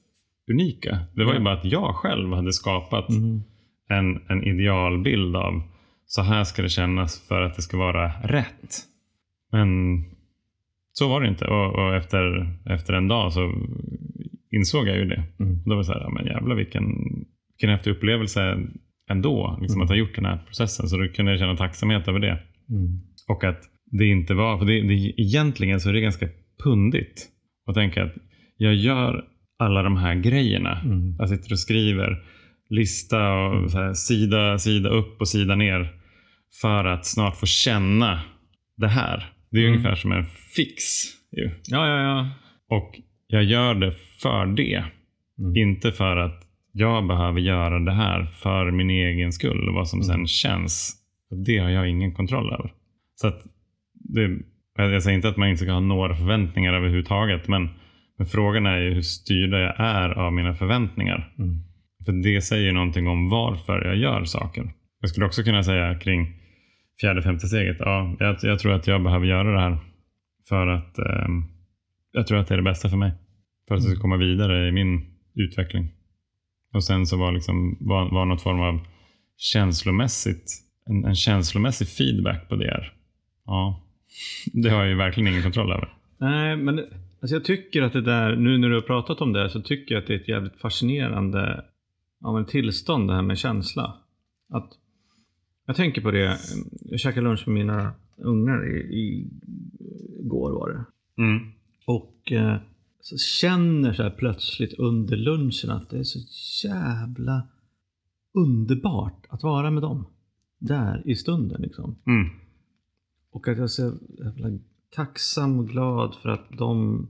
unika. 0.52 1.00
Det 1.16 1.26
var 1.26 1.34
ju 1.34 1.40
bara 1.40 1.54
att 1.54 1.66
jag 1.66 1.96
själv 1.96 2.34
hade 2.34 2.54
skapat 2.54 3.10
Mm. 3.10 3.42
en, 3.90 4.22
en 4.30 4.44
idealbild 4.44 5.36
av 5.36 5.62
så 6.06 6.22
här 6.22 6.44
ska 6.44 6.62
det 6.62 6.70
kännas 6.70 7.28
för 7.28 7.42
att 7.42 7.56
det 7.56 7.62
ska 7.62 7.78
vara 7.78 8.08
rätt. 8.24 8.76
Men 9.52 9.68
så 10.92 11.10
var 11.10 11.22
det 11.22 11.28
inte. 11.28 11.46
Och, 11.46 11.76
och 11.76 11.96
efter, 11.96 12.54
efter 12.70 12.94
en 12.94 13.08
dag 13.08 13.34
så 13.34 13.54
insåg 14.52 14.88
jag 14.88 14.98
ju 14.98 15.06
det. 15.06 15.24
Mm. 15.40 15.64
Då 15.64 15.70
var 15.70 15.78
det 15.78 15.84
så 15.84 15.94
här, 15.94 16.02
ja, 16.02 16.10
men 16.10 16.26
jävlar 16.26 16.56
vilken, 16.56 16.86
vilken 17.54 17.70
häftig 17.70 17.92
upplevelse 17.92 18.58
ändå. 19.10 19.58
Liksom 19.62 19.78
Mm. 19.78 19.84
Att 19.84 19.90
ha 19.90 19.98
gjort 19.98 20.16
den 20.16 20.26
här 20.26 20.38
processen. 20.48 20.88
Så 20.88 20.98
då 20.98 21.08
kunde 21.08 21.32
jag 21.32 21.40
känna 21.40 21.56
tacksamhet 21.58 22.08
över 22.08 22.20
det. 22.20 22.40
Mm. 22.70 23.02
Och 23.28 23.44
att 23.44 23.62
det 23.92 24.06
inte 24.06 24.34
var, 24.34 24.58
för 24.58 24.66
det, 24.66 24.82
det, 24.82 25.22
egentligen 25.22 25.80
så 25.80 25.90
är 25.90 25.94
det 25.94 26.02
ganska 26.02 26.28
pundigt. 26.64 27.28
att 27.68 27.76
tänka 27.76 28.04
att 28.04 28.14
jag 28.58 28.76
gör 28.76 29.26
alla 29.60 29.84
de 29.84 29.98
här 29.98 30.16
grejerna. 30.16 30.80
Mm. 30.86 31.16
Jag 31.20 31.30
sitter 31.30 31.52
och 31.52 31.60
skriver 31.60 32.24
lista 32.70 33.34
och 33.34 33.72
här, 33.72 33.94
sida, 33.94 34.58
sida 34.60 34.90
upp 34.90 35.22
och 35.22 35.28
sida 35.28 35.56
ner. 35.56 35.94
För 36.62 36.86
att 36.86 37.06
snart 37.06 37.36
få 37.36 37.46
känna 37.46 38.20
det 38.78 38.88
här. 38.88 39.30
Det 39.52 39.58
är 39.58 39.62
Mm. 39.64 39.74
ungefär 39.74 39.96
som 39.96 40.12
en 40.12 40.26
fix. 40.56 40.84
Ju. 41.32 41.52
Ja, 41.68 41.88
ja, 41.88 42.02
ja. 42.02 42.30
Och 42.78 43.00
jag 43.28 43.44
gör 43.44 43.76
det 43.76 43.94
för 44.22 44.46
det. 44.46 44.84
Mm. 45.40 45.56
Inte 45.56 45.92
för 45.92 46.18
att 46.18 46.42
jag 46.72 47.08
behöver 47.08 47.40
göra 47.40 47.80
det 47.80 47.92
här 47.92 48.26
för 48.26 48.72
min 48.72 48.90
egen 48.90 49.32
skull. 49.32 49.70
Vad 49.74 49.88
som 49.90 50.04
sen 50.04 50.28
känns. 50.28 50.96
Det 51.46 51.58
har 51.58 51.70
jag 51.70 51.90
ingen 51.90 52.14
kontroll 52.14 52.54
över. 52.54 52.74
Så 53.16 53.28
att 53.28 53.44
det, 54.14 54.40
jag 54.78 55.04
säger 55.04 55.16
inte 55.16 55.30
att 55.30 55.38
man 55.38 55.50
inte 55.50 55.64
ska 55.64 55.72
ha 55.72 55.80
några 55.80 56.16
förväntningar 56.16 56.74
överhuvudtaget. 56.74 57.48
Men, 57.48 57.70
men 58.18 58.28
frågan 58.28 58.66
är 58.66 58.78
ju 58.78 58.94
hur 58.94 59.02
styrda 59.02 59.60
jag 59.60 59.76
är 59.80 60.10
av 60.10 60.34
mina 60.34 60.54
förväntningar. 60.54 61.34
Mm. 61.40 61.60
För 62.06 62.12
det 62.12 62.42
säger 62.42 62.74
någonting 62.74 63.08
om 63.08 63.30
varför 63.30 63.86
jag 63.86 63.96
gör 63.98 64.24
saker. 64.24 64.74
Jag 65.02 65.10
skulle 65.10 65.26
också 65.26 65.44
kunna 65.44 65.64
säga 65.64 66.00
kring 66.00 66.34
fjärde, 67.02 67.22
femte 67.22 67.48
steget. 67.48 67.78
Ja, 67.80 68.16
jag, 68.20 68.38
jag 68.42 68.60
tror 68.60 68.74
att 68.74 68.88
jag 68.88 69.04
behöver 69.04 69.26
göra 69.26 69.52
det 69.52 69.60
här 69.60 69.78
för 70.50 70.68
att 70.68 70.98
ehm, 70.98 71.44
jag 72.12 72.28
tror 72.28 72.38
att 72.38 72.48
det 72.48 72.54
är 72.54 72.58
det 72.58 72.64
bästa 72.64 72.90
för 72.90 72.98
mig. 72.98 73.12
För 73.68 73.76
att 73.76 73.84
jag 73.84 73.92
ska 73.92 74.02
komma 74.02 74.18
vidare 74.18 74.68
i 74.68 74.72
min 74.72 75.06
utveckling. 75.36 75.92
Och 76.74 76.84
sen 76.84 77.06
så 77.06 77.18
var 77.18 77.32
liksom 77.32 77.78
var, 77.80 78.10
var 78.12 78.26
något 78.26 78.42
form 78.42 78.60
av 78.60 78.88
känslomässigt 79.38 80.66
en, 80.90 81.06
en 81.06 81.16
känslomässig 81.16 81.88
feedback 81.88 82.50
på 82.50 82.56
det 82.56 82.66
här. 82.66 82.94
Ja, 83.46 83.85
det 84.54 84.70
har 84.70 84.80
jag 84.80 84.90
ju 84.90 84.96
verkligen 84.96 85.28
ingen 85.28 85.44
kontroll 85.44 85.72
över. 85.72 85.94
Nej, 86.18 86.58
men 86.58 86.80
alltså 87.22 87.36
jag 87.36 87.46
tycker 87.46 87.82
att 87.82 87.94
det 87.94 88.02
där, 88.02 88.36
nu 88.36 88.58
när 88.58 88.70
du 88.70 88.76
har 88.76 88.82
pratat 88.82 89.22
om 89.22 89.34
det, 89.34 89.50
så 89.50 89.62
tycker 89.62 89.96
jag 89.96 90.02
att 90.02 90.08
det 90.08 90.14
är 90.14 90.20
ett 90.20 90.28
jävligt 90.28 90.62
fascinerande 90.62 91.66
ja, 92.20 92.46
tillstånd 92.50 93.10
det 93.10 93.16
här 93.16 93.22
med 93.22 93.38
känsla. 93.38 93.98
Att, 94.50 94.70
jag 95.66 95.76
tänker 95.76 96.02
på 96.02 96.12
det, 96.12 96.38
jag 96.82 97.00
käkade 97.00 97.28
lunch 97.28 97.48
med 97.48 97.54
mina 97.54 97.94
ungar 98.18 98.76
i, 98.76 98.78
i 98.78 99.30
går 100.24 100.52
var 100.52 100.70
det. 100.70 100.86
Mm. 101.24 101.52
Och 101.86 102.32
eh, 102.32 102.58
så 103.00 103.18
känner 103.18 103.94
så 103.94 104.04
här 104.04 104.10
plötsligt 104.10 104.74
under 104.74 105.18
lunchen 105.18 105.70
att 105.70 105.90
det 105.90 106.00
är 106.00 106.04
så 106.04 106.20
jävla 106.68 107.48
underbart 108.34 109.26
att 109.30 109.44
vara 109.44 109.72
med 109.72 109.84
dem. 109.84 110.06
Där 110.60 111.04
i 111.06 111.16
stunden 111.16 111.62
liksom. 111.62 111.96
Mm. 112.08 112.30
Och 113.36 113.48
att 113.48 113.58
jag 113.58 113.64
är 113.64 113.68
så 113.68 113.94
jävla 114.24 114.60
tacksam 114.96 115.60
och 115.60 115.68
glad 115.68 116.16
för 116.22 116.30
att 116.30 116.50
de 116.58 117.08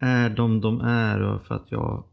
är 0.00 0.30
de 0.30 0.60
de 0.60 0.80
är 0.80 1.22
och 1.22 1.46
för 1.46 1.54
att 1.54 1.66
jag 1.68 2.04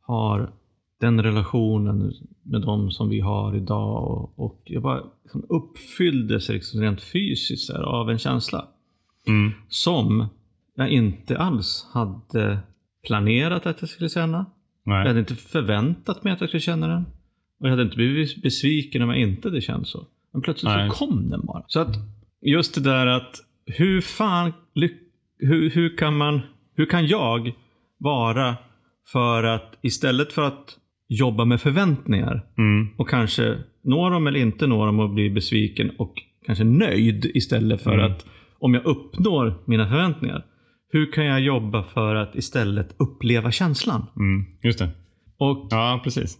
har 0.00 0.52
den 1.00 1.22
relationen 1.22 2.12
med 2.42 2.62
dem 2.62 2.90
som 2.90 3.08
vi 3.08 3.20
har 3.20 3.56
idag. 3.56 4.04
Och, 4.04 4.38
och 4.38 4.62
jag 4.64 4.82
bara 4.82 5.02
liksom 5.22 5.46
uppfylldes 5.48 6.48
liksom 6.48 6.80
rent 6.80 7.00
fysiskt 7.00 7.68
där, 7.68 7.82
av 7.82 8.10
en 8.10 8.18
känsla. 8.18 8.68
Mm. 9.26 9.52
Som 9.68 10.26
jag 10.74 10.90
inte 10.90 11.38
alls 11.38 11.86
hade 11.92 12.58
planerat 13.06 13.66
att 13.66 13.80
jag 13.80 13.90
skulle 13.90 14.08
känna. 14.08 14.46
Jag 14.84 14.92
Nej. 14.92 15.06
hade 15.06 15.20
inte 15.20 15.34
förväntat 15.34 16.24
mig 16.24 16.32
att 16.32 16.40
jag 16.40 16.50
skulle 16.50 16.60
känna 16.60 16.88
den. 16.88 17.06
Och 17.60 17.66
jag 17.66 17.70
hade 17.70 17.82
inte 17.82 17.96
blivit 17.96 18.42
besviken 18.42 19.02
om 19.02 19.08
jag 19.08 19.18
inte 19.18 19.48
hade 19.48 19.60
känt 19.60 19.88
så. 19.88 20.06
Men 20.32 20.42
plötsligt 20.42 20.72
Nej. 20.72 20.90
så 20.90 20.96
kom 20.96 21.28
den 21.30 21.46
bara. 21.46 21.64
Så 21.66 21.80
att 21.80 21.96
just 22.42 22.74
det 22.74 22.80
där 22.80 23.06
att 23.06 23.36
hur 23.66 24.00
fan 24.00 24.52
hur, 25.38 25.70
hur 25.70 25.96
kan 25.96 26.16
man 26.16 26.40
hur 26.76 26.86
kan 26.86 27.06
jag 27.06 27.52
vara 27.98 28.56
för 29.12 29.42
att 29.44 29.78
istället 29.82 30.32
för 30.32 30.42
att 30.42 30.76
jobba 31.08 31.44
med 31.44 31.60
förväntningar 31.60 32.46
Mm. 32.58 32.88
och 32.96 33.08
kanske 33.08 33.58
nå 33.84 34.10
dem 34.10 34.26
eller 34.26 34.40
inte 34.40 34.66
nå 34.66 34.86
dem 34.86 35.00
och 35.00 35.10
bli 35.10 35.30
besviken 35.30 35.90
och 35.98 36.14
kanske 36.46 36.64
nöjd 36.64 37.24
istället 37.34 37.82
för 37.82 37.92
Mm. 37.98 38.12
att 38.12 38.26
om 38.58 38.74
jag 38.74 38.84
uppnår 38.86 39.54
mina 39.64 39.88
förväntningar. 39.88 40.44
Hur 40.92 41.12
kan 41.12 41.24
jag 41.24 41.40
jobba 41.40 41.82
för 41.82 42.14
att 42.14 42.36
istället 42.36 42.94
uppleva 42.98 43.50
känslan? 43.50 44.06
Mm. 44.16 44.44
Just 44.62 44.78
det. 44.78 44.88
Och 45.38 45.68
Ja, 45.70 46.00
precis. 46.04 46.38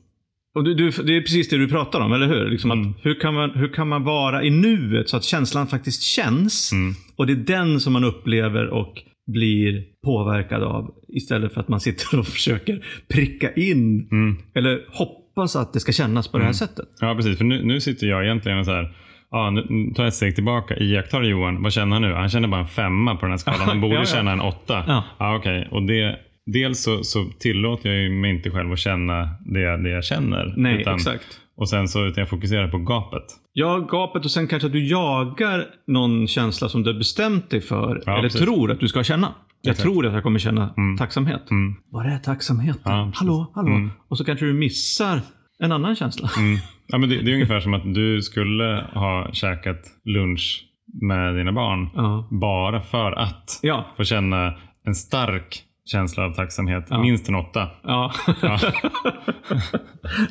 Och 0.55 0.65
du, 0.65 0.75
du, 0.75 0.91
det 0.91 1.17
är 1.17 1.21
precis 1.21 1.49
det 1.49 1.57
du 1.59 1.69
pratar 1.69 2.01
om, 2.01 2.13
eller 2.13 2.27
hur? 2.27 2.51
Liksom 2.51 2.71
Mm. 2.71 2.95
hur, 3.03 3.21
kan 3.21 3.35
man, 3.35 3.51
hur 3.51 3.69
kan 3.69 3.89
man 3.89 4.05
vara 4.05 4.45
i 4.45 4.51
nuet 4.51 5.09
så 5.09 5.17
att 5.17 5.25
känslan 5.25 5.67
faktiskt 5.67 6.03
känns? 6.03 6.73
Mm. 6.73 6.95
Och 7.17 7.27
det 7.27 7.33
är 7.33 7.37
den 7.37 7.81
som 7.81 7.93
man 7.93 8.05
upplever 8.05 8.67
och 8.69 8.95
blir 9.33 9.83
påverkad 10.05 10.63
av. 10.63 10.95
Istället 11.09 11.55
för 11.55 11.61
att 11.61 11.69
man 11.69 11.81
sitter 11.81 12.19
och 12.19 12.27
försöker 12.37 12.85
pricka 13.15 13.53
in 13.53 14.09
Mm. 14.13 14.37
eller 14.55 14.81
hoppas 14.93 15.57
att 15.57 15.73
det 15.73 15.81
ska 15.81 15.93
kännas 15.93 16.29
på 16.29 16.39
det 16.39 16.45
här 16.45 16.53
sättet. 16.53 16.87
Ja, 17.01 17.15
precis. 17.15 17.39
För 17.39 17.45
nu, 17.45 17.65
nu 17.65 17.81
sitter 17.81 18.07
jag 18.07 18.25
egentligen 18.25 18.59
och 18.59 18.65
så 18.65 18.73
här. 18.73 18.95
Ja, 19.31 19.51
nu, 19.51 19.63
tar 19.95 20.03
jag 20.03 20.09
ett 20.09 20.15
steg 20.15 20.35
tillbaka. 20.35 20.77
Iakttar 20.77 21.23
Johan. 21.23 21.63
Vad 21.63 21.73
känner 21.73 21.93
han 21.93 22.03
nu? 22.03 22.13
Han 22.13 22.29
känner 22.29 22.49
bara 22.49 22.61
en 22.61 22.67
femma 22.67 23.15
på 23.17 23.21
den 23.21 23.31
här 23.31 23.37
skalan. 23.39 23.61
Han 23.69 23.81
borde 23.81 23.95
Ja, 23.95 24.01
ja. 24.01 24.07
känna 24.07 24.33
en 24.33 24.41
åtta. 24.41 24.85
Ja. 24.87 25.05
Ja, 25.19 25.37
okej. 25.37 25.69
Och 25.71 25.83
det, 25.83 26.17
dels 26.53 26.83
så, 26.83 27.03
så 27.05 27.25
tillåter 27.39 27.91
jag 27.91 28.13
mig 28.13 28.31
inte 28.31 28.51
själv 28.51 28.73
att 28.73 28.79
känna 28.79 29.29
det, 29.41 29.77
det 29.83 29.91
jag 29.91 30.05
känner. 30.05 30.55
Nej, 30.57 30.81
utan, 30.81 30.95
exakt. 30.95 31.41
Och 31.57 31.69
sen 31.69 31.89
så 31.89 32.07
utan 32.07 32.21
jag 32.21 32.29
fokuserar 32.29 32.69
på 32.69 32.79
gapet. 32.79 33.23
Ja, 33.53 33.79
gapet 33.91 34.25
och 34.25 34.31
sen 34.31 34.47
kanske 34.49 34.67
att 34.67 34.73
du 34.73 34.87
jagar 34.89 35.65
någon 35.87 36.27
känsla 36.27 36.69
som 36.69 36.83
du 36.83 36.93
har 36.93 36.99
bestämt 36.99 37.51
dig 37.51 37.61
för. 37.61 38.03
Ja, 38.07 38.13
eller 38.13 38.23
precis. 38.23 38.41
tror 38.41 38.71
att 38.73 38.81
du 38.81 38.89
ska 38.89 39.05
känna. 39.05 39.35
Jag 39.63 39.71
Exakt. 39.73 39.83
tror 39.83 40.07
att 40.07 40.13
jag 40.13 40.23
kommer 40.23 40.39
känna 40.39 40.75
tacksamhet. 40.99 41.51
Mm. 41.51 41.75
Var 41.91 42.05
är 42.05 42.19
tacksamheten? 42.19 42.93
Ja, 42.93 43.13
hallå, 43.15 43.53
hallå. 43.55 43.71
Mm. 43.71 43.91
Och 44.09 44.19
så 44.19 44.25
kanske 44.25 44.47
du 44.47 44.53
missar 44.53 45.21
en 45.59 45.73
annan 45.73 45.97
känsla. 45.97 46.31
Mm. 46.39 46.59
Ja, 46.91 46.99
men 46.99 47.09
det, 47.09 47.17
det 47.23 47.31
är 47.31 47.35
ungefär 47.35 47.61
som 47.61 47.75
att 47.75 47.95
du 47.95 48.23
skulle 48.23 48.87
ha 48.95 49.31
käkat 49.33 49.81
lunch 50.05 50.65
med 51.03 51.35
dina 51.37 51.53
barn. 51.53 51.89
Ja. 51.95 52.29
Bara 52.31 52.81
för 52.81 53.13
att 53.13 53.61
Ja. 53.63 53.87
få 53.97 54.05
känna 54.05 54.55
en 54.87 54.95
stark 54.95 55.63
känsla 55.91 56.25
av 56.25 56.35
tacksamhet. 56.35 56.87
Ja. 56.91 57.01
Minst 57.03 57.29
en 57.29 57.35
åtta. 57.35 57.69
Ja. 57.83 58.13
Ja. 58.43 58.59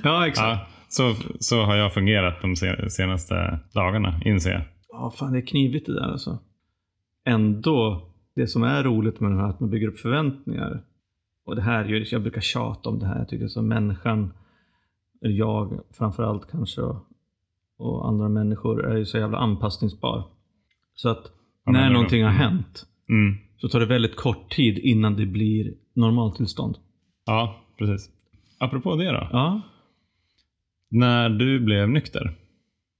ja, 0.03 0.27
exakt. 0.27 0.47
Ja, 0.47 0.67
så, 0.89 1.15
så 1.39 1.63
har 1.63 1.75
jag 1.75 1.93
fungerat 1.93 2.41
de 2.41 2.55
se- 2.55 2.89
senaste 2.89 3.59
dagarna, 3.73 4.21
inser 4.25 4.51
jag. 4.51 4.61
Ja, 4.89 5.13
fan 5.19 5.33
det 5.33 5.39
är 5.39 5.47
knivigt 5.47 5.85
det 5.85 5.93
där 5.93 6.11
alltså. 6.11 6.39
Ändå, 7.25 8.07
det 8.35 8.47
som 8.47 8.63
är 8.63 8.83
roligt 8.83 9.19
med 9.19 9.31
det 9.31 9.37
här 9.37 9.49
att 9.49 9.59
man 9.59 9.69
bygger 9.69 9.87
upp 9.87 9.99
förväntningar. 9.99 10.83
Och 11.45 11.55
det 11.55 11.61
här, 11.61 12.05
jag 12.11 12.21
brukar 12.21 12.41
tjata 12.41 12.89
om 12.89 12.99
det 12.99 13.05
här. 13.05 13.17
Jag 13.17 13.29
tycker 13.29 13.47
som 13.47 13.67
människan, 13.67 14.33
eller 15.23 15.33
jag 15.33 15.79
framförallt 15.97 16.51
kanske, 16.51 16.81
och- 16.81 18.07
andra 18.07 18.29
människor 18.29 18.85
är 18.85 18.97
ju 18.97 19.05
så 19.05 19.17
jävla 19.17 19.37
anpassningsbar. 19.37 20.23
Så 20.95 21.09
att 21.09 21.31
när 21.65 21.89
någonting 21.89 22.23
har 22.23 22.31
mm. 22.31 22.41
hänt 22.41 22.85
Mm. 23.09 23.37
Så 23.57 23.69
tar 23.69 23.79
det 23.79 23.85
väldigt 23.85 24.15
kort 24.15 24.49
tid 24.55 24.77
innan 24.77 25.15
det 25.15 25.25
blir 25.25 25.73
normaltillstånd. 25.93 26.77
Ja, 27.25 27.55
precis. 27.77 28.09
Apropå 28.57 28.95
det 28.95 29.11
då. 29.11 29.27
Ja. 29.31 29.61
När 30.89 31.29
du 31.29 31.59
blev 31.59 31.89
nykter, 31.89 32.35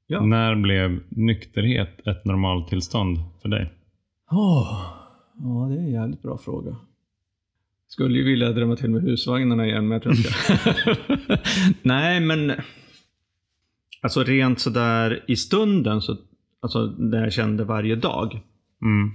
Ja. 0.10 0.26
När 0.26 0.56
blev 0.56 1.04
nykterhet 1.10 2.08
ett 2.08 2.26
normaltillstånd 2.26 3.18
för 3.42 3.50
dig? 3.50 3.74
Åh, 4.32 4.86
ja, 5.38 5.68
det 5.70 5.76
är 5.76 5.80
en 5.80 5.92
jävligt 5.92 6.22
bra 6.22 6.38
fråga. 6.38 6.76
Skulle 7.88 8.18
ju 8.18 8.24
vilja 8.24 8.52
drämma 8.52 8.76
till 8.76 8.90
med 8.90 9.02
husvagnarna 9.02 9.66
igen, 9.66 9.88
men 9.88 9.92
jag 9.92 10.02
tror 10.04 10.16
inte 10.16 10.30
Nej, 11.82 12.20
men 12.20 12.52
alltså 14.02 14.24
rent 14.24 14.60
sådär 14.60 15.24
i 15.28 15.36
stunden, 15.36 16.02
så, 16.02 16.18
alltså 16.60 16.94
när 16.98 17.24
jag 17.24 17.34
kände 17.34 17.64
varje 17.64 17.96
dag, 17.96 18.42
Mm. 18.82 19.12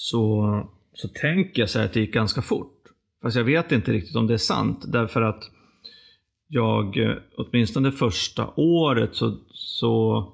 Så, 0.00 0.62
så 0.94 1.08
tänker 1.08 1.62
jag 1.62 1.70
så 1.70 1.78
här 1.78 1.86
att 1.86 1.92
det 1.92 2.00
gick 2.00 2.14
ganska 2.14 2.42
fort. 2.42 2.76
Fast 3.22 3.36
jag 3.36 3.44
vet 3.44 3.72
inte 3.72 3.92
riktigt 3.92 4.16
om 4.16 4.26
det 4.26 4.34
är 4.34 4.38
sant. 4.38 4.84
Därför 4.92 5.22
att 5.22 5.42
jag, 6.48 6.96
eh, 6.96 7.16
åtminstone 7.36 7.88
det 7.88 7.96
första 7.96 8.50
året, 8.56 9.14
så, 9.14 9.36
så 9.52 10.24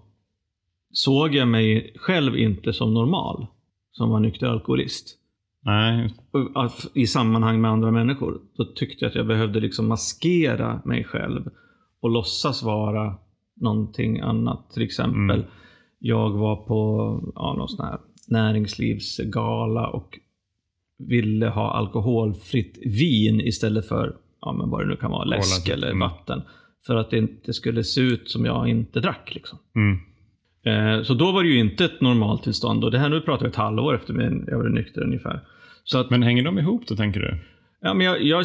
såg 0.93 1.35
jag 1.35 1.49
mig 1.49 1.93
själv 1.97 2.37
inte 2.37 2.73
som 2.73 2.95
normal. 2.95 3.47
Som 3.93 4.11
var 4.11 4.21
nykter 4.21 4.47
alkoholist. 4.47 5.19
Nej, 5.63 6.15
I 6.95 7.07
sammanhang 7.07 7.61
med 7.61 7.71
andra 7.71 7.91
människor. 7.91 8.41
Då 8.57 8.65
tyckte 8.65 9.05
jag 9.05 9.11
att 9.11 9.17
jag 9.17 9.27
behövde 9.27 9.61
liksom 9.61 9.89
maskera 9.89 10.83
mig 10.85 11.05
själv. 11.05 11.51
Och 12.01 12.11
låtsas 12.11 12.63
vara 12.63 13.15
någonting 13.61 14.21
annat. 14.21 14.71
Till 14.71 14.83
exempel, 14.83 15.39
Mm. 15.39 15.51
jag 15.99 16.31
var 16.31 16.57
på 16.57 17.21
ja, 17.35 17.55
någon 17.59 17.69
sån 17.69 17.87
här 17.87 17.99
näringslivsgala 18.29 19.87
och 19.89 20.19
ville 20.99 21.49
ha 21.49 21.71
alkoholfritt 21.71 22.79
vin 22.85 23.41
istället 23.41 23.89
för 23.89 24.17
ja, 24.41 24.53
men 24.53 24.71
vad 24.71 24.81
det 24.81 24.89
nu 24.89 24.97
kan 24.97 25.11
vara, 25.11 25.25
läsk 25.25 25.69
eller 25.69 25.87
Mm. 25.87 25.99
vatten. 26.01 26.43
För 26.87 26.97
att 26.97 27.11
det 27.11 27.19
inte 27.19 27.53
skulle 27.53 27.85
se 27.85 28.01
ut 28.01 28.31
som 28.31 28.45
jag 28.45 28.69
inte 28.69 29.01
drack. 29.01 29.31
Liksom. 29.35 29.59
mm. 29.77 29.99
Eh, 30.97 31.03
Så 31.03 31.15
då 31.15 31.33
var 31.33 31.43
det 31.43 31.49
ju 31.49 31.59
inte 31.59 31.85
ett 31.85 32.01
normaltillstånd. 32.01 32.85
Och 32.85 32.91
det 32.91 32.99
här 32.99 33.09
nu 33.09 33.21
pratar 33.21 33.45
vi 33.45 33.51
ett 33.51 33.57
halvår 33.57 33.95
efter 33.95 34.15
min, 34.15 34.45
jag 34.49 34.59
var 34.59 34.69
nykter 34.69 35.03
ungefär. 35.03 35.41
Så 35.85 35.99
att, 35.99 36.11
Men 36.11 36.23
hänger 36.23 36.43
de 36.43 36.59
ihop 36.59 36.83
då, 36.87 36.97
tänker 36.97 37.21
du? 37.21 37.39
ja, 37.81 37.95
men 37.95 38.07
jag, 38.07 38.23
jag, 38.23 38.45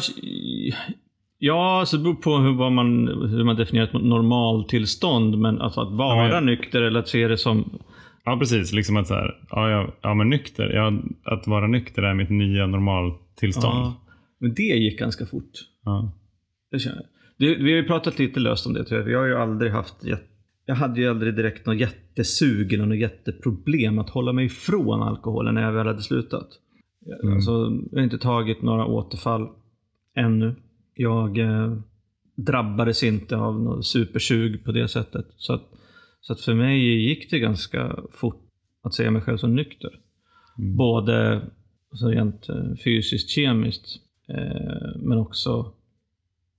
ja, 1.38 1.84
så 1.86 1.96
det 1.96 2.02
beror 2.02 2.14
på 2.14 2.36
hur, 2.38 2.70
man, 2.70 3.08
hur 3.30 3.44
man 3.44 3.56
definierar 3.56 3.86
ett 3.86 3.92
normaltillstånd. 4.04 5.38
Men 5.38 5.60
alltså 5.60 5.80
att 5.80 5.92
vara 5.92 6.28
Ja, 6.28 6.34
men- 6.34 6.46
nykter 6.46 6.82
eller 6.82 7.00
att 7.00 7.08
se 7.08 7.28
det 7.28 7.38
som... 7.38 7.78
Ja, 8.24 8.36
precis. 8.38 8.72
Liksom 8.72 8.96
att 8.96 9.06
så 9.06 9.14
här, 9.14 9.40
ja, 9.50 9.70
ja, 9.70 9.92
ja, 10.00 10.14
men 10.14 10.30
nykter. 10.30 10.70
Ja, 10.70 10.92
att 11.24 11.46
vara 11.46 11.66
nykter 11.66 12.02
är 12.02 12.14
mitt 12.14 12.30
nya 12.30 12.66
normaltillstånd. 12.66 13.78
Ja, 13.78 13.94
men 14.38 14.54
det 14.54 14.62
gick 14.62 14.98
ganska 14.98 15.26
fort. 15.26 15.52
Ja. 15.84 16.12
Det 16.70 16.78
känner 16.78 16.96
jag. 16.96 17.06
Vi 17.36 17.72
har 17.72 17.82
ju 17.82 17.84
pratat 17.84 18.18
lite 18.18 18.40
löst 18.40 18.66
om 18.66 18.72
det. 18.72 18.84
tror 18.84 19.00
jag. 19.00 19.10
Jag 19.10 19.18
har 19.18 19.26
ju 19.26 19.36
aldrig 19.36 19.72
haft... 19.72 19.94
Jag 20.66 20.74
hade 20.74 21.00
ju 21.00 21.10
aldrig 21.10 21.36
direkt 21.36 21.66
något 21.66 21.76
jättesug 21.80 22.72
eller 22.72 22.86
något 22.86 22.98
jätteproblem 22.98 23.98
att 23.98 24.10
hålla 24.10 24.32
mig 24.32 24.46
ifrån 24.46 25.02
alkoholen 25.02 25.54
när 25.54 25.62
jag 25.62 25.72
väl 25.72 25.86
hade 25.86 26.02
slutat. 26.02 26.48
Mm. 27.22 27.34
Alltså, 27.34 27.50
jag 27.90 27.98
har 27.98 28.04
inte 28.04 28.18
tagit 28.18 28.62
några 28.62 28.86
återfall 28.86 29.48
ännu. 30.16 30.54
Jag 30.94 31.38
eh, 31.38 31.76
drabbades 32.34 33.02
inte 33.02 33.36
av 33.36 33.60
något 33.60 33.86
supersug 33.86 34.64
på 34.64 34.72
det 34.72 34.88
sättet. 34.88 35.26
Så 35.36 35.52
att, 35.52 35.71
så 36.22 36.32
att 36.32 36.40
för 36.40 36.54
mig 36.54 36.78
gick 37.08 37.30
det 37.30 37.38
ganska 37.38 37.96
fort 38.12 38.42
att 38.82 38.94
se 38.94 39.10
mig 39.10 39.22
själv 39.22 39.36
som 39.38 39.54
nykter. 39.54 39.90
Mm. 40.58 40.76
Både 40.76 41.42
alltså 41.90 42.08
rent 42.08 42.48
eh, 42.48 42.74
fysiskt, 42.84 43.30
kemiskt, 43.30 44.00
eh, 44.28 44.96
men 44.96 45.18
också 45.18 45.72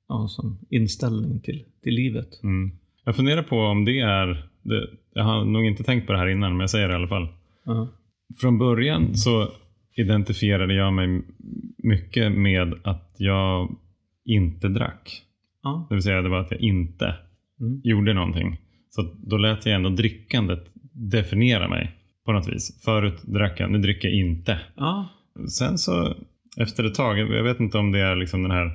ja, 0.09 0.27
som 0.27 0.57
inställning 0.69 1.39
till, 1.39 1.65
till 1.83 1.93
livet. 1.93 2.43
Mm. 2.43 2.71
Jag 3.03 3.15
funderar 3.15 3.43
på 3.43 3.57
om 3.57 3.85
det 3.85 3.99
är, 3.99 4.49
det, 4.61 4.87
jag 5.13 5.23
har 5.23 5.45
nog 5.45 5.65
inte 5.65 5.83
tänkt 5.83 6.07
på 6.07 6.13
det 6.13 6.19
här 6.19 6.27
innan, 6.27 6.51
men 6.51 6.59
jag 6.59 6.69
säger 6.69 6.87
det 6.87 6.93
i 6.93 6.95
alla 6.95 7.07
fall. 7.07 7.27
Ja. 7.63 7.87
Från 8.41 8.57
början 8.57 9.15
så 9.17 9.49
identifierade 9.95 10.73
jag 10.73 10.93
mig 10.93 11.21
mycket 11.77 12.31
med 12.31 12.73
att 12.83 13.15
jag 13.17 13.75
inte 14.25 14.67
drack. 14.67 15.23
Ja. 15.63 15.85
Det 15.89 15.95
vill 15.95 16.03
säga 16.03 16.21
det 16.21 16.29
var 16.29 16.39
att 16.39 16.51
jag 16.51 16.59
inte 16.59 17.15
Mm. 17.59 17.81
gjorde 17.83 18.13
någonting. 18.13 18.57
Så 18.95 19.13
då 19.23 19.37
lät 19.37 19.65
jag 19.65 19.75
ändå 19.75 19.89
drickandet 19.89 20.63
definiera 21.11 21.67
mig 21.67 21.91
på 22.25 22.31
något 22.31 22.47
vis. 22.47 22.83
Förut 22.85 23.21
drack 23.23 23.59
jag, 23.59 23.71
nu 23.71 23.77
dricker 23.77 24.07
jag 24.07 24.17
inte. 24.17 24.59
Ja. 24.75 25.09
Sen 25.59 25.77
så 25.77 26.15
efter 26.57 26.83
ett 26.83 26.95
tag, 26.95 27.19
jag 27.19 27.43
vet 27.43 27.59
inte 27.59 27.77
om 27.77 27.91
det 27.91 27.99
är 27.99 28.15
liksom 28.15 28.43
den 28.43 28.51
här 28.51 28.71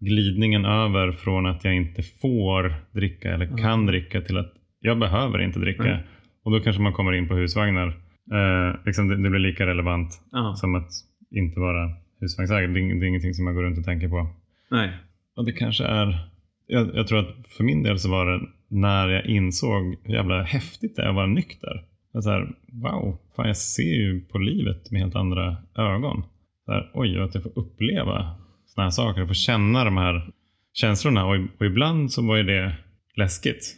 glidningen 0.00 0.64
över 0.64 1.12
från 1.12 1.46
att 1.46 1.64
jag 1.64 1.74
inte 1.74 2.02
får 2.02 2.74
dricka 2.92 3.34
eller 3.34 3.58
kan 3.58 3.86
dricka 3.86 4.20
till 4.20 4.38
att 4.38 4.52
jag 4.80 4.98
behöver 4.98 5.38
inte 5.38 5.58
dricka. 5.58 5.88
Mm. 5.88 6.02
Och 6.44 6.52
då 6.52 6.60
kanske 6.60 6.82
man 6.82 6.92
kommer 6.92 7.12
in 7.12 7.28
på 7.28 7.34
husvagnar. 7.34 7.88
Eh, 8.32 8.76
liksom 8.86 9.08
det, 9.08 9.22
det 9.22 9.30
blir 9.30 9.40
lika 9.40 9.66
relevant 9.66 10.22
ja. 10.32 10.54
som 10.56 10.74
att 10.74 10.90
inte 11.30 11.60
vara 11.60 11.90
husvagnsägare. 12.20 12.66
Det, 12.66 12.72
det 12.72 13.06
är 13.06 13.08
ingenting 13.08 13.34
som 13.34 13.46
jag 13.46 13.54
går 13.54 13.62
runt 13.62 13.78
och 13.78 13.84
tänker 13.84 14.08
på. 14.08 14.30
Nej. 14.70 14.90
Och 15.36 15.44
det 15.44 15.52
kanske 15.52 15.84
är, 15.84 16.28
jag, 16.66 16.90
jag 16.94 17.06
tror 17.06 17.18
att 17.18 17.46
för 17.56 17.64
min 17.64 17.82
del 17.82 17.98
så 17.98 18.10
var 18.10 18.26
det 18.26 18.46
när 18.72 19.08
jag 19.08 19.26
insåg 19.26 19.96
hur 20.04 20.14
jävla 20.14 20.42
häftigt 20.42 20.96
det 20.96 21.02
är 21.02 21.08
att 21.08 21.14
vara 21.14 21.26
nykter. 21.26 21.84
Jag 22.12 22.24
så 22.24 22.30
här, 22.30 22.54
wow, 22.72 23.18
fan 23.36 23.46
jag 23.46 23.56
ser 23.56 23.82
ju 23.94 24.20
på 24.20 24.38
livet 24.38 24.90
med 24.90 25.00
helt 25.00 25.14
andra 25.16 25.56
ögon. 25.78 26.22
Så 26.64 26.72
här, 26.72 26.90
oj, 26.94 27.18
att 27.20 27.34
jag 27.34 27.42
får 27.42 27.58
uppleva 27.58 28.34
sådana 28.66 28.86
här 28.86 28.90
saker 28.90 29.22
och 29.22 29.28
få 29.28 29.34
känna 29.34 29.84
de 29.84 29.96
här 29.96 30.30
känslorna. 30.72 31.26
Och, 31.26 31.36
och 31.58 31.66
ibland 31.66 32.12
så 32.12 32.26
var 32.26 32.36
ju 32.36 32.42
det 32.42 32.74
läskigt. 33.16 33.76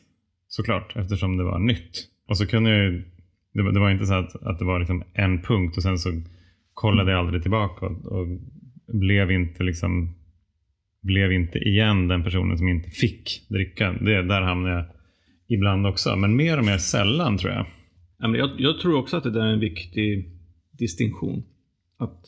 Såklart, 0.48 0.96
eftersom 0.96 1.37
det 1.37 1.44
var 1.44 1.59
nytt. 1.59 2.09
Och 2.28 2.38
så 2.38 2.46
kunde 2.46 2.70
jag 2.70 2.85
ju, 2.85 3.04
det, 3.54 3.62
var- 3.62 3.72
det 3.72 3.80
var 3.80 3.90
inte 3.90 4.07
så 4.07 4.14
att, 4.14 4.42
att 4.42 4.59
det 4.59 4.64
var 4.64 4.78
liksom 4.78 5.02
en 5.14 5.42
punkt 5.42 5.76
och 5.76 5.83
sen 5.83 5.98
så 5.98 6.11
kollade 6.74 7.11
jag 7.11 7.20
aldrig 7.20 7.42
tillbaka 7.42 7.87
och, 7.87 8.04
och 8.07 8.26
blev 8.87 9.30
inte 9.30 9.62
liksom 9.62 10.14
blev 11.05 11.33
inte 11.33 11.59
igen 11.59 12.09
den 12.09 12.25
personen 12.25 12.59
som 12.59 12.69
inte 12.69 12.90
fick 12.90 13.47
dricka. 13.49 13.93
Det, 13.93 14.23
där 14.23 14.43
hamnade 14.43 14.75
jag 14.75 14.85
ibland 15.49 15.87
också. 15.87 16.17
Men 16.17 16.37
mer 16.37 16.59
och 16.59 16.64
mer 16.64 16.79
sällan 16.79 17.38
tror 17.38 17.53
jag. 17.53 17.67
Jag, 18.37 18.51
jag 18.59 18.81
tror 18.81 18.97
också 18.99 19.17
att 19.17 19.23
det 19.23 19.31
där 19.31 19.40
är 19.47 19.53
en 19.53 19.61
viktig 19.61 20.29
distinktion. 20.79 21.43
Att 21.99 22.21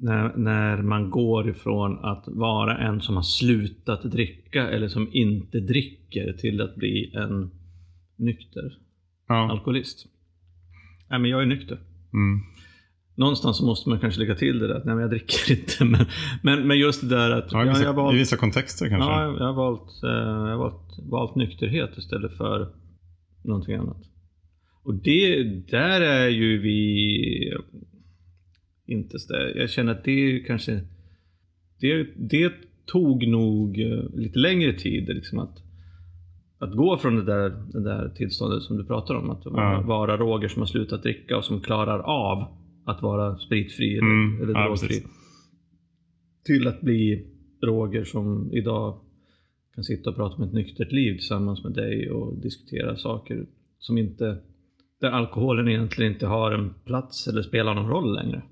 när, 0.00 0.36
när 0.36 0.82
man 0.82 1.10
går 1.10 1.48
ifrån 1.50 1.98
att 2.04 2.24
vara 2.26 2.78
en 2.78 3.00
som 3.00 3.14
har 3.16 3.22
slutat 3.22 4.02
dricka 4.02 4.68
eller 4.68 4.88
som 4.88 5.08
inte 5.12 5.60
dricker 5.60 6.32
till 6.32 6.60
att 6.60 6.74
bli 6.76 7.12
en 7.14 7.50
nykter 8.16 8.78
Ja. 9.28 9.50
alkoholist. 9.50 10.06
Nej, 11.10 11.18
men 11.18 11.30
jag 11.30 11.42
är 11.42 11.46
nykter. 11.46 11.78
Mm. 12.12 12.40
Någonstans 13.16 13.62
måste 13.62 13.88
man 13.88 13.98
kanske 14.00 14.20
lägga 14.20 14.34
till 14.34 14.58
det 14.58 14.68
där 14.68 14.74
att 14.74 14.84
nej, 14.84 14.94
men 14.94 15.02
jag 15.02 15.10
dricker 15.10 15.52
inte. 15.60 15.84
Men, 15.84 16.06
men, 16.42 16.66
men 16.66 16.78
just 16.78 17.00
det 17.08 17.16
där 17.16 17.30
att 17.30 17.52
Ja, 17.52 17.64
jag, 17.64 17.82
jag 17.82 17.92
valt, 17.94 18.14
I 18.14 18.18
vissa 18.18 18.36
kontexter 18.36 18.88
kanske. 18.88 19.10
ja, 19.10 19.36
jag 19.38 19.46
har 19.46 19.52
valt, 19.52 20.02
eh, 20.04 20.10
jag 20.10 20.48
har 20.50 20.56
valt, 20.56 20.98
valt 21.10 21.34
nykterhet 21.34 21.90
istället 21.98 22.36
för 22.36 22.68
någonting 23.44 23.74
annat. 23.74 24.02
Och 24.84 24.94
det, 24.94 25.44
där 25.70 26.00
är 26.00 26.28
ju 26.28 26.58
vi 26.60 27.52
inte 28.86 29.18
så. 29.18 29.34
Jag 29.54 29.70
känner 29.70 29.92
att 29.92 30.04
det 30.04 30.38
kanske 30.46 30.80
det, 31.80 32.06
det 32.16 32.52
tog 32.86 33.26
nog 33.28 33.80
eh, 33.80 34.04
lite 34.14 34.38
längre 34.38 34.72
tid 34.72 35.08
liksom 35.08 35.38
att, 35.38 35.58
att 36.58 36.76
gå 36.76 36.98
från 36.98 37.16
det 37.16 37.24
där, 37.24 37.50
det 37.72 37.84
där 37.84 38.08
tillståndet 38.08 38.62
som 38.62 38.76
du 38.76 38.84
pratar 38.84 39.14
om. 39.14 39.30
Att 39.30 39.44
vara, 39.46 39.72
Ja. 39.72 39.80
vara 39.80 40.16
Roger 40.16 40.48
som 40.48 40.62
har 40.62 40.66
slutat 40.66 41.02
dricka 41.02 41.36
och 41.36 41.44
som 41.44 41.60
klarar 41.60 41.98
av 41.98 42.44
att 42.86 43.02
vara 43.02 43.38
spritfri 43.38 43.92
eller, 43.98 44.06
Mm, 44.06 44.42
eller 44.42 44.52
ja, 44.54 44.64
drogfri. 44.66 44.88
precis. 44.88 45.06
Till 46.44 46.66
att 46.68 46.80
bli 46.80 47.26
Roger 47.62 48.04
som 48.04 48.52
idag 48.52 49.00
kan 49.74 49.84
sitta 49.84 50.10
och 50.10 50.16
prata 50.16 50.36
om 50.36 50.42
ett 50.48 50.52
nyktert 50.54 50.92
liv 50.92 51.12
tillsammans 51.12 51.64
med 51.64 51.72
dig 51.72 52.10
och 52.10 52.38
diskutera 52.42 52.96
saker 52.96 53.46
som 53.78 53.98
inte 53.98 54.38
där 55.00 55.10
alkoholen 55.10 55.68
egentligen 55.68 56.12
inte 56.12 56.26
har 56.26 56.52
en 56.52 56.74
plats 56.84 57.26
eller 57.28 57.42
spelar 57.42 57.74
någon 57.74 57.88
roll 57.88 58.14
längre. 58.14 58.42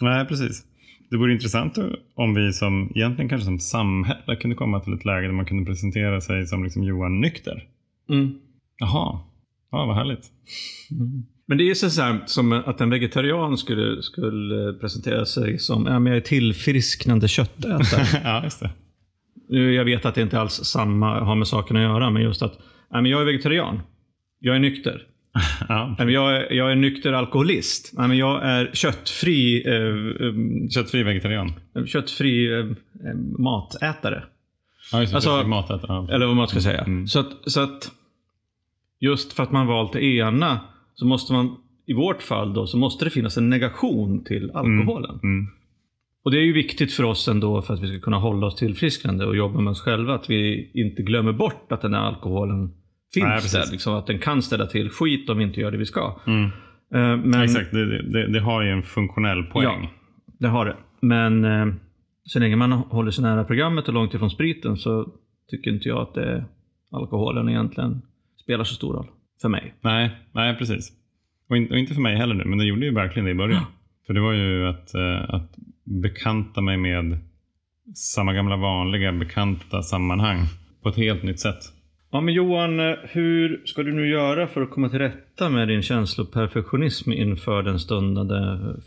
Nej, 0.00 0.26
precis. 0.26 0.66
Det 1.10 1.16
vore 1.16 1.32
intressant 1.32 1.78
om 2.14 2.34
vi 2.34 2.52
som 2.52 2.92
egentligen 2.94 3.28
kanske 3.28 3.44
som 3.44 3.58
samhälle 3.58 4.36
kunde 4.36 4.56
komma 4.56 4.80
till 4.80 4.92
ett 4.92 5.04
läge 5.04 5.26
där 5.26 5.32
man 5.34 5.46
kunde 5.46 5.64
presentera 5.64 6.20
sig 6.20 6.46
som 6.46 6.64
liksom 6.64 6.82
Johan 6.82 7.20
Nykter. 7.20 7.68
Mm. 8.10 8.38
Jaha, 8.78 9.20
ja, 9.70 9.86
vad 9.86 9.96
härligt. 9.96 10.32
Men 11.46 11.58
det 11.58 11.70
är 11.70 11.74
så 11.74 12.02
här, 12.02 12.20
som 12.26 12.52
att 12.52 12.80
en 12.80 12.90
vegetarian 12.90 13.58
skulle, 13.58 14.02
skulle 14.02 14.72
presentera 14.72 15.26
sig 15.26 15.58
som 15.58 15.86
ja, 15.86 15.98
men 15.98 16.12
jag 16.12 16.16
är 16.16 16.20
tillfrisknande 16.20 17.28
köttätare. 17.28 18.20
ja, 18.24 18.44
just 18.44 18.60
det. 18.60 18.70
Nu, 19.48 19.74
jag 19.74 19.84
vet 19.84 20.06
att 20.06 20.14
det 20.14 20.22
inte 20.22 20.40
alls 20.40 20.52
samma 20.64 21.20
har 21.20 21.34
med 21.36 21.48
saken 21.48 21.76
att 21.76 21.82
göra, 21.82 22.10
men 22.10 22.22
just 22.22 22.42
att 22.42 22.58
ja, 22.90 23.00
men 23.00 23.10
jag 23.10 23.20
är 23.20 23.24
vegetarian. 23.24 23.80
Jag 24.40 24.56
är 24.56 24.60
nykter. 24.60 25.02
Ja. 25.68 25.96
Jag 25.98 26.36
är, 26.36 26.52
jag 26.52 26.70
är 26.72 26.74
nykter 26.76 27.12
alkoholist. 27.12 27.92
Ja, 27.96 28.06
men 28.06 28.16
jag 28.16 28.44
är 28.44 28.70
köttfri, 28.72 29.62
eh, 29.66 30.26
eh, 30.26 30.68
Köttfri 30.70 31.02
vegetarian. 31.02 31.52
köttfri 31.86 32.52
eh, 32.52 32.58
eh, 32.58 33.14
matätare. 33.38 34.24
Ja, 34.92 35.00
just 35.00 35.12
det. 35.12 35.16
Alltså- 35.16 35.46
matätare. 35.46 36.14
Eller 36.14 36.26
vad 36.26 36.36
man 36.36 36.48
ska 36.48 36.60
säga. 36.60 36.80
Mm. 36.80 37.06
Så 37.06 37.18
att, 37.20 37.32
så 37.46 37.60
att 37.60 37.90
just 39.00 39.32
för 39.32 39.42
att 39.42 39.52
man 39.52 39.66
valt 39.66 39.92
det 39.92 40.04
ena 40.04 40.60
så 40.94 41.06
måste 41.06 41.32
man, 41.32 41.56
i 41.86 41.94
vårt 41.94 42.22
fall 42.22 42.54
då, 42.54 42.66
så 42.66 42.76
måste 42.76 43.04
det 43.04 43.10
finnas 43.10 43.36
en 43.36 43.50
negation 43.50 44.24
till 44.24 44.50
alkoholen. 44.50 45.20
Mm. 45.22 45.46
Och 46.24 46.30
det 46.30 46.38
är 46.38 46.44
ju 46.44 46.52
viktigt 46.52 46.92
för 46.92 47.04
oss 47.04 47.28
ändå 47.28 47.62
för 47.62 47.74
att 47.74 47.82
vi 47.82 47.88
ska 47.88 48.00
kunna 48.00 48.18
hålla 48.18 48.46
oss 48.46 48.56
tillfrisknande 48.56 49.26
och 49.26 49.36
jobba 49.36 49.60
med 49.60 49.70
oss 49.70 49.80
själva. 49.80 50.14
Att 50.14 50.30
vi 50.30 50.70
inte 50.74 51.02
glömmer 51.02 51.32
bort 51.32 51.72
att 51.72 51.80
den 51.82 51.94
här 51.94 52.00
alkoholen 52.00 52.72
finns 53.14 53.54
Nej, 53.54 53.62
där. 53.62 53.72
Liksom, 53.72 53.94
att 53.94 54.06
den 54.06 54.18
kan 54.18 54.42
ställa 54.42 54.66
till 54.66 54.90
skit 54.90 55.30
om 55.30 55.38
vi 55.38 55.44
inte 55.44 55.60
gör 55.60 55.70
det 55.70 55.78
vi 55.78 55.86
ska. 55.86 56.20
Mm. 56.26 56.44
Eh, 56.94 57.16
Men, 57.26 57.42
Exakt, 57.42 57.70
det, 57.70 58.02
det, 58.02 58.32
det 58.32 58.40
har 58.40 58.62
ju 58.62 58.70
en 58.70 58.82
funktionell 58.82 59.42
poäng. 59.42 59.64
Ja, 59.64 59.90
det 60.38 60.48
har 60.48 60.66
det. 60.66 60.76
Men 61.00 61.44
eh, 61.44 61.74
så 62.24 62.38
länge 62.38 62.56
man 62.56 62.72
håller 62.72 63.10
sig 63.10 63.24
nära 63.24 63.44
programmet 63.44 63.88
och 63.88 63.94
långt 63.94 64.14
ifrån 64.14 64.30
spriten 64.30 64.76
så 64.76 65.08
tycker 65.50 65.70
inte 65.70 65.88
jag 65.88 65.98
att 65.98 66.14
det, 66.14 66.44
alkoholen 66.90 67.48
egentligen 67.48 68.02
spelar 68.42 68.64
så 68.64 68.74
stor 68.74 68.94
roll. 68.94 69.06
För 69.44 69.48
mig. 69.48 69.74
Nej, 69.80 70.10
nej 70.32 70.56
precis. 70.56 70.92
Och, 71.48 71.56
in, 71.56 71.70
och 71.70 71.78
inte 71.78 71.94
för 71.94 72.00
mig 72.00 72.16
heller 72.16 72.34
nu, 72.34 72.44
men 72.44 72.58
det 72.58 72.64
gjorde 72.64 72.86
ju 72.86 72.94
verkligen 72.94 73.24
det 73.24 73.30
i 73.30 73.34
början. 73.34 73.64
För 74.06 74.14
det 74.14 74.20
var 74.20 74.32
ju 74.32 74.68
att, 74.68 74.94
eh, 74.94 75.34
att 75.34 75.56
bekanta 75.84 76.60
mig 76.60 76.76
med 76.76 77.18
samma 77.94 78.32
gamla 78.32 78.56
vanliga 78.56 79.12
bekanta 79.12 79.82
sammanhang 79.82 80.38
på 80.82 80.88
ett 80.88 80.96
helt 80.96 81.22
nytt 81.22 81.40
sätt. 81.40 81.72
Ja 82.14 82.20
men 82.20 82.34
Johan, 82.34 82.78
hur 83.02 83.60
ska 83.64 83.82
du 83.82 83.92
nu 83.92 84.08
göra 84.08 84.46
för 84.46 84.62
att 84.62 84.70
komma 84.70 84.88
till 84.88 84.98
rätta 84.98 85.48
med 85.48 85.68
din 85.68 85.82
känsloperfektionism 85.82 87.12
inför 87.12 87.62
den 87.62 87.78
stundande 87.78 88.34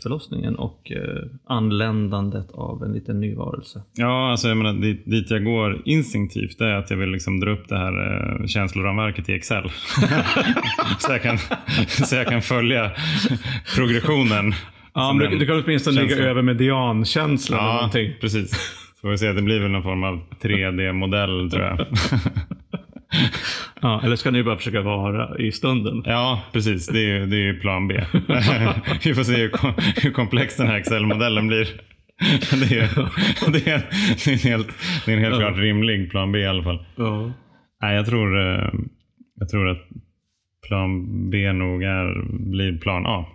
förlossningen 0.02 0.56
och 0.56 0.92
eh, 0.92 1.22
anländandet 1.46 2.50
av 2.52 2.84
en 2.84 2.92
liten 2.92 3.20
ny 3.20 3.34
varelse? 3.34 3.82
Ja, 3.96 4.30
alltså 4.30 4.48
jag 4.48 4.56
menar, 4.56 4.72
dit, 4.72 5.02
dit 5.04 5.30
jag 5.30 5.44
går 5.44 5.82
instinktivt 5.84 6.60
är 6.60 6.72
att 6.74 6.90
jag 6.90 6.96
vill 6.96 7.08
liksom 7.10 7.40
dra 7.40 7.50
upp 7.50 7.68
det 7.68 7.78
här 7.78 7.92
eh, 8.40 8.46
känsloramverket 8.46 9.28
i 9.28 9.32
Excel. 9.34 9.70
så, 10.98 11.12
jag 11.12 11.22
kan, 11.22 11.38
så 11.88 12.16
jag 12.16 12.26
kan 12.26 12.42
följa 12.42 12.90
progressionen. 13.76 14.52
Ja, 14.94 15.12
men 15.12 15.30
du, 15.30 15.38
du 15.38 15.46
kan 15.46 15.62
åtminstone 15.64 15.96
ligga 15.96 16.08
känslan. 16.08 16.28
över 16.28 16.42
mediankänslan 16.42 17.58
eller 17.58 17.68
Ja, 17.68 17.74
någonting. 17.74 18.12
precis. 18.20 18.50
Så 18.50 19.00
får 19.00 19.10
vi 19.10 19.18
se, 19.18 19.32
det 19.32 19.42
blir 19.42 19.60
väl 19.60 19.70
någon 19.70 19.82
form 19.82 20.04
av 20.04 20.20
3D-modell 20.42 21.50
tror 21.50 21.62
jag. 21.62 21.86
Ja, 23.82 24.00
eller 24.04 24.16
ska 24.16 24.30
ni 24.30 24.42
bara 24.42 24.56
försöka 24.56 24.82
vara 24.82 25.38
i 25.38 25.52
stunden? 25.52 26.02
Ja, 26.04 26.42
precis. 26.52 26.86
Det 26.86 26.98
är 26.98 27.18
ju, 27.18 27.26
det 27.26 27.36
är 27.48 27.60
plan 27.60 27.88
B. 27.88 27.94
Vi 29.04 29.14
får 29.14 29.22
se 29.22 29.36
hur, 29.36 29.48
kom- 29.48 29.74
hur 30.02 30.10
komplex 30.10 30.56
den 30.56 30.66
här 30.66 30.76
Excel-modellen 30.78 31.46
blir. 31.46 31.68
Det 32.68 32.76
är, 32.78 32.88
det 33.52 33.70
är, 33.70 33.82
det 34.24 34.30
är 34.30 34.32
en 34.32 34.38
helt, 34.38 34.68
det 35.06 35.12
är 35.12 35.16
en 35.16 35.22
helt 35.22 35.34
Ja. 35.34 35.40
klart 35.40 35.58
rimlig 35.58 36.10
plan 36.10 36.32
B 36.32 36.38
i 36.38 36.46
alla 36.46 36.62
fall. 36.62 36.86
Ja. 36.96 37.32
Nej, 37.82 37.96
jag 37.96 38.06
tror, 38.06 38.38
eh, 38.40 38.70
jag 39.34 39.48
tror 39.48 39.68
att 39.68 39.78
plan 40.68 41.06
B 41.30 41.52
nog 41.52 41.82
är, 41.82 42.22
blir 42.50 42.78
plan 42.78 43.06
A. 43.06 43.26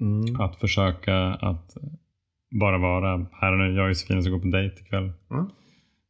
Mm. 0.00 0.40
Att 0.40 0.56
försöka 0.60 1.16
att 1.26 1.70
bara 2.60 2.78
vara 2.78 3.26
här 3.40 3.52
och 3.52 3.58
nu. 3.58 3.74
Jag 3.74 3.82
och 3.82 3.88
Josefin 3.88 4.22
ska 4.22 4.30
gå 4.32 4.40
på 4.40 4.46
dejt 4.48 4.80
ikväll. 4.80 5.12
Ja. 5.28 5.50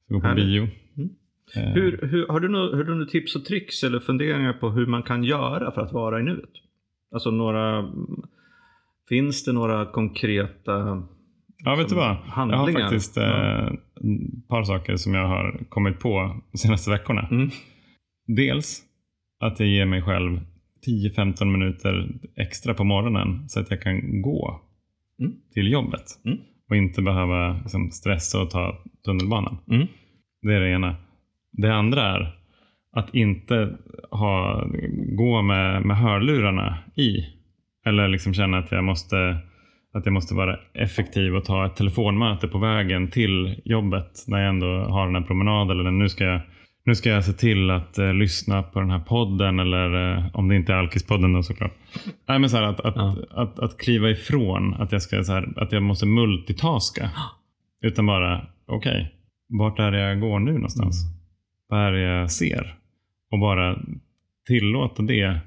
Ska 0.04 0.14
gå 0.14 0.20
på 0.20 0.26
Härligt. 0.26 0.46
bio. 0.46 0.68
Eh, 1.57 1.62
Hur, 1.62 1.98
hur, 2.11 2.28
har, 2.28 2.40
du 2.40 2.48
några, 2.48 2.76
har 2.76 2.85
du 2.85 2.90
några 2.94 3.07
tips 3.07 3.37
och 3.37 3.44
tricks 3.44 3.85
eller 3.85 4.00
funderingar 4.00 4.52
på 4.52 4.70
hur 4.70 4.87
man 4.87 5.02
kan 5.02 5.24
göra 5.24 5.70
för 5.70 5.80
att 5.80 5.92
vara 5.92 6.20
i 6.20 6.22
nuet? 6.22 6.50
Alltså 7.14 7.30
några... 7.30 7.92
Finns 9.09 9.44
det 9.44 9.52
några 9.52 9.87
konkreta... 9.87 11.02
Ja, 11.64 11.74
vet 11.74 11.88
du 11.88 11.94
vad? 11.94 12.04
Jag 12.07 12.14
har 12.14 12.52
handlingar. 12.52 12.80
faktiskt 12.80 13.16
eh, 13.16 13.66
ett 13.66 14.48
par 14.48 14.62
saker 14.64 14.96
som 14.96 15.14
jag 15.14 15.28
har 15.28 15.64
kommit 15.68 15.98
på 16.00 16.40
de 16.52 16.59
senaste 16.59 16.90
veckorna. 16.90 17.28
Mm. 17.30 17.48
Dels 18.26 18.83
att 19.40 19.61
jag 19.61 19.68
ger 19.68 19.87
mig 19.87 20.02
själv 20.02 20.40
10-15 21.16 21.44
minuter 21.44 22.09
extra 22.37 22.74
på 22.74 22.85
morgonen 22.85 23.48
så 23.48 23.61
att 23.61 23.70
jag 23.70 23.83
kan 23.83 24.22
gå 24.22 24.61
Mm. 25.20 25.33
till 25.54 25.72
jobbet 25.72 26.04
Mm. 26.24 26.38
och 26.70 26.76
inte 26.76 27.02
behöva 27.02 27.59
liksom, 27.62 27.90
stressa 27.90 28.42
och 28.42 28.50
ta 28.50 28.83
tunnelbanan. 29.04 29.57
Mm. 29.70 29.87
Det 30.42 30.54
är 30.54 30.61
det 30.61 30.70
ena. 30.70 30.96
Det 31.56 31.74
andra 31.74 32.02
är 32.02 32.36
att 32.96 33.14
inte 33.14 33.76
ha, 34.10 34.64
gå 35.16 35.42
med, 35.42 35.82
med 35.86 35.96
hörlurarna 35.96 36.78
i. 36.96 37.16
Eller 37.86 38.08
liksom 38.08 38.34
känna 38.34 38.58
att 38.58 38.72
jag, 38.72 38.84
måste, 38.84 39.16
att 39.94 40.06
jag 40.06 40.12
måste 40.12 40.34
vara 40.34 40.58
effektiv 40.74 41.36
och 41.36 41.44
ta 41.44 41.66
ett 41.66 41.76
telefonmöte 41.76 42.48
på 42.48 42.58
vägen 42.58 43.10
till 43.10 43.60
jobbet 43.64 44.24
när 44.26 44.38
jag 44.38 44.48
ändå 44.48 44.66
har 44.66 45.06
den 45.06 45.14
här 45.14 45.22
promenaden. 45.22 45.80
Eller 45.80 45.90
nu 45.90 46.08
ska 46.08 46.24
jag, 46.24 46.40
nu 46.84 46.94
ska 46.94 47.10
jag 47.10 47.24
se 47.24 47.32
till 47.32 47.70
att 47.70 47.98
eh, 47.98 48.14
lyssna 48.14 48.62
på 48.62 48.80
den 48.80 48.90
här 48.90 48.98
podden 48.98 49.58
eller 49.58 50.16
eh, 50.16 50.26
om 50.32 50.48
det 50.48 50.56
inte 50.56 50.72
är 50.72 50.76
Alkispodden 50.76 51.32
då 51.32 51.42
såklart. 51.42 51.72
Nej, 52.28 52.38
men 52.38 52.50
så 52.50 52.56
här, 52.56 52.64
att, 52.64 52.80
att, 52.80 52.96
Ja. 52.96 53.16
att, 53.30 53.58
att, 53.58 53.78
kliva 53.78 54.10
ifrån 54.10 54.74
att 54.74 54.92
jag, 54.92 55.02
ska, 55.02 55.24
så 55.24 55.32
här, 55.32 55.52
att 55.56 55.72
jag 55.72 55.82
måste 55.82 56.06
multitaska. 56.06 57.10
Utan 57.82 58.06
bara, 58.06 58.46
okej, 58.66 59.12
vart 59.48 59.78
är 59.78 59.90
det 59.90 60.00
jag 60.00 60.20
går 60.20 60.38
nu 60.38 60.52
någonstans? 60.52 61.14
Vad 61.74 61.82
är 61.82 61.92
det 61.92 62.00
jag 62.00 62.30
ser? 62.30 62.74
Och 63.30 63.38
bara 63.38 63.78
tillåta 64.46 65.02
det. 65.02 65.38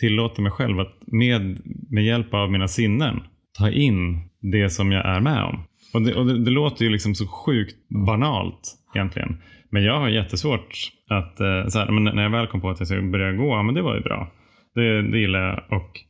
Tillåta 0.00 0.42
mig 0.42 0.52
själv 0.52 0.80
att 0.80 0.94
med, 1.06 1.58
med 1.90 2.04
hjälp 2.04 2.34
av 2.34 2.52
mina 2.52 2.68
sinnen 2.68 3.20
ta 3.58 3.70
in 3.70 4.28
det 4.40 4.70
som 4.70 4.92
jag 4.92 5.06
är 5.06 5.20
med 5.20 5.44
om. 5.44 5.64
Och 5.94 6.02
det, 6.02 6.14
och 6.14 6.26
det, 6.26 6.44
det 6.44 6.50
låter 6.50 6.84
ju 6.84 6.90
liksom 6.90 7.14
så 7.14 7.26
sjukt 7.26 7.76
banalt 8.06 8.74
egentligen. 8.94 9.36
Men 9.70 9.84
jag 9.84 10.00
har 10.00 10.08
jättesvårt 10.08 10.76
att, 11.08 11.40
eh, 11.40 11.66
så 11.66 11.78
här, 11.78 11.90
men 11.90 12.04
när 12.04 12.22
jag 12.22 12.30
väl 12.30 12.46
kom 12.46 12.60
på 12.60 12.70
att 12.70 12.80
jag 12.80 12.88
skulle 12.88 13.02
börja 13.02 13.32
gå, 13.32 13.48
ja 13.48 13.62
men 13.62 13.74
det 13.74 13.82
var 13.82 13.94
ju 13.94 14.00
bra. 14.00 14.32
Det, 14.74 15.02
det 15.02 15.18
gillar 15.18 15.40
jag. 15.40 15.80
Och, 15.80 16.00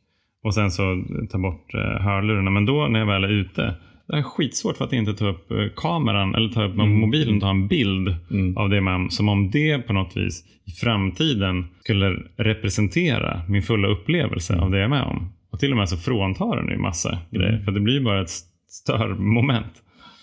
och 0.44 0.54
sen 0.54 0.70
så 0.70 1.04
ta 1.30 1.38
bort 1.38 1.74
eh, 1.74 2.02
hörlurarna. 2.02 2.50
Men 2.50 2.66
då 2.66 2.86
när 2.86 2.98
jag 2.98 3.06
väl 3.06 3.24
är 3.24 3.32
ute, 3.32 3.74
det 4.10 4.18
är 4.18 4.22
skitsvårt 4.22 4.76
för 4.76 4.84
att 4.84 4.92
inte 4.92 5.14
ta 5.14 5.28
upp 5.28 5.50
eh, 5.50 5.56
kameran 5.76 6.34
eller 6.34 6.48
ta 6.48 6.64
upp 6.64 6.74
mobilen 6.76 7.34
och 7.34 7.40
ta 7.40 7.50
en 7.50 7.68
bild 7.68 8.14
Mm. 8.30 8.56
av 8.56 8.68
det 8.68 8.80
man, 8.80 9.10
som 9.10 9.28
om 9.28 9.50
det 9.50 9.78
på 9.78 9.92
något 9.92 10.16
vis 10.16 10.44
i 10.64 10.70
framtiden 10.70 11.64
skulle 11.80 12.16
representera 12.36 13.42
min 13.48 13.62
fulla 13.62 13.88
upplevelse 13.88 14.56
av 14.58 14.70
det 14.70 14.76
jag 14.76 14.84
är 14.84 14.88
med 14.88 15.02
om. 15.02 15.32
Och 15.50 15.58
till 15.60 15.70
och 15.70 15.76
med 15.76 15.88
så 15.88 15.96
fråntar 15.96 16.56
den 16.56 16.68
ju 16.70 16.76
massa 16.78 17.18
grejer. 17.30 17.58
För 17.60 17.72
det 17.72 17.80
blir 17.80 18.00
bara 18.00 18.22
ett 18.22 18.30
störmoment. 18.68 19.72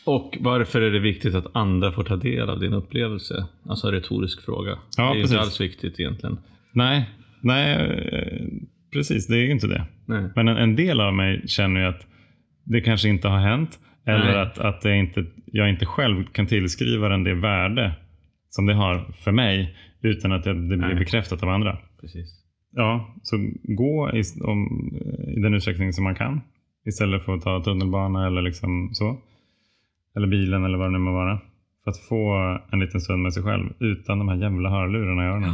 Och 0.06 0.38
varför 0.40 0.82
är 0.82 0.92
det 0.92 1.00
viktigt 1.00 1.36
att 1.36 1.46
andra 1.56 1.92
får 1.92 2.04
ta 2.04 2.16
del 2.16 2.50
av 2.50 2.60
din 2.60 2.74
upplevelse? 2.74 3.46
Alltså 3.70 3.92
retorisk 3.92 4.46
fråga. 4.46 4.78
Ja, 4.98 5.04
det 5.04 5.10
är 5.10 5.14
precis. 5.14 5.32
inte 5.32 5.42
alls 5.42 5.62
viktigt 5.62 6.00
egentligen. 6.00 6.38
Nej, 6.72 7.10
nej, 7.42 7.74
eh, 8.12 8.48
precis. 8.94 9.28
Det 9.28 9.36
är 9.38 9.44
ju 9.46 9.52
inte 9.52 9.68
det. 9.68 9.86
Nej. 10.06 10.30
Men 10.36 10.48
en, 10.48 10.58
en 10.58 10.76
del 10.76 11.02
av 11.02 11.14
mig 11.14 11.44
känner 11.48 11.82
ju 11.82 11.88
att 11.88 12.08
det 12.70 12.82
kanske 12.82 13.10
inte 13.10 13.28
har 13.28 13.40
hänt. 13.40 13.80
Eller 14.06 14.26
Nej. 14.26 14.42
att, 14.42 14.60
att 14.60 14.82
det 14.82 14.98
inte, 14.98 15.26
jag 15.46 15.70
inte 15.70 15.86
själv 15.86 16.26
kan 16.26 16.48
tillskriva 16.48 17.10
den 17.10 17.24
det 17.24 17.34
värde 17.34 17.96
som 18.50 18.66
det 18.66 18.74
har 18.74 19.14
för 19.24 19.32
mig. 19.32 19.78
Utan 20.02 20.32
att 20.32 20.44
det, 20.44 20.54
det 20.54 20.78
blir 20.78 20.96
bekräftat 20.96 21.44
av 21.44 21.50
andra. 21.50 21.78
Precis. 22.02 22.44
Ja, 22.72 23.16
så 23.24 23.38
gå 23.64 24.12
i, 24.14 24.24
om, 24.44 24.92
i 25.38 25.40
den 25.40 25.54
utsträckning 25.54 25.94
som 25.94 26.04
man 26.04 26.16
kan. 26.16 26.42
Istället 26.86 27.26
för 27.26 27.34
att 27.34 27.42
ta 27.42 27.64
tunnelbana 27.64 28.28
eller 28.28 28.42
liksom 28.42 28.90
så. 28.94 29.22
Eller 30.16 30.28
bilen 30.28 30.66
eller 30.66 30.78
vad 30.78 30.88
det 30.88 30.92
nu 30.92 31.00
må 31.00 31.12
vara. 31.12 31.40
För 31.84 31.92
att 31.92 32.00
få 32.00 32.34
en 32.72 32.80
liten 32.80 33.02
stund 33.02 33.24
med 33.24 33.34
sig 33.34 33.44
själv 33.44 33.70
utan 33.80 34.20
de 34.20 34.28
här 34.28 34.36
jävla 34.36 34.70
hörlurarna 34.70 35.24
i 35.24 35.28
öronen. 35.28 35.54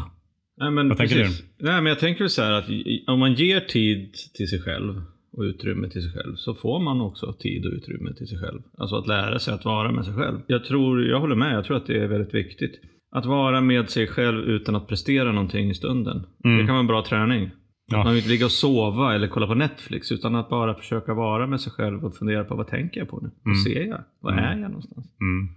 Nej, 0.58 0.72
men 0.72 0.90
Vad 0.90 0.98
tänker 0.98 1.16
precis. 1.16 1.44
Nej, 1.60 1.82
men 1.82 1.86
jag 1.86 2.00
tänker 2.00 2.28
så 2.28 2.42
här 2.42 2.52
att 2.52 2.66
om 3.08 3.20
man 3.20 3.34
ger 3.34 3.60
tid 3.60 4.14
till 4.34 4.48
sig 4.48 4.62
själv 4.62 5.02
och 5.34 5.42
utrymme 5.44 5.90
till 5.90 6.02
sig 6.02 6.12
själv 6.12 6.36
så 6.36 6.54
får 6.54 6.80
man 6.80 7.02
också 7.02 7.34
tid 7.34 7.66
och 7.66 7.72
utrymme 7.72 8.14
till 8.14 8.28
sig 8.28 8.38
själv. 8.40 8.62
Alltså 8.78 8.96
att 8.96 9.08
lära 9.08 9.40
sig 9.40 9.54
att 9.54 9.66
vara 9.66 9.92
med 9.92 10.06
sig 10.06 10.14
själv. 10.14 10.40
Jag 10.48 10.66
tror, 10.66 11.04
jag 11.06 11.20
håller 11.20 11.36
med, 11.36 11.56
jag 11.56 11.66
tror 11.66 11.78
att 11.78 11.86
det 11.88 11.98
är 12.04 12.08
väldigt 12.08 12.34
viktigt. 12.34 12.80
Att 13.16 13.26
vara 13.26 13.62
med 13.62 13.90
sig 13.90 14.08
själv 14.08 14.40
utan 14.44 14.76
att 14.76 14.88
prestera 14.88 15.32
någonting 15.32 15.70
i 15.70 15.74
stunden. 15.74 16.24
Mm. 16.46 16.58
Det 16.58 16.64
kan 16.64 16.74
vara 16.74 16.80
en 16.80 16.88
bra 16.88 17.04
träning. 17.04 17.50
Ja. 17.92 17.98
Man 17.98 18.08
vill 18.08 18.18
inte 18.18 18.30
ligga 18.30 18.46
och 18.46 18.52
sova 18.52 19.16
eller 19.16 19.28
kolla 19.28 19.48
på 19.48 19.56
Netflix 19.56 20.12
utan 20.12 20.36
att 20.36 20.50
bara 20.50 20.76
försöka 20.76 21.14
vara 21.14 21.48
med 21.48 21.62
sig 21.62 21.72
själv 21.72 22.06
och 22.06 22.16
fundera 22.16 22.44
på 22.44 22.56
vad 22.56 22.68
tänker 22.68 23.00
jag 23.02 23.10
på 23.10 23.20
nu? 23.22 23.30
Vad 23.44 23.52
Mm. 23.56 23.64
ser 23.64 23.84
jag? 23.90 24.04
Vad 24.20 24.34
Mm. 24.34 24.46
är 24.46 24.52
jag 24.62 24.70
någonstans? 24.72 25.06
Mm. 25.22 25.48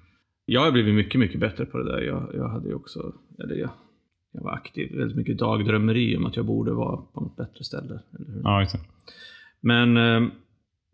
Jag 0.46 0.60
har 0.60 0.72
blivit 0.72 0.94
mycket, 0.94 1.20
mycket 1.20 1.40
bättre 1.40 1.66
på 1.66 1.78
det 1.78 1.84
där. 1.92 2.00
Jag, 2.00 2.30
jag 2.34 2.48
hade 2.48 2.74
också, 2.74 3.12
eller 3.44 3.54
jag, 3.54 3.70
jag 4.32 4.42
var 4.42 4.52
aktiv, 4.52 4.96
väldigt 4.96 5.16
mycket 5.16 5.38
dagdrömmeri 5.38 6.16
om 6.16 6.26
att 6.26 6.36
jag 6.36 6.46
borde 6.46 6.72
vara 6.72 6.96
på 6.96 7.20
något 7.20 7.36
bättre 7.36 7.64
ställe. 7.64 8.00
Eller 8.18 8.32
hur? 8.32 8.40
Ja, 8.44 8.62
exakt. 8.62 8.84
Men, 9.66 9.96
eh, 9.96 10.28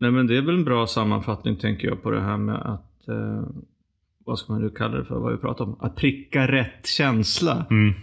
nej, 0.00 0.10
men 0.10 0.26
det 0.26 0.36
är 0.36 0.42
väl 0.42 0.54
en 0.54 0.64
bra 0.64 0.86
sammanfattning 0.86 1.56
tänker 1.56 1.88
jag 1.88 2.02
på 2.02 2.10
det 2.10 2.20
här 2.20 2.36
med 2.36 2.54
att, 2.56 3.08
eh, 3.08 3.46
vad 4.24 4.38
ska 4.38 4.52
man 4.52 4.62
nu 4.62 4.70
kalla 4.70 4.96
det 4.98 5.04
för, 5.04 5.14
vad 5.20 5.32
vi 5.32 5.38
pratar 5.38 5.64
om? 5.64 5.76
Att 5.80 5.96
pricka 5.96 6.52
rätt 6.52 6.86
känsla. 6.86 7.66
Mm. 7.70 7.94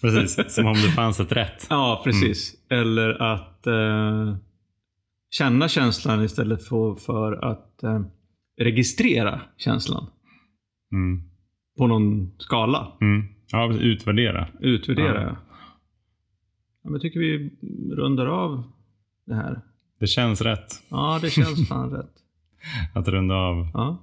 Precis, 0.00 0.54
som 0.54 0.66
om 0.66 0.72
det 0.72 0.92
fanns 0.92 1.20
ett 1.20 1.32
rätt. 1.32 1.66
Ja, 1.70 2.00
precis. 2.04 2.54
Eller 2.70 3.22
att 3.22 3.66
eh, 3.66 4.36
känna 5.30 5.68
känslan 5.68 6.24
istället 6.24 6.64
för, 6.68 6.94
för 6.94 7.32
att 7.32 7.82
eh, 7.82 8.00
registrera 8.60 9.40
känslan 9.56 10.06
Mm. 10.92 11.22
på 11.78 11.86
någon 11.86 12.30
skala. 12.38 12.92
Mm. 13.00 13.26
Ja, 13.52 13.72
utvärdera. 13.74 14.48
Utvärdera. 14.60 15.22
Ja. 15.22 15.36
Ja, 16.82 16.90
jag 16.90 17.00
tycker 17.00 17.20
vi 17.20 17.50
rundar 17.94 18.26
av 18.26 18.62
det 19.26 19.34
här. 19.34 19.60
Det 19.98 20.06
känns 20.06 20.40
rätt 20.42 20.82
Ja, 20.88 21.18
det 21.22 21.30
känns 21.30 21.68
fan 21.68 21.90
rätt. 21.90 22.12
att 22.94 23.08
runda 23.08 23.34
av 23.34 23.68
Ja, 23.74 23.98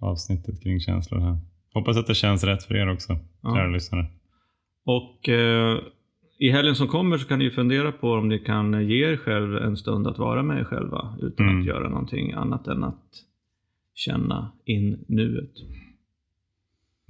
avsnittet 0.00 0.62
kring 0.62 0.80
känslor 0.80 1.20
här. 1.20 1.38
Hoppas 1.74 1.96
att 1.96 2.06
det 2.06 2.14
känns 2.14 2.44
rätt 2.44 2.62
för 2.64 2.74
er 2.76 2.92
också, 2.92 3.18
Ja. 3.42 3.54
kära 3.54 3.66
lyssnare. 3.68 4.06
och 4.84 5.28
eh, 5.28 5.78
i 6.38 6.50
helgen 6.50 6.74
som 6.76 6.88
kommer 6.88 7.18
så 7.18 7.28
kan 7.28 7.38
ni 7.38 7.50
fundera 7.50 7.92
på 7.92 8.12
om 8.12 8.28
ni 8.28 8.38
kan 8.38 8.88
ge 8.88 9.12
er 9.12 9.16
själv 9.16 9.56
en 9.56 9.76
stund 9.76 10.06
att 10.06 10.18
vara 10.18 10.42
med 10.42 10.58
er 10.60 10.64
själva 10.64 11.16
utan 11.20 11.46
Mm. 11.48 11.60
att 11.60 11.66
göra 11.66 11.88
någonting 11.88 12.32
annat 12.32 12.66
än 12.66 12.84
att 12.84 13.04
känna 13.94 14.52
in 14.64 15.04
nuet. 15.08 15.52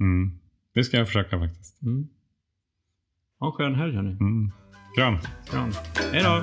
Mm. 0.01 0.39
Det 0.75 0.85
ska 0.85 0.97
jag 0.97 1.07
försöka 1.07 1.39
faktiskt. 1.39 1.83
Mm. 1.83 2.09
Ha 3.39 3.47
en 3.47 3.53
skön 3.53 3.75
helg 3.75 3.95
hörni. 3.95 4.11
Mm. 4.11 4.51
Kram! 4.97 5.17
Kram. 5.51 5.71
Hej 6.13 6.23
då! 6.23 6.43